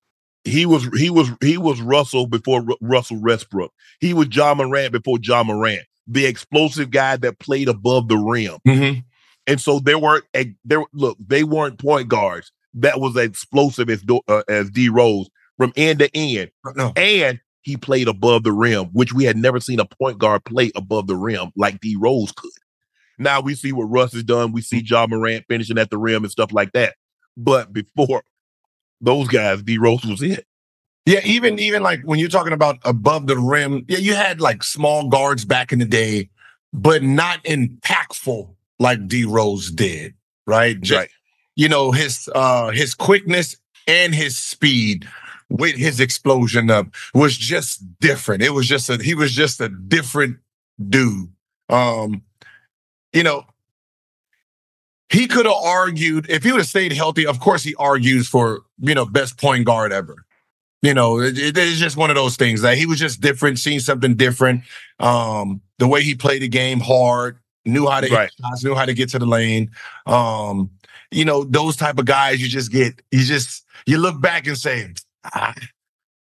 [0.45, 3.71] He was he was he was Russell before Ru- Russell Westbrook.
[3.99, 8.57] He was Ja Morant before Ja Morant, the explosive guy that played above the rim.
[8.67, 8.99] Mm-hmm.
[9.47, 14.03] And so there weren't a there look, they weren't point guards that was explosive as
[14.27, 16.51] uh, as D Rose from end to end.
[16.75, 16.93] No.
[16.95, 20.71] And he played above the rim, which we had never seen a point guard play
[20.75, 22.51] above the rim like D Rose could.
[23.17, 24.51] Now we see what Russ has done.
[24.51, 26.95] We see Ja Morant finishing at the rim and stuff like that.
[27.37, 28.23] But before
[29.05, 30.45] those guys, D Rose was it.
[31.05, 34.63] Yeah, even even like when you're talking about above the rim, yeah, you had like
[34.63, 36.29] small guards back in the day,
[36.73, 38.49] but not impactful
[38.79, 40.15] like D Rose did,
[40.47, 40.79] right?
[40.81, 41.09] Just, Right.
[41.55, 43.55] You know, his uh his quickness
[43.87, 45.07] and his speed
[45.49, 48.41] with his explosion up was just different.
[48.41, 50.37] It was just a he was just a different
[50.89, 51.29] dude.
[51.69, 52.23] Um,
[53.13, 53.45] you know,
[55.09, 57.25] he could have argued if he would have stayed healthy.
[57.25, 60.15] Of course, he argues for you know best point guard ever.
[60.81, 63.57] You know, it- it- it's just one of those things that he was just different,
[63.59, 64.61] seeing something different.
[64.99, 68.29] Um, the way he played the game hard, knew how to Right.
[68.39, 69.71] shots, knew how to get to the lane.
[70.05, 70.69] Um,
[71.11, 74.57] you know, those type of guys you just get, you just you look back and
[74.57, 74.93] say,
[75.33, 75.53] ah,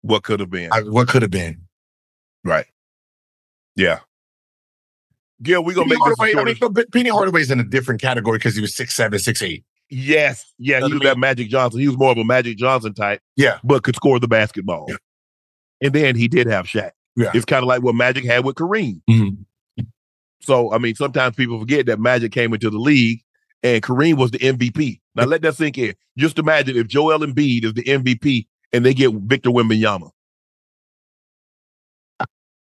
[0.02, 0.70] What could have been.
[0.72, 1.62] I- what could have been?
[2.44, 2.66] right.
[3.76, 4.00] Yeah.
[5.43, 6.44] Gil, we're gonna Penny make this Hardaway, I short.
[6.47, 9.40] mean, no, but Penny Hardaway's in a different category because he was six seven, six
[9.43, 9.65] eight.
[9.90, 11.81] Yes, yeah, he was that Magic Johnson.
[11.81, 14.86] He was more of a Magic Johnson type, Yeah, but could score the basketball.
[14.89, 14.97] Yeah.
[15.81, 16.90] And then he did have Shaq.
[17.16, 17.31] Yeah.
[17.35, 19.01] It's kind of like what Magic had with Kareem.
[19.09, 19.39] Mhm.
[20.40, 23.20] So, I mean, sometimes people forget that Magic came into the league
[23.62, 25.01] and Kareem was the MVP.
[25.15, 25.94] Now, let that sink in.
[26.16, 30.10] Just imagine if Joel Embiid is the MVP and they get Victor Wembanyama.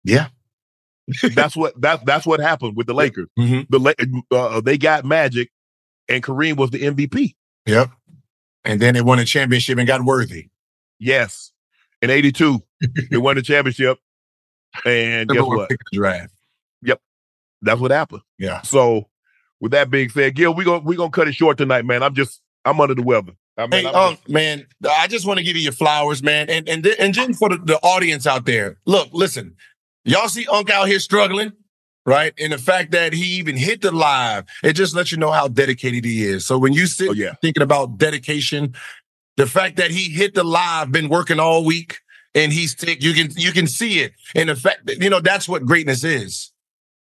[0.03, 0.27] yeah.
[1.35, 3.27] That's what that's that's what happened with the Lakers.
[3.37, 3.67] Mhm.
[3.69, 5.49] The uh, they got Magic,
[6.07, 7.35] and Kareem was the MVP.
[7.65, 7.89] Yep.
[8.63, 10.49] And then they won a championship and got worthy.
[10.99, 11.51] Yes,
[12.01, 12.61] in '82
[13.09, 13.97] they won the championship,
[14.85, 15.69] and guess what?
[15.69, 16.33] pick of the draft.
[17.63, 18.23] That's what happened.
[18.39, 18.61] Yeah.
[18.63, 19.07] So,
[19.59, 22.01] with that being said, Gil, we gonna we gonna cut it short tonight, man.
[22.01, 23.33] I'm just I'm under the weather.
[23.57, 26.23] I mean, Hey, I'm um, just- man, I just want to give you your flowers,
[26.23, 29.55] man, and and and then for the, the audience out there, look, listen,
[30.05, 31.51] y'all see Unc out here struggling,
[32.05, 32.33] right?
[32.39, 35.47] And the fact that he even hit the live, it just lets you know how
[35.47, 36.45] dedicated he is.
[36.45, 37.33] So when you sit Oh, yeah.
[37.41, 38.73] thinking about dedication,
[39.37, 41.99] the fact that he hit the live, been working all week,
[42.33, 45.19] and he's sick, you can you can see it, and the fact that you know
[45.19, 46.51] that's what greatness is.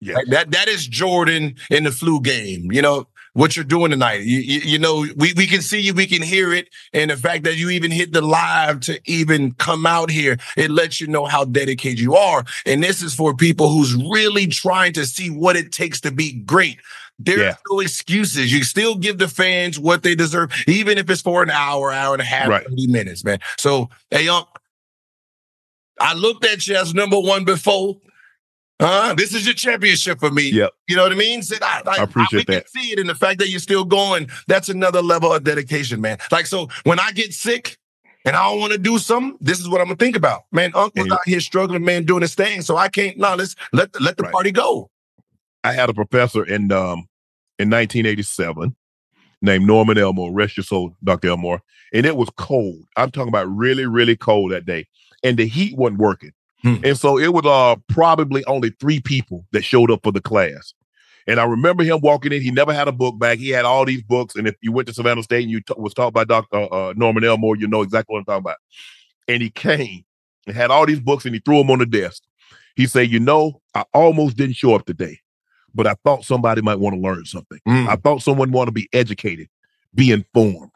[0.01, 0.19] yeah?
[0.29, 2.71] That that is Jordan in the flu game.
[2.73, 4.23] You know what you're doing tonight.
[4.23, 7.17] You, you you know we we can see you, we can hear it, and the
[7.17, 11.07] fact that you even hit the live to even come out here, it lets you
[11.07, 12.45] know how dedicated you are.
[12.65, 16.33] And this is for people who's really trying to see what it takes to be
[16.33, 16.79] great.
[17.19, 17.57] There's Yeah.
[17.71, 18.53] no excuses.
[18.53, 22.15] You still give the fans what they deserve, even if it's for an hour, hour
[22.15, 22.67] and a half, Right.
[22.69, 23.39] 30 minutes, man.
[23.59, 24.49] So, hey, Unc,
[26.01, 27.97] I looked at you as number one before.
[28.81, 30.51] Uh, this is your championship for me.
[30.51, 30.73] Yep.
[30.89, 31.43] You know what I mean?
[31.43, 32.67] Said, I, like, I appreciate we that.
[32.73, 36.01] Can see it, in the fact that you're still going, that's another level of dedication,
[36.01, 36.19] man.
[36.33, 37.79] Like, so when I get sick
[38.25, 40.43] and I don't want to do something, this is what I'm gonna think about.
[40.51, 42.63] Man, Unc was And- out here struggling, man, doing his thing.
[42.63, 43.17] So I can't.
[43.17, 44.33] No, let's let let the Right.
[44.33, 44.91] party go.
[45.63, 47.07] I had a professor in um
[47.59, 48.75] in 1987
[49.41, 50.33] named Norman Elmore.
[50.33, 51.29] Rest your soul, Dr.
[51.29, 51.63] Elmore.
[51.93, 52.83] And it was cold.
[52.97, 54.89] I'm talking about really, really cold that day,
[55.23, 56.33] and the heat wasn't working.
[56.65, 56.77] Hmm.
[56.83, 60.75] And so it was uh probably only three people that showed up for the class.
[61.27, 62.43] And I remember him walking in.
[62.43, 63.39] He never had a book bag.
[63.39, 64.35] He had all these books.
[64.35, 66.73] And if you went to Savannah State and you t- was taught by Dr.
[66.73, 68.57] Uh, Norman Elmore, you know exactly what I'm talking about.
[69.29, 70.05] And he came
[70.47, 72.23] and had all these books and he threw them on the desk.
[72.77, 75.19] He said, "You know, I almost didn't show up today,
[75.75, 77.61] but I thought somebody might want to learn something.
[77.69, 77.89] Mm.
[77.89, 79.49] I thought someone want to be educated,
[79.95, 80.73] be informed."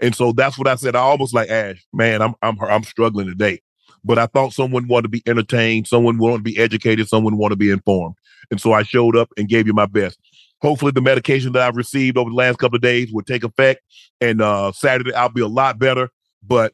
[0.00, 0.96] And so that's what I said.
[0.96, 3.60] I almost like Ash, man, I'm I'm I'm struggling today.
[4.06, 7.54] But I thought someone wanted to be entertained, someone wanted to be educated, someone wanted
[7.54, 8.14] to be informed.
[8.52, 10.20] And so I showed up and gave you my best.
[10.62, 13.80] Hopefully the medication that I've received over the last couple of days will take effect.
[14.20, 16.08] And uh Saturday I'll be a lot better.
[16.46, 16.72] But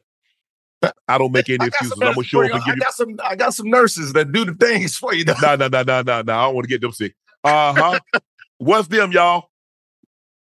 [1.07, 1.93] I don't make any excuses.
[1.93, 3.19] I'm gonna show up and give I you got some.
[3.23, 5.25] I got some nurses that do the things for you.
[5.25, 6.33] no, no, no, no, no, no.
[6.33, 7.15] I don't want to get them sick.
[7.43, 7.99] Uh huh.
[8.59, 9.49] What's them, y'all?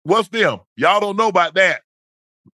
[0.04, 0.60] What's them?
[0.76, 1.82] Y'all don't know about that.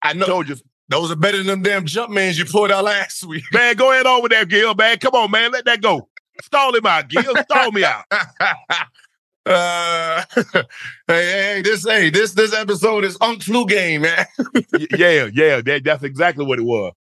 [0.02, 0.56] I know Told you,
[0.88, 3.44] those are better than them damn jump mans you pulled out last week.
[3.52, 3.76] man.
[3.76, 4.74] Go ahead over there, Gil.
[4.74, 5.52] Man, come on, man.
[5.52, 6.08] Let that go.
[6.42, 7.34] Stall him out, Gil.
[7.44, 8.04] Stall me out.
[9.46, 10.24] Uh,
[10.54, 10.62] hey,
[11.06, 14.24] hey, hey, this hey, this this episode is Unc Flu Game, man.
[14.96, 15.60] Yeah, yeah.
[15.60, 16.94] That, that's exactly what it was.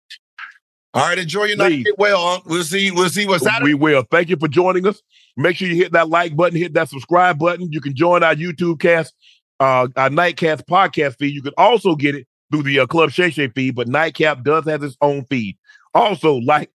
[0.95, 1.69] All right, enjoy your night.
[1.69, 1.85] Please.
[1.85, 2.47] Get well, Unc.
[2.47, 2.91] We'll see.
[2.91, 3.75] We'll see what's Saturday.
[3.75, 4.05] We will.
[4.11, 5.03] Thank you for joining us.
[5.37, 7.71] Make sure you hit that like button, hit that subscribe button.
[7.71, 9.15] You can join our YouTube cast
[9.61, 11.35] uh, our Nightcast podcast feed.
[11.35, 14.65] You can also get it through the uh, Club Shay Shay feed, but Nightcap does
[14.67, 15.57] have its own feed.
[15.95, 16.71] Also, like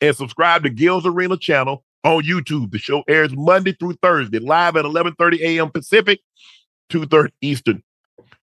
[0.00, 2.70] and subscribe to Gil's Arena channel on YouTube.
[2.70, 5.70] The show airs Monday through Thursday, live at 11:30 a.m.
[5.70, 6.20] Pacific,
[6.90, 7.82] 2:30 Eastern,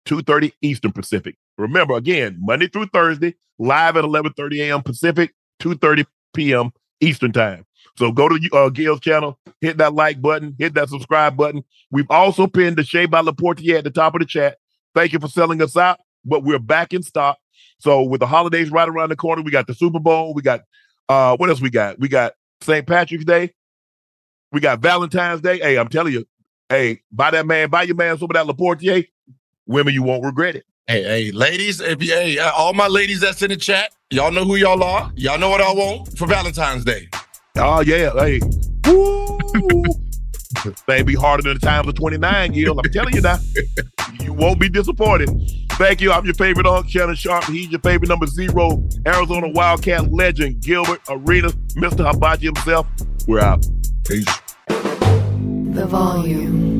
[0.06, 1.36] 2:30 Eastern Pacific.
[1.58, 4.82] Remember, again, Monday through Thursday, live at 11:30 a.m.
[4.82, 6.72] Pacific, 2:30 p.m.
[7.02, 7.66] Eastern Time.
[7.98, 11.64] So go to uh, Gil's channel, hit that like button, hit that subscribe button.
[11.92, 14.58] We've also pinned the Shea by Laportier at the top of the chat.
[14.96, 17.38] Thank you for selling us out, but we're back in stock.
[17.80, 20.62] So with the holidays right around the corner, we got the Super Bowl, we got
[21.10, 22.00] uh what else we got?
[22.00, 22.86] We got St.
[22.86, 23.54] Patrick's Day,
[24.52, 25.60] we got Valentine's Day.
[25.60, 26.26] Hey, I'm telling you,
[26.70, 29.08] hey, buy that man, buy your man some of that Laportier.
[29.68, 30.66] Women, you won't regret it.
[30.88, 34.32] Hey, hey, ladies, if you, hey, uh, all my ladies that's in the chat, y'all
[34.32, 35.12] know who y'all are.
[35.16, 37.08] Y'all know what I want for Valentine's Day.
[37.56, 38.42] Oh yeah, hey.
[38.86, 40.01] Woo!
[40.62, 42.80] Thing be harder than the times of 29, Gil.
[42.80, 43.38] I'm telling you now.
[44.20, 45.30] you won't be disappointed.
[45.72, 46.12] Thank you.
[46.12, 47.46] I'm your favorite Unc Shannon Sharpe.
[47.46, 52.06] He's your favorite number zero, Arizona Wildcat legend, Gilbert Arenas, Mr.
[52.06, 52.88] Hibachi himself.
[53.28, 53.66] We're out.
[54.06, 54.26] Peace.
[54.68, 56.72] The volume.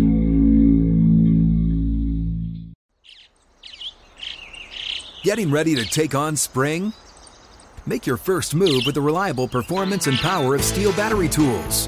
[5.24, 6.94] Getting ready to take on spring?
[7.86, 11.88] Make your first move with the reliable performance and power of STIHL battery tools.